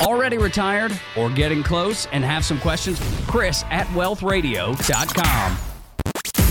Already 0.00 0.38
retired 0.38 0.98
or 1.16 1.30
getting 1.30 1.62
close 1.62 2.06
and 2.06 2.24
have 2.24 2.44
some 2.44 2.58
questions? 2.58 3.00
Chris 3.26 3.64
at 3.70 3.86
wealthradio.com. 3.88 5.58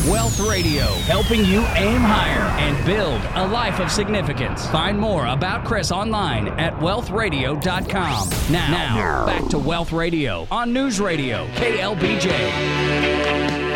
Wealth 0.07 0.39
Radio, 0.39 0.85
helping 1.03 1.43
you 1.43 1.59
aim 1.75 1.99
higher 1.99 2.47
and 2.59 2.85
build 2.85 3.21
a 3.35 3.45
life 3.47 3.79
of 3.79 3.91
significance. 3.91 4.65
Find 4.67 4.97
more 4.97 5.27
about 5.27 5.65
Chris 5.65 5.91
online 5.91 6.47
at 6.59 6.73
wealthradio.com. 6.75 8.29
Now, 8.51 8.71
now 8.71 9.25
back 9.25 9.45
to 9.49 9.59
Wealth 9.59 9.91
Radio 9.91 10.47
on 10.49 10.71
News 10.71 11.01
Radio, 11.01 11.45
KLBJ. 11.55 13.68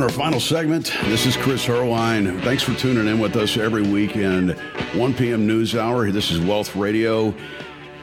We're 0.00 0.06
in 0.06 0.12
our 0.12 0.18
final 0.18 0.40
segment. 0.40 0.94
This 1.04 1.26
is 1.26 1.36
Chris 1.36 1.66
Heerlein. 1.66 2.42
Thanks 2.42 2.62
for 2.62 2.72
tuning 2.74 3.06
in 3.06 3.18
with 3.18 3.36
us 3.36 3.58
every 3.58 3.82
weekend, 3.82 4.52
1 4.94 5.12
p.m. 5.12 5.46
news 5.46 5.76
hour. 5.76 6.10
This 6.10 6.30
is 6.30 6.40
Wealth 6.40 6.74
Radio. 6.74 7.34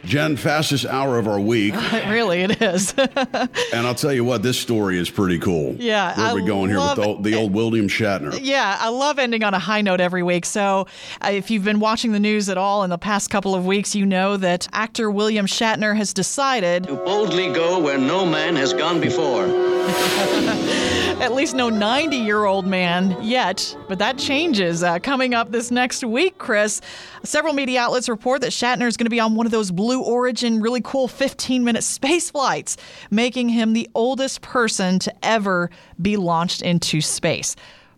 Jen, 0.06 0.38
fastest 0.38 0.86
hour 0.86 1.18
of 1.18 1.28
our 1.28 1.40
week. 1.40 1.74
really, 2.08 2.42
it 2.44 2.62
is. 2.62 2.94
and 2.98 3.88
I'll 3.88 3.96
tell 3.96 4.14
you 4.14 4.24
what, 4.24 4.44
this 4.44 4.60
story 4.60 5.00
is 5.00 5.10
pretty 5.10 5.40
cool. 5.40 5.74
Yeah, 5.80 6.16
Where 6.16 6.28
are 6.28 6.36
we 6.36 6.44
I 6.44 6.46
going 6.46 6.70
here 6.70 6.78
with 6.80 6.98
the, 6.98 7.04
old- 7.04 7.24
the 7.24 7.34
old 7.34 7.52
William 7.52 7.88
Shatner? 7.88 8.38
Yeah, 8.40 8.78
I 8.80 8.90
love 8.90 9.18
ending 9.18 9.44
on 9.44 9.56
a 9.56 9.60
high 9.60 9.82
note 9.82 10.00
every 10.00 10.22
week. 10.22 10.46
So, 10.46 10.86
uh, 11.26 11.32
if 11.32 11.50
you've 11.50 11.64
been 11.64 11.80
watching 11.80 12.12
the 12.12 12.20
news 12.20 12.48
at 12.48 12.60
all 12.60 12.84
in 12.84 12.92
the 12.92 13.00
past 13.00 13.32
couple 13.32 13.56
of 13.56 13.66
weeks, 13.66 13.96
you 13.96 14.06
know 14.06 14.38
that 14.38 14.68
actor 14.72 15.10
William 15.10 15.48
Shatner 15.48 15.98
has 15.98 16.14
decided, 16.14 16.84
To 16.84 16.96
boldly 16.98 17.52
go 17.52 17.80
where 17.80 17.98
no 17.98 18.24
man 18.24 18.56
has 18.56 18.72
gone 18.72 19.02
before. 19.02 19.48
at 21.20 21.34
least 21.34 21.56
no 21.56 21.70
90 21.70 22.16
year 22.16 22.46
old 22.46 22.68
man 22.68 23.18
yet, 23.24 23.76
but 23.88 23.98
that 23.98 24.20
changes 24.20 24.84
uh, 24.84 25.00
coming 25.00 25.34
up 25.34 25.52
this 25.52 25.72
next 25.72 26.04
week, 26.04 26.38
Chris. 26.38 26.80
Several 27.24 27.54
media 27.54 27.82
outlets 27.82 28.08
report 28.08 28.42
that 28.42 28.52
Shatner 28.52 28.88
is 28.88 28.98
going 28.98 29.08
to 29.08 29.12
be 29.12 29.20
on 29.20 29.36
one 29.36 29.48
of 29.48 29.52
those 29.52 29.72
Blue 29.72 30.02
Origin, 30.04 30.62
really 30.62 30.82
cool 30.82 31.08
15 31.08 31.64
minute 31.64 31.84
space 31.84 32.30
flights, 32.30 32.78
making 33.10 33.50
him 33.50 33.74
the 33.74 33.90
oldest 33.96 34.42
person 34.42 35.00
to 35.00 35.26
ever 35.26 35.72
be 36.00 36.18
launched 36.18 36.62
into 36.62 37.02
space. 37.02 37.56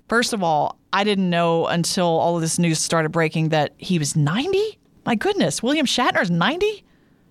First 0.08 0.32
of 0.32 0.42
all, 0.42 0.78
I 0.94 1.04
didn't 1.04 1.30
know 1.30 1.68
until 1.68 2.08
all 2.08 2.36
of 2.36 2.42
this 2.42 2.58
news 2.58 2.80
started 2.80 3.10
breaking 3.10 3.50
that 3.50 3.74
he 3.78 4.00
was 4.00 4.16
90. 4.16 4.80
My 5.06 5.16
goodness, 5.16 5.62
William 5.62 5.86
Shatner's 5.86 6.32
90? 6.32 6.86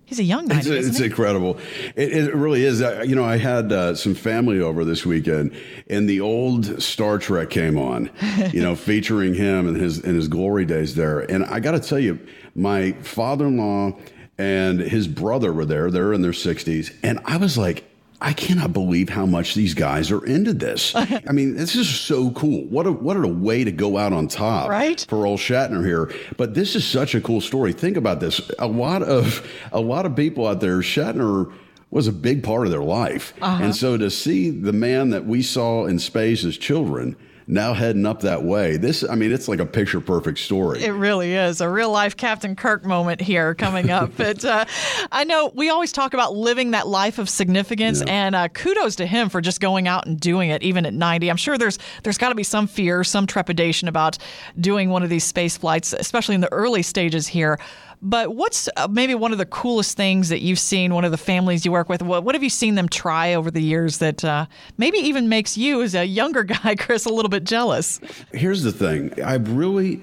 He's 0.09 0.19
a 0.19 0.23
young 0.23 0.47
90. 0.47 0.71
It's, 0.71 0.87
it's 0.87 0.99
incredible. 0.99 1.59
It, 1.95 2.11
it 2.11 2.35
really 2.35 2.63
is. 2.65 2.81
Uh, 2.81 3.03
You 3.05 3.15
know, 3.15 3.23
I 3.23 3.37
had 3.37 3.71
uh, 3.71 3.93
some 3.95 4.15
family 4.15 4.59
over 4.59 4.83
this 4.83 5.05
weekend, 5.05 5.55
and 5.87 6.09
the 6.09 6.19
old 6.19 6.81
Star 6.81 7.19
Trek 7.19 7.49
came 7.51 7.77
on. 7.77 8.09
You 8.51 8.61
know, 8.61 8.75
featuring 8.75 9.35
him 9.35 9.67
and 9.67 9.77
his 9.77 10.03
and 10.03 10.15
his 10.15 10.27
glory 10.27 10.65
days 10.65 10.95
there. 10.95 11.19
And 11.19 11.45
I 11.45 11.59
got 11.59 11.71
to 11.71 11.79
tell 11.79 11.99
you, 11.99 12.19
my 12.55 12.93
father-in-law 12.93 13.97
and 14.37 14.79
his 14.79 15.07
brother 15.07 15.53
were 15.53 15.65
there. 15.65 15.91
They're 15.91 16.13
in 16.13 16.21
their 16.21 16.33
sixties, 16.33 16.91
and 17.03 17.19
I 17.25 17.37
was 17.37 17.57
like. 17.57 17.83
I 18.21 18.33
cannot 18.33 18.73
believe 18.73 19.09
how 19.09 19.25
much 19.25 19.55
these 19.55 19.73
guys 19.73 20.11
are 20.11 20.25
into 20.25 20.53
this. 20.53 20.93
I 20.95 21.31
mean, 21.31 21.55
this 21.55 21.75
is 21.75 21.87
so 21.87 22.31
cool. 22.31 22.65
What 22.65 22.85
a 22.85 22.91
what 22.91 23.15
a 23.17 23.27
way 23.27 23.63
to 23.63 23.71
go 23.71 23.97
out 23.97 24.11
on 24.11 24.27
top, 24.27 24.69
Right? 24.69 25.05
For 25.07 25.25
old 25.25 25.39
Shatner 25.39 25.85
here. 25.85 26.11
But 26.35 26.53
this 26.53 26.75
is 26.75 26.85
such 26.85 27.15
a 27.15 27.21
cool 27.21 27.41
story. 27.41 27.71
Think 27.71 27.97
about 27.97 28.19
this. 28.19 28.41
A 28.59 28.67
lot 28.67 29.03
of 29.03 29.47
a 29.71 29.79
lot 29.79 30.05
of 30.05 30.15
people 30.15 30.47
out 30.47 30.59
there, 30.59 30.79
Shatner 30.79 31.53
was 31.91 32.07
a 32.07 32.11
big 32.11 32.43
part 32.43 32.67
of 32.67 32.71
their 32.71 32.83
life. 32.83 33.33
Uh-huh. 33.41 33.63
And 33.63 33.75
so 33.75 33.97
to 33.97 34.11
see 34.11 34.49
the 34.49 34.73
man 34.73 35.09
that 35.09 35.25
we 35.25 35.41
saw 35.41 35.85
in 35.85 35.97
space 35.97 36.45
as 36.45 36.57
children 36.57 37.15
now 37.51 37.73
heading 37.73 38.05
up 38.05 38.21
that 38.21 38.43
way, 38.43 38.77
this 38.77 39.03
I 39.03 39.15
mean, 39.15 39.31
it's 39.33 39.47
like 39.47 39.59
a 39.59 39.65
picture 39.65 39.99
perfect 39.99 40.37
story. 40.37 40.83
It 40.83 40.91
really 40.91 41.33
is 41.33 41.61
a 41.61 41.67
real 41.69 41.91
life 41.91 42.15
Captain 42.15 42.55
Kirk 42.55 42.85
moment 42.85 43.19
here 43.21 43.55
coming 43.55 43.89
up. 43.89 44.11
but 44.17 44.45
uh, 44.45 44.65
I 45.11 45.23
know 45.23 45.51
we 45.55 45.69
always 45.69 45.91
talk 45.91 46.13
about 46.13 46.35
living 46.35 46.71
that 46.71 46.87
life 46.87 47.17
of 47.17 47.27
significance, 47.27 48.03
Yeah. 48.05 48.13
and 48.13 48.35
uh, 48.35 48.47
kudos 48.49 48.97
to 48.97 49.07
him 49.07 49.29
for 49.29 49.41
just 49.41 49.59
going 49.59 49.87
out 49.87 50.05
and 50.05 50.19
doing 50.19 50.51
it, 50.51 50.61
even 50.61 50.85
at 50.85 50.93
90. 50.93 51.29
I'm 51.29 51.37
sure 51.37 51.57
there's 51.57 51.79
there's 52.03 52.19
got 52.19 52.29
to 52.29 52.35
be 52.35 52.43
some 52.43 52.67
fear, 52.67 53.03
some 53.03 53.25
trepidation 53.25 53.87
about 53.87 54.19
doing 54.59 54.91
one 54.91 55.01
of 55.01 55.09
these 55.09 55.23
space 55.23 55.57
flights, 55.57 55.91
especially 55.93 56.35
in 56.35 56.41
the 56.41 56.53
early 56.53 56.83
stages 56.83 57.27
here. 57.27 57.59
But 58.01 58.35
what's 58.35 58.69
uh, 58.77 58.87
maybe 58.89 59.13
one 59.13 59.31
of 59.33 59.37
the 59.37 59.45
coolest 59.45 59.97
things 59.97 60.29
that 60.29 60.39
you've 60.39 60.59
seen? 60.59 60.93
One 60.93 61.03
of 61.03 61.11
the 61.11 61.17
families 61.17 61.65
you 61.65 61.71
work 61.71 61.89
with, 61.89 62.01
what, 62.01 62.23
what 62.23 62.33
have 62.33 62.43
you 62.43 62.49
seen 62.49 62.75
them 62.75 62.87
try 62.87 63.33
over 63.33 63.51
the 63.51 63.61
years 63.61 63.97
that 63.97 64.23
uh, 64.23 64.45
maybe 64.77 64.99
even 64.99 65.27
makes 65.27 65.57
you, 65.57 65.81
as 65.81 65.95
a 65.95 66.05
younger 66.05 66.43
guy, 66.63 66.75
Chris, 66.75 67.05
a 67.05 67.09
little 67.09 67.29
bit 67.29 67.43
jealous? 67.43 67.99
Here's 68.33 68.63
the 68.63 68.71
thing. 68.71 69.21
I 69.21 69.35
really 69.35 70.01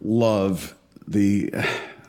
love 0.00 0.74
the, 1.06 1.52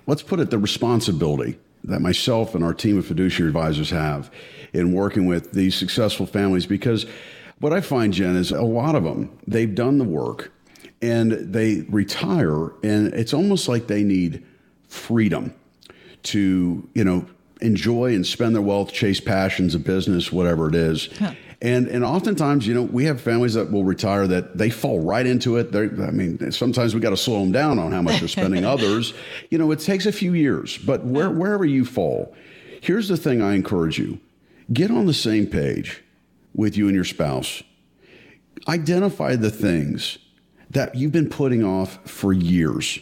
let's 0.08 0.22
put 0.22 0.40
it, 0.40 0.52
the 0.52 0.58
responsibility 0.58 1.58
that 1.84 2.00
myself 2.00 2.56
and 2.56 2.64
our 2.64 2.74
team 2.74 2.98
of 2.98 3.06
fiduciary 3.06 3.50
advisors 3.50 3.90
have 3.90 4.32
in 4.74 4.94
working 4.94 5.26
with 5.26 5.52
these 5.52 5.76
successful 5.76 6.26
families 6.26 6.66
because 6.66 7.06
what 7.60 7.74
I 7.74 7.82
find, 7.82 8.14
Jen, 8.14 8.36
is 8.36 8.52
a 8.52 8.62
lot 8.62 8.96
of 8.96 9.04
them, 9.04 9.38
they've 9.48 9.74
done 9.74 9.98
the 9.98 10.04
work 10.04 10.52
and 11.02 11.32
they 11.32 11.82
retire 11.90 12.70
and 12.84 13.14
it's 13.14 13.34
almost 13.34 13.68
like 13.68 13.88
they 13.88 14.04
need 14.04 14.44
freedom 14.96 15.54
to, 16.24 16.88
you 16.94 17.04
know, 17.04 17.26
enjoy 17.62 18.14
and 18.14 18.26
spend 18.26 18.56
their 18.56 18.62
wealth, 18.62 18.92
chase 18.92 19.20
passions, 19.20 19.76
a 19.76 19.80
business, 19.80 20.32
whatever 20.32 20.68
it 20.68 20.76
is. 20.76 21.10
And 21.62 21.88
and 21.88 22.04
oftentimes, 22.04 22.68
you 22.68 22.74
know, 22.74 22.84
we 22.84 23.06
have 23.06 23.22
families 23.22 23.54
that 23.54 23.72
will 23.72 23.84
retire 23.86 24.28
that 24.28 24.58
they 24.58 24.70
fall 24.70 25.00
right 25.00 25.26
into 25.26 25.58
it. 25.58 25.72
They're, 25.72 25.86
I 26.06 26.12
mean, 26.12 26.52
sometimes 26.52 26.94
we 26.94 27.00
got 27.00 27.12
to 27.12 27.18
slow 27.18 27.40
them 27.40 27.52
down 27.52 27.80
on 27.80 27.92
how 27.92 28.02
much 28.02 28.20
they're 28.20 28.28
spending. 28.28 28.66
Others, 28.76 29.14
you 29.50 29.58
know, 29.58 29.72
it 29.72 29.80
takes 29.80 30.06
a 30.06 30.12
few 30.12 30.34
years. 30.34 30.78
But 30.78 31.06
where, 31.06 31.30
wherever 31.30 31.66
you 31.66 31.86
fall, 31.86 32.36
here's 32.82 33.08
the 33.08 33.18
thing 33.18 33.42
I 33.42 33.54
encourage 33.54 33.98
you: 33.98 34.20
get 34.74 34.92
on 34.92 35.06
the 35.06 35.14
same 35.14 35.48
page 35.48 36.04
with 36.54 36.76
you 36.78 36.88
and 36.88 36.96
your 36.96 37.06
spouse. 37.06 37.64
Identify 38.68 39.38
the 39.38 39.52
things 39.52 40.18
that 40.70 40.96
you've 40.96 41.12
been 41.12 41.30
putting 41.30 41.64
off 41.64 42.00
for 42.10 42.34
years. 42.34 43.00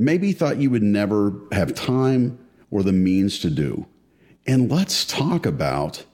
Maybe 0.00 0.32
thought 0.32 0.56
you 0.56 0.70
would 0.70 0.82
never 0.82 1.34
have 1.52 1.74
time 1.74 2.38
or 2.70 2.82
the 2.82 2.90
means 2.90 3.38
to 3.40 3.50
do. 3.50 3.86
And 4.46 4.72
let's 4.72 5.04
talk 5.04 5.44
about 5.44 6.06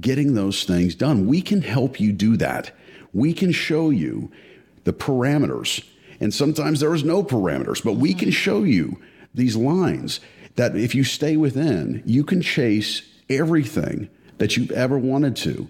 getting 0.00 0.32
those 0.32 0.64
things 0.64 0.94
done. 0.94 1.26
We 1.26 1.42
can 1.42 1.60
help 1.60 2.00
you 2.00 2.10
do 2.10 2.38
that. 2.38 2.74
We 3.12 3.34
can 3.34 3.52
show 3.52 3.90
you 3.90 4.32
the 4.84 4.94
parameters. 4.94 5.84
And 6.20 6.32
sometimes 6.32 6.80
there 6.80 6.94
is 6.94 7.04
no 7.04 7.22
parameters, 7.22 7.84
but 7.84 7.96
we 7.96 8.14
can 8.14 8.30
show 8.30 8.62
you 8.62 8.98
these 9.34 9.56
lines 9.56 10.20
that 10.54 10.74
if 10.74 10.94
you 10.94 11.04
stay 11.04 11.36
within, 11.36 12.02
you 12.06 12.24
can 12.24 12.40
chase 12.40 13.02
everything 13.28 14.08
that 14.38 14.56
you've 14.56 14.70
ever 14.70 14.98
wanted 14.98 15.36
to. 15.36 15.68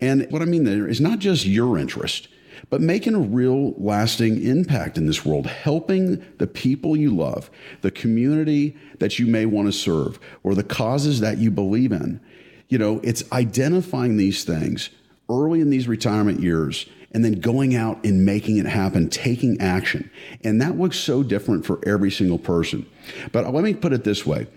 And 0.00 0.28
what 0.30 0.42
I 0.42 0.44
mean 0.44 0.62
there 0.62 0.86
is 0.86 1.00
not 1.00 1.18
just 1.18 1.44
your 1.44 1.76
interest, 1.76 2.28
but 2.68 2.80
making 2.80 3.14
a 3.14 3.20
real 3.20 3.72
lasting 3.78 4.42
impact 4.42 4.98
in 4.98 5.06
this 5.06 5.24
world, 5.24 5.46
helping 5.46 6.24
the 6.38 6.46
people 6.46 6.96
you 6.96 7.14
love, 7.14 7.50
the 7.82 7.90
community 7.90 8.76
that 8.98 9.18
you 9.18 9.26
may 9.26 9.46
want 9.46 9.68
to 9.68 9.72
serve, 9.72 10.18
or 10.42 10.54
the 10.54 10.64
causes 10.64 11.20
that 11.20 11.38
you 11.38 11.50
believe 11.50 11.92
in. 11.92 12.20
You 12.68 12.78
know, 12.78 13.00
it's 13.04 13.30
identifying 13.30 14.16
these 14.16 14.42
things 14.42 14.90
early 15.28 15.60
in 15.60 15.70
these 15.70 15.86
retirement 15.86 16.40
years 16.40 16.86
and 17.12 17.24
then 17.24 17.40
going 17.40 17.74
out 17.74 18.04
and 18.04 18.26
making 18.26 18.58
it 18.58 18.66
happen, 18.66 19.08
taking 19.08 19.60
action. 19.60 20.10
And 20.42 20.60
that 20.60 20.76
looks 20.76 20.98
so 20.98 21.22
different 21.22 21.64
for 21.64 21.80
every 21.86 22.10
single 22.10 22.38
person. 22.38 22.84
But 23.32 23.52
let 23.54 23.64
me 23.64 23.74
put 23.74 23.92
it 23.92 24.04
this 24.04 24.26
way 24.26 24.48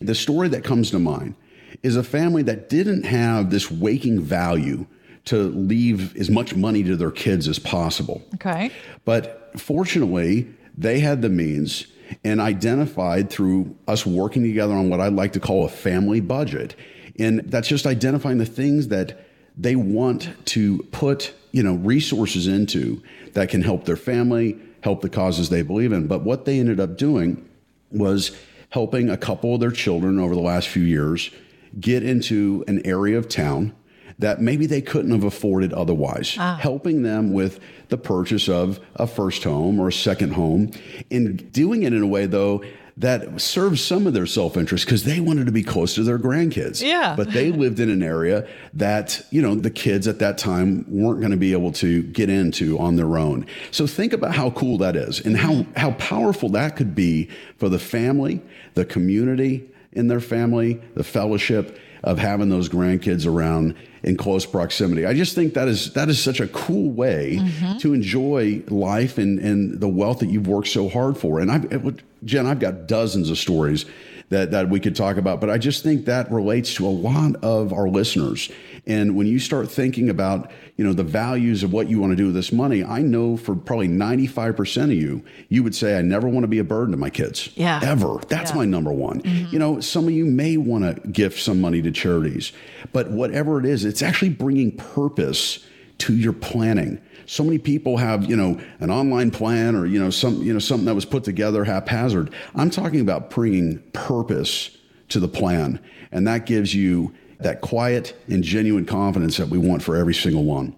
the 0.00 0.14
story 0.14 0.48
that 0.48 0.64
comes 0.64 0.90
to 0.90 0.98
mind 0.98 1.34
is 1.82 1.96
a 1.96 2.02
family 2.02 2.42
that 2.42 2.68
didn't 2.68 3.04
have 3.04 3.50
this 3.50 3.70
waking 3.70 4.20
value 4.20 4.86
to 5.26 5.36
leave 5.36 6.16
as 6.16 6.30
much 6.30 6.54
money 6.54 6.82
to 6.84 6.96
their 6.96 7.10
kids 7.10 7.48
as 7.48 7.58
possible. 7.58 8.22
Okay. 8.34 8.70
But 9.04 9.52
fortunately, 9.56 10.48
they 10.76 11.00
had 11.00 11.22
the 11.22 11.28
means 11.28 11.86
and 12.22 12.40
identified 12.40 13.30
through 13.30 13.74
us 13.88 14.04
working 14.04 14.42
together 14.42 14.74
on 14.74 14.90
what 14.90 15.00
I'd 15.00 15.14
like 15.14 15.32
to 15.32 15.40
call 15.40 15.64
a 15.64 15.68
family 15.68 16.20
budget. 16.20 16.76
And 17.18 17.40
that's 17.46 17.68
just 17.68 17.86
identifying 17.86 18.38
the 18.38 18.46
things 18.46 18.88
that 18.88 19.26
they 19.56 19.76
want 19.76 20.28
to 20.46 20.78
put, 20.90 21.32
you 21.52 21.62
know, 21.62 21.74
resources 21.74 22.46
into 22.46 23.02
that 23.32 23.48
can 23.48 23.62
help 23.62 23.84
their 23.84 23.96
family, 23.96 24.58
help 24.82 25.00
the 25.00 25.08
causes 25.08 25.48
they 25.48 25.62
believe 25.62 25.92
in. 25.92 26.06
But 26.06 26.22
what 26.22 26.44
they 26.44 26.58
ended 26.58 26.80
up 26.80 26.96
doing 26.96 27.48
was 27.90 28.36
helping 28.70 29.08
a 29.08 29.16
couple 29.16 29.54
of 29.54 29.60
their 29.60 29.70
children 29.70 30.18
over 30.18 30.34
the 30.34 30.40
last 30.40 30.68
few 30.68 30.82
years 30.82 31.30
get 31.78 32.02
into 32.02 32.64
an 32.66 32.84
area 32.84 33.16
of 33.16 33.28
town 33.28 33.74
that 34.18 34.40
maybe 34.40 34.66
they 34.66 34.80
couldn't 34.80 35.10
have 35.10 35.24
afforded 35.24 35.72
otherwise, 35.72 36.36
ah. 36.38 36.56
helping 36.60 37.02
them 37.02 37.32
with 37.32 37.60
the 37.88 37.96
purchase 37.96 38.48
of 38.48 38.80
a 38.96 39.06
first 39.06 39.44
home 39.44 39.80
or 39.80 39.88
a 39.88 39.92
second 39.92 40.32
home, 40.32 40.70
and 41.10 41.52
doing 41.52 41.82
it 41.82 41.92
in 41.92 42.02
a 42.02 42.06
way, 42.06 42.26
though, 42.26 42.62
that 42.96 43.40
serves 43.40 43.82
some 43.82 44.06
of 44.06 44.14
their 44.14 44.26
self 44.26 44.56
interest 44.56 44.84
because 44.86 45.04
they 45.04 45.18
wanted 45.18 45.46
to 45.46 45.52
be 45.52 45.62
close 45.62 45.94
to 45.96 46.04
their 46.04 46.18
grandkids. 46.18 46.80
Yeah. 46.80 47.14
But 47.16 47.32
they 47.32 47.50
lived 47.50 47.80
in 47.80 47.90
an 47.90 48.02
area 48.02 48.46
that, 48.74 49.26
you 49.30 49.42
know, 49.42 49.54
the 49.54 49.70
kids 49.70 50.06
at 50.06 50.20
that 50.20 50.38
time 50.38 50.84
weren't 50.88 51.18
going 51.18 51.32
to 51.32 51.36
be 51.36 51.52
able 51.52 51.72
to 51.72 52.02
get 52.04 52.30
into 52.30 52.78
on 52.78 52.96
their 52.96 53.18
own. 53.18 53.46
So 53.72 53.86
think 53.86 54.12
about 54.12 54.34
how 54.34 54.50
cool 54.50 54.78
that 54.78 54.94
is 54.94 55.20
and 55.20 55.36
how, 55.36 55.66
how 55.76 55.92
powerful 55.92 56.48
that 56.50 56.76
could 56.76 56.94
be 56.94 57.28
for 57.58 57.68
the 57.68 57.80
family, 57.80 58.40
the 58.74 58.84
community 58.84 59.68
in 59.92 60.06
their 60.06 60.20
family, 60.20 60.80
the 60.94 61.04
fellowship 61.04 61.78
of 62.04 62.18
having 62.18 62.48
those 62.48 62.68
grandkids 62.68 63.26
around 63.26 63.74
in 64.04 64.16
close 64.16 64.44
proximity. 64.44 65.06
I 65.06 65.14
just 65.14 65.34
think 65.34 65.54
that 65.54 65.66
is 65.66 65.92
that 65.94 66.08
is 66.08 66.22
such 66.22 66.38
a 66.38 66.46
cool 66.48 66.90
way 66.90 67.38
mm-hmm. 67.40 67.78
to 67.78 67.94
enjoy 67.94 68.62
life 68.68 69.18
and, 69.18 69.38
and 69.38 69.80
the 69.80 69.88
wealth 69.88 70.18
that 70.20 70.28
you've 70.28 70.46
worked 70.46 70.68
so 70.68 70.88
hard 70.88 71.16
for. 71.16 71.40
And 71.40 71.50
I 71.50 71.58
would 71.76 72.02
Jen, 72.24 72.46
I've 72.46 72.60
got 72.60 72.86
dozens 72.86 73.30
of 73.30 73.38
stories 73.38 73.86
that, 74.30 74.50
that 74.50 74.68
we 74.68 74.80
could 74.80 74.96
talk 74.96 75.16
about, 75.16 75.40
but 75.40 75.50
I 75.50 75.58
just 75.58 75.82
think 75.82 76.06
that 76.06 76.30
relates 76.30 76.74
to 76.74 76.86
a 76.86 76.88
lot 76.88 77.36
of 77.42 77.72
our 77.72 77.88
listeners. 77.88 78.50
And 78.86 79.16
when 79.16 79.26
you 79.26 79.38
start 79.38 79.70
thinking 79.70 80.10
about, 80.10 80.50
you 80.76 80.84
know, 80.84 80.92
the 80.92 81.04
values 81.04 81.62
of 81.62 81.72
what 81.72 81.88
you 81.88 82.00
want 82.00 82.12
to 82.12 82.16
do 82.16 82.26
with 82.26 82.34
this 82.34 82.52
money, 82.52 82.84
I 82.84 83.00
know 83.00 83.36
for 83.36 83.54
probably 83.54 83.88
95% 83.88 84.84
of 84.84 84.92
you, 84.92 85.24
you 85.48 85.62
would 85.62 85.74
say, 85.74 85.98
I 85.98 86.02
never 86.02 86.28
want 86.28 86.44
to 86.44 86.48
be 86.48 86.58
a 86.58 86.64
burden 86.64 86.90
to 86.92 86.98
my 86.98 87.08
kids. 87.10 87.48
Yeah. 87.54 87.80
Ever. 87.82 88.18
That's 88.28 88.50
Yeah. 88.50 88.58
my 88.58 88.64
number 88.66 88.92
one. 88.92 89.22
Mm-hmm. 89.22 89.52
You 89.52 89.58
know, 89.58 89.80
some 89.80 90.04
of 90.06 90.12
you 90.12 90.26
may 90.26 90.56
want 90.58 90.84
to 91.02 91.08
gift 91.08 91.40
some 91.40 91.60
money 91.60 91.80
to 91.80 91.90
charities, 91.90 92.52
but 92.92 93.10
whatever 93.10 93.58
it 93.58 93.64
is, 93.64 93.84
it's 93.86 94.02
actually 94.02 94.30
bringing 94.30 94.76
purpose 94.76 95.64
to 95.98 96.14
your 96.14 96.32
planning. 96.34 97.00
So 97.26 97.42
many 97.42 97.56
people 97.58 97.96
have, 97.96 98.28
you 98.28 98.36
know, 98.36 98.60
an 98.80 98.90
online 98.90 99.30
plan 99.30 99.76
or, 99.76 99.86
you 99.86 99.98
know, 99.98 100.10
some, 100.10 100.42
you 100.42 100.52
know, 100.52 100.58
something 100.58 100.84
that 100.84 100.94
was 100.94 101.06
put 101.06 101.24
together 101.24 101.64
haphazard. 101.64 102.30
I'm 102.54 102.68
talking 102.68 103.00
about 103.00 103.30
bringing 103.30 103.78
purpose 103.94 104.76
to 105.08 105.20
the 105.20 105.28
plan. 105.28 105.80
And 106.12 106.26
that 106.26 106.44
gives 106.44 106.74
you 106.74 107.14
that 107.40 107.60
quiet 107.60 108.16
and 108.28 108.42
genuine 108.42 108.84
confidence 108.84 109.36
that 109.36 109.48
we 109.48 109.58
want 109.58 109.82
for 109.82 109.96
every 109.96 110.14
single 110.14 110.44
one. 110.44 110.74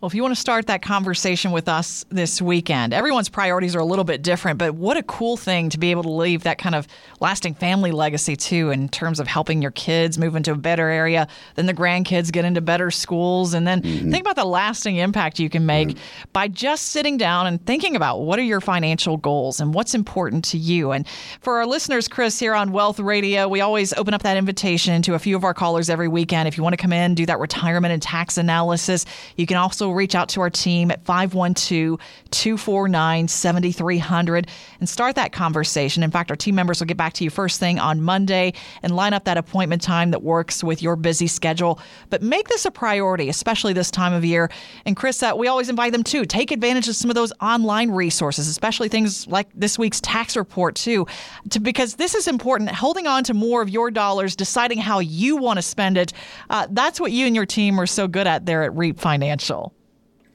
Well, 0.00 0.06
if 0.06 0.14
you 0.14 0.22
want 0.22 0.32
to 0.36 0.40
start 0.40 0.68
that 0.68 0.80
conversation 0.80 1.50
with 1.50 1.68
us 1.68 2.04
this 2.08 2.40
weekend, 2.40 2.94
everyone's 2.94 3.28
priorities 3.28 3.74
are 3.74 3.80
a 3.80 3.84
little 3.84 4.04
bit 4.04 4.22
different, 4.22 4.56
but 4.56 4.76
what 4.76 4.96
a 4.96 5.02
cool 5.02 5.36
thing 5.36 5.70
to 5.70 5.78
be 5.78 5.90
able 5.90 6.04
to 6.04 6.08
leave 6.08 6.44
that 6.44 6.56
kind 6.56 6.76
of 6.76 6.86
lasting 7.18 7.54
family 7.54 7.90
legacy 7.90 8.36
too, 8.36 8.70
in 8.70 8.88
terms 8.88 9.18
of 9.18 9.26
helping 9.26 9.60
your 9.60 9.72
kids 9.72 10.16
move 10.16 10.36
into 10.36 10.52
a 10.52 10.56
better 10.56 10.88
area, 10.88 11.26
then 11.56 11.66
the 11.66 11.74
grandkids 11.74 12.30
get 12.30 12.44
into 12.44 12.60
better 12.60 12.92
schools. 12.92 13.54
And 13.54 13.66
then 13.66 13.82
mm-hmm. 13.82 14.12
think 14.12 14.20
about 14.20 14.36
the 14.36 14.44
lasting 14.44 14.98
impact 14.98 15.40
you 15.40 15.50
can 15.50 15.66
make 15.66 15.88
mm-hmm. 15.88 16.30
by 16.32 16.46
just 16.46 16.90
sitting 16.90 17.16
down 17.16 17.48
and 17.48 17.66
thinking 17.66 17.96
about 17.96 18.20
what 18.20 18.38
are 18.38 18.42
your 18.42 18.60
financial 18.60 19.16
goals 19.16 19.58
and 19.58 19.74
what's 19.74 19.96
important 19.96 20.44
to 20.44 20.58
you. 20.58 20.92
And 20.92 21.08
for 21.40 21.58
our 21.58 21.66
listeners, 21.66 22.06
Chris, 22.06 22.38
here 22.38 22.54
on 22.54 22.70
Wealth 22.70 23.00
Radio, 23.00 23.48
we 23.48 23.60
always 23.62 23.92
open 23.94 24.14
up 24.14 24.22
that 24.22 24.36
invitation 24.36 25.02
to 25.02 25.14
a 25.14 25.18
few 25.18 25.34
of 25.34 25.42
our 25.42 25.54
callers 25.54 25.90
every 25.90 26.06
weekend. 26.06 26.46
If 26.46 26.56
you 26.56 26.62
want 26.62 26.74
to 26.74 26.80
come 26.80 26.92
in, 26.92 27.16
do 27.16 27.26
that 27.26 27.40
retirement 27.40 27.92
and 27.92 28.00
tax 28.00 28.38
analysis, 28.38 29.04
you 29.34 29.44
can 29.44 29.56
also 29.56 29.87
reach 29.94 30.14
out 30.14 30.28
to 30.30 30.40
our 30.40 30.50
team 30.50 30.90
at 30.90 31.04
512 31.04 31.98
249 32.30 33.28
7300 33.28 34.46
and 34.80 34.88
start 34.88 35.14
that 35.16 35.32
conversation. 35.32 36.02
In 36.02 36.10
fact, 36.10 36.30
our 36.30 36.36
team 36.36 36.54
members 36.54 36.80
will 36.80 36.86
get 36.86 36.96
back 36.96 37.12
to 37.14 37.24
you 37.24 37.30
first 37.30 37.60
thing 37.60 37.78
on 37.78 38.00
Monday 38.00 38.52
and 38.82 38.94
line 38.94 39.12
up 39.12 39.24
that 39.24 39.36
appointment 39.36 39.82
time 39.82 40.10
that 40.10 40.22
works 40.22 40.62
with 40.62 40.82
your 40.82 40.96
busy 40.96 41.26
schedule. 41.26 41.80
But 42.10 42.22
make 42.22 42.48
this 42.48 42.64
a 42.64 42.70
priority, 42.70 43.28
especially 43.28 43.72
this 43.72 43.90
time 43.90 44.12
of 44.12 44.24
year. 44.24 44.50
And 44.84 44.96
Chris, 44.96 45.22
uh, 45.22 45.32
we 45.36 45.48
always 45.48 45.68
invite 45.68 45.92
them 45.92 46.04
to 46.04 46.24
take 46.24 46.50
advantage 46.50 46.88
of 46.88 46.96
some 46.96 47.10
of 47.10 47.14
those 47.14 47.32
online 47.40 47.90
resources, 47.90 48.48
especially 48.48 48.88
things 48.88 49.26
like 49.26 49.48
this 49.54 49.78
week's 49.78 50.00
tax 50.00 50.36
report, 50.36 50.74
too, 50.74 51.06
to, 51.50 51.60
because 51.60 51.94
this 51.94 52.14
is 52.14 52.28
important. 52.28 52.70
Holding 52.70 53.06
on 53.06 53.24
to 53.24 53.34
more 53.34 53.62
of 53.62 53.68
your 53.68 53.90
dollars, 53.90 54.36
deciding 54.36 54.78
how 54.78 54.98
you 55.00 55.36
want 55.36 55.58
to 55.58 55.62
spend 55.62 55.96
it. 55.96 56.12
Uh, 56.50 56.66
that's 56.70 57.00
what 57.00 57.12
you 57.12 57.26
and 57.26 57.34
your 57.34 57.46
team 57.46 57.80
are 57.80 57.86
so 57.86 58.08
good 58.08 58.26
at 58.26 58.46
there 58.46 58.62
at 58.62 58.76
REAP 58.76 58.98
Financial. 58.98 59.72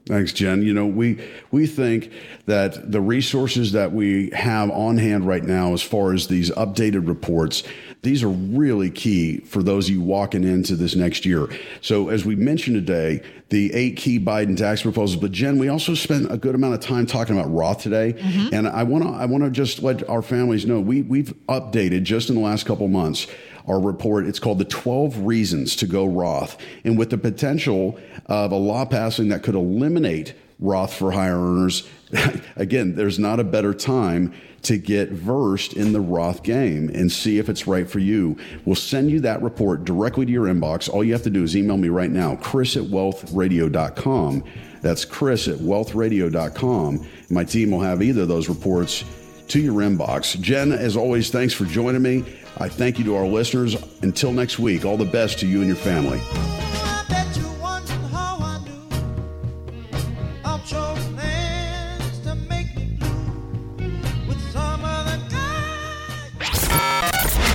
Thanks, 0.06 0.34
Jen. 0.34 0.64
You 0.64 0.74
know, 0.74 0.86
we 0.86 1.26
we 1.51 1.66
think 1.66 2.12
that 2.45 2.91
the 2.91 2.99
resources 2.99 3.72
that 3.72 3.93
we 3.93 4.32
have 4.32 4.70
on 4.70 4.97
hand 4.97 5.26
right 5.26 5.43
now, 5.43 5.74
as 5.74 5.82
far 5.82 6.14
as 6.14 6.28
these 6.28 6.51
updated 6.51 7.08
reports, 7.08 7.64
these 8.01 8.22
are 8.22 8.28
really 8.30 8.89
key 8.89 9.38
for 9.39 9.64
those 9.64 9.88
of 9.88 9.95
you 9.95 10.01
walking 10.01 10.43
into 10.43 10.76
this 10.76 10.93
next 10.93 11.26
year. 11.26 11.47
So, 11.80 12.10
as 12.10 12.26
we 12.26 12.36
mentioned 12.36 12.76
today, 12.76 13.22
the 13.47 13.74
eight 13.74 13.95
key 13.95 14.20
Biden 14.20 14.58
tax 14.58 14.82
proposals. 14.82 15.22
But 15.22 15.32
Jen, 15.32 15.58
we 15.58 15.70
also 15.70 15.93
spent 15.93 16.30
a 16.30 16.38
good 16.38 16.56
amount 16.56 16.74
of 16.74 16.82
time 16.82 17.06
talking 17.06 17.39
about 17.39 17.49
Roth 17.54 17.82
today, 17.82 18.12
mm-hmm. 18.12 18.54
and 18.54 18.68
I 18.68 18.84
want 18.84 19.06
to 19.06 19.10
I 19.10 19.26
want 19.26 19.45
to 19.45 19.49
just 19.49 19.82
let 19.84 20.08
our 20.10 20.22
families 20.22 20.66
know 20.66 20.82
we 20.82 21.01
we've 21.04 21.34
updated 21.47 22.04
just 22.04 22.28
in 22.28 22.36
the 22.36 22.41
last 22.41 22.66
couple 22.66 22.89
months 22.89 23.26
our 23.68 23.80
report. 23.80 24.26
It's 24.26 24.39
called 24.39 24.59
The 24.59 24.66
12 24.66 25.20
Reasons 25.20 25.76
to 25.78 25.88
Go 25.88 26.05
Roth. 26.05 26.57
And 26.84 26.97
with 26.97 27.09
the 27.09 27.18
potential 27.18 27.99
of 28.28 28.51
a 28.51 28.57
law 28.57 28.86
passing 28.86 29.30
that 29.30 29.43
could 29.43 29.55
eliminate 29.55 30.34
Roth 30.59 30.93
for 30.93 31.11
higher 31.11 31.39
earners, 31.39 31.88
again, 32.55 32.95
there's 32.95 33.20
not 33.20 33.39
a 33.39 33.43
better 33.43 33.74
time 33.74 34.34
to 34.64 34.78
get 34.78 35.09
versed 35.09 35.74
in 35.74 35.91
the 35.91 35.99
Roth 35.99 36.41
game 36.41 36.89
and 36.89 37.11
see 37.11 37.38
if 37.38 37.49
it's 37.49 37.68
right 37.68 37.89
for 37.89 37.99
you. 37.99 38.38
We'll 38.66 38.76
send 38.76 39.11
you 39.11 39.20
that 39.22 39.41
report 39.41 39.84
directly 39.84 40.26
to 40.26 40.32
your 40.32 40.45
inbox. 40.45 40.89
All 40.89 41.03
you 41.03 41.14
have 41.14 41.24
to 41.24 41.30
do 41.30 41.43
is 41.43 41.55
email 41.57 41.78
me 41.78 41.89
right 41.89 42.09
now, 42.09 42.38
chris 42.38 42.78
at 42.78 42.84
wealthradio.com. 42.84 44.43
That's 44.82 45.05
chris 45.05 45.47
at 45.47 45.57
wealthradio.com. 45.57 47.07
My 47.30 47.43
team 47.43 47.72
will 47.72 47.82
have 47.82 48.01
either 48.01 48.22
of 48.24 48.28
those 48.30 48.47
reports 48.49 49.03
to 49.49 49.59
your 49.59 49.75
inbox. 49.75 50.39
Jen, 50.39 50.71
as 50.71 50.95
always, 50.97 51.29
thanks 51.29 51.53
for 51.53 51.65
joining 51.65 52.01
me. 52.01 52.23
I 52.57 52.69
thank 52.69 52.99
you 52.99 53.05
to 53.05 53.15
our 53.15 53.25
listeners. 53.25 53.75
Until 54.01 54.31
next 54.31 54.59
week, 54.59 54.85
all 54.85 54.97
the 54.97 55.05
best 55.05 55.39
to 55.39 55.47
you 55.47 55.59
and 55.59 55.67
your 55.67 55.75
family. 55.75 56.19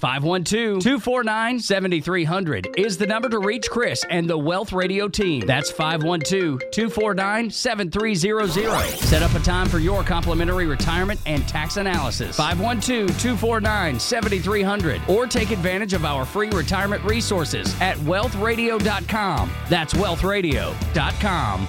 512 0.00 0.80
249 0.80 1.58
7300 1.60 2.68
is 2.76 2.96
the 2.96 3.06
number 3.06 3.28
to 3.28 3.38
reach 3.40 3.68
Chris 3.68 4.04
and 4.10 4.28
the 4.28 4.38
Wealth 4.38 4.72
Radio 4.72 5.08
team. 5.08 5.44
That's 5.46 5.70
512 5.70 6.60
249 6.70 7.50
7300. 7.50 8.86
Set 8.98 9.22
up 9.22 9.34
a 9.34 9.40
time 9.40 9.68
for 9.68 9.78
your 9.78 10.04
complimentary 10.04 10.66
retirement 10.66 11.20
and 11.26 11.46
tax 11.48 11.76
analysis. 11.76 12.36
512 12.36 13.08
249 13.20 13.98
7300 13.98 15.00
or 15.08 15.26
take 15.26 15.50
advantage 15.50 15.92
of 15.92 16.04
our 16.04 16.24
free 16.24 16.50
retirement 16.50 17.02
resources 17.04 17.74
at 17.80 17.96
wealthradio.com. 17.98 19.50
That's 19.68 19.94
wealthradio.com. 19.94 21.68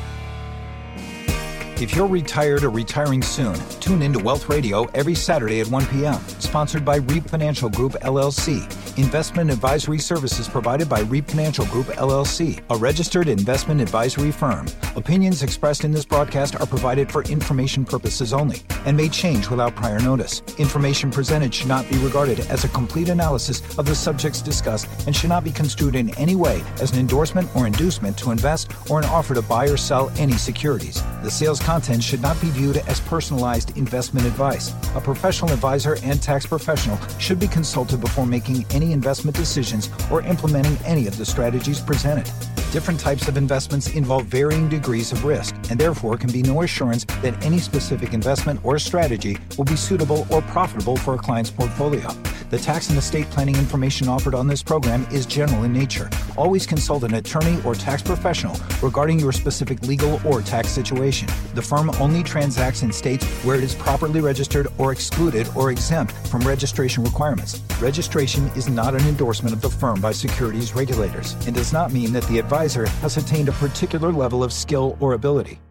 If 1.81 1.95
you're 1.95 2.07
retired 2.07 2.65
or 2.65 2.69
retiring 2.69 3.21
soon, 3.21 3.55
tune 3.79 4.01
into 4.01 4.19
Wealth 4.19 4.49
Radio 4.49 4.83
every 4.87 5.15
Saturday 5.15 5.61
at 5.61 5.67
1 5.67 5.85
p.m. 5.85 6.19
Sponsored 6.27 6.83
by 6.83 6.97
REAP 6.97 7.29
Financial 7.29 7.69
Group 7.69 7.93
LLC. 8.01 8.67
Investment 8.97 9.49
advisory 9.49 9.97
services 9.97 10.49
provided 10.49 10.89
by 10.89 10.99
REAP 10.99 11.29
Financial 11.29 11.65
Group 11.67 11.85
LLC, 11.85 12.61
a 12.69 12.75
registered 12.75 13.29
investment 13.29 13.79
advisory 13.79 14.29
firm. 14.29 14.67
Opinions 14.97 15.41
expressed 15.41 15.85
in 15.85 15.91
this 15.93 16.03
broadcast 16.03 16.59
are 16.59 16.65
provided 16.65 17.09
for 17.09 17.23
information 17.23 17.85
purposes 17.85 18.33
only 18.33 18.61
and 18.85 18.97
may 18.97 19.07
change 19.07 19.49
without 19.49 19.73
prior 19.73 19.99
notice. 19.99 20.41
Information 20.57 21.09
presented 21.09 21.53
should 21.53 21.69
not 21.69 21.89
be 21.89 21.97
regarded 21.99 22.41
as 22.49 22.65
a 22.65 22.69
complete 22.69 23.07
analysis 23.07 23.61
of 23.77 23.85
the 23.85 23.95
subjects 23.95 24.41
discussed 24.41 24.85
and 25.07 25.15
should 25.15 25.29
not 25.29 25.45
be 25.45 25.51
construed 25.51 25.95
in 25.95 26.09
any 26.17 26.35
way 26.35 26.61
as 26.81 26.91
an 26.91 26.99
endorsement 26.99 27.47
or 27.55 27.67
inducement 27.67 28.17
to 28.17 28.31
invest 28.31 28.69
or 28.89 28.99
an 28.99 29.05
offer 29.05 29.33
to 29.33 29.41
buy 29.41 29.65
or 29.65 29.77
sell 29.77 30.11
any 30.17 30.33
securities. 30.33 31.01
The 31.23 31.31
sales 31.31 31.61
content 31.69 32.03
should 32.03 32.19
not 32.19 32.41
be 32.41 32.49
viewed 32.49 32.77
as 32.87 32.99
personalized 33.01 33.77
investment 33.77 34.25
advice. 34.25 34.73
A 34.95 34.99
professional 34.99 35.51
advisor 35.51 35.97
and 36.01 36.19
tax 36.19 36.47
professional 36.47 36.97
should 37.19 37.39
be 37.39 37.47
consulted 37.47 38.01
before 38.01 38.25
making 38.25 38.65
any 38.71 38.91
investment 38.91 39.37
decisions 39.37 39.87
or 40.11 40.23
implementing 40.23 40.75
any 40.83 41.05
of 41.05 41.15
the 41.19 41.25
strategies 41.25 41.79
presented. 41.79 42.27
Different 42.71 42.99
types 42.99 43.27
of 43.27 43.35
investments 43.35 43.95
involve 43.95 44.25
varying 44.25 44.69
degrees 44.69 45.11
of 45.11 45.25
risk, 45.25 45.55
and 45.71 45.79
therefore 45.79 46.17
can 46.17 46.31
be 46.31 46.43
no 46.43 46.61
assurance 46.61 47.03
that 47.23 47.43
any 47.43 47.57
specific 47.57 48.13
investment 48.13 48.59
or 48.63 48.77
strategy 48.77 49.39
will 49.57 49.65
be 49.65 49.75
suitable 49.75 50.27
or 50.29 50.43
profitable 50.43 50.95
for 50.95 51.15
a 51.15 51.17
client's 51.17 51.49
portfolio. 51.49 52.07
The 52.51 52.57
tax 52.57 52.89
and 52.89 52.97
estate 52.97 53.29
planning 53.29 53.55
information 53.55 54.07
offered 54.07 54.33
on 54.33 54.47
this 54.47 54.63
program 54.63 55.05
is 55.11 55.27
general 55.27 55.63
in 55.65 55.73
nature. 55.73 56.09
Always 56.35 56.65
consult 56.65 57.03
an 57.03 57.13
attorney 57.13 57.61
or 57.63 57.75
tax 57.75 58.01
professional 58.01 58.55
regarding 58.81 59.19
your 59.19 59.31
specific 59.31 59.83
legal 59.83 60.19
or 60.25 60.41
tax 60.41 60.69
situation. 60.69 61.27
The 61.53 61.61
firm 61.61 61.91
only 61.99 62.23
transacts 62.23 62.81
in 62.81 62.91
states 62.91 63.23
where 63.43 63.55
it 63.55 63.63
is 63.63 63.75
properly 63.75 64.19
registered 64.19 64.67
or 64.79 64.91
excluded 64.91 65.47
or 65.55 65.69
exempt 65.69 66.13
from 66.27 66.41
registration 66.41 67.03
requirements. 67.03 67.61
Registration 67.79 68.47
is 68.55 68.67
not 68.67 68.95
an 68.95 69.05
endorsement 69.07 69.53
of 69.53 69.61
the 69.61 69.69
firm 69.69 70.01
by 70.01 70.11
securities 70.11 70.73
regulators 70.73 71.33
and 71.45 71.55
does 71.55 71.71
not 71.71 71.93
mean 71.93 72.11
that 72.13 72.23
the 72.23 72.39
advisor 72.59 72.89
has 72.99 73.15
attained 73.15 73.47
a 73.47 73.53
particular 73.53 74.11
level 74.11 74.43
of 74.43 74.51
skill 74.51 74.97
or 74.99 75.13
ability. 75.13 75.61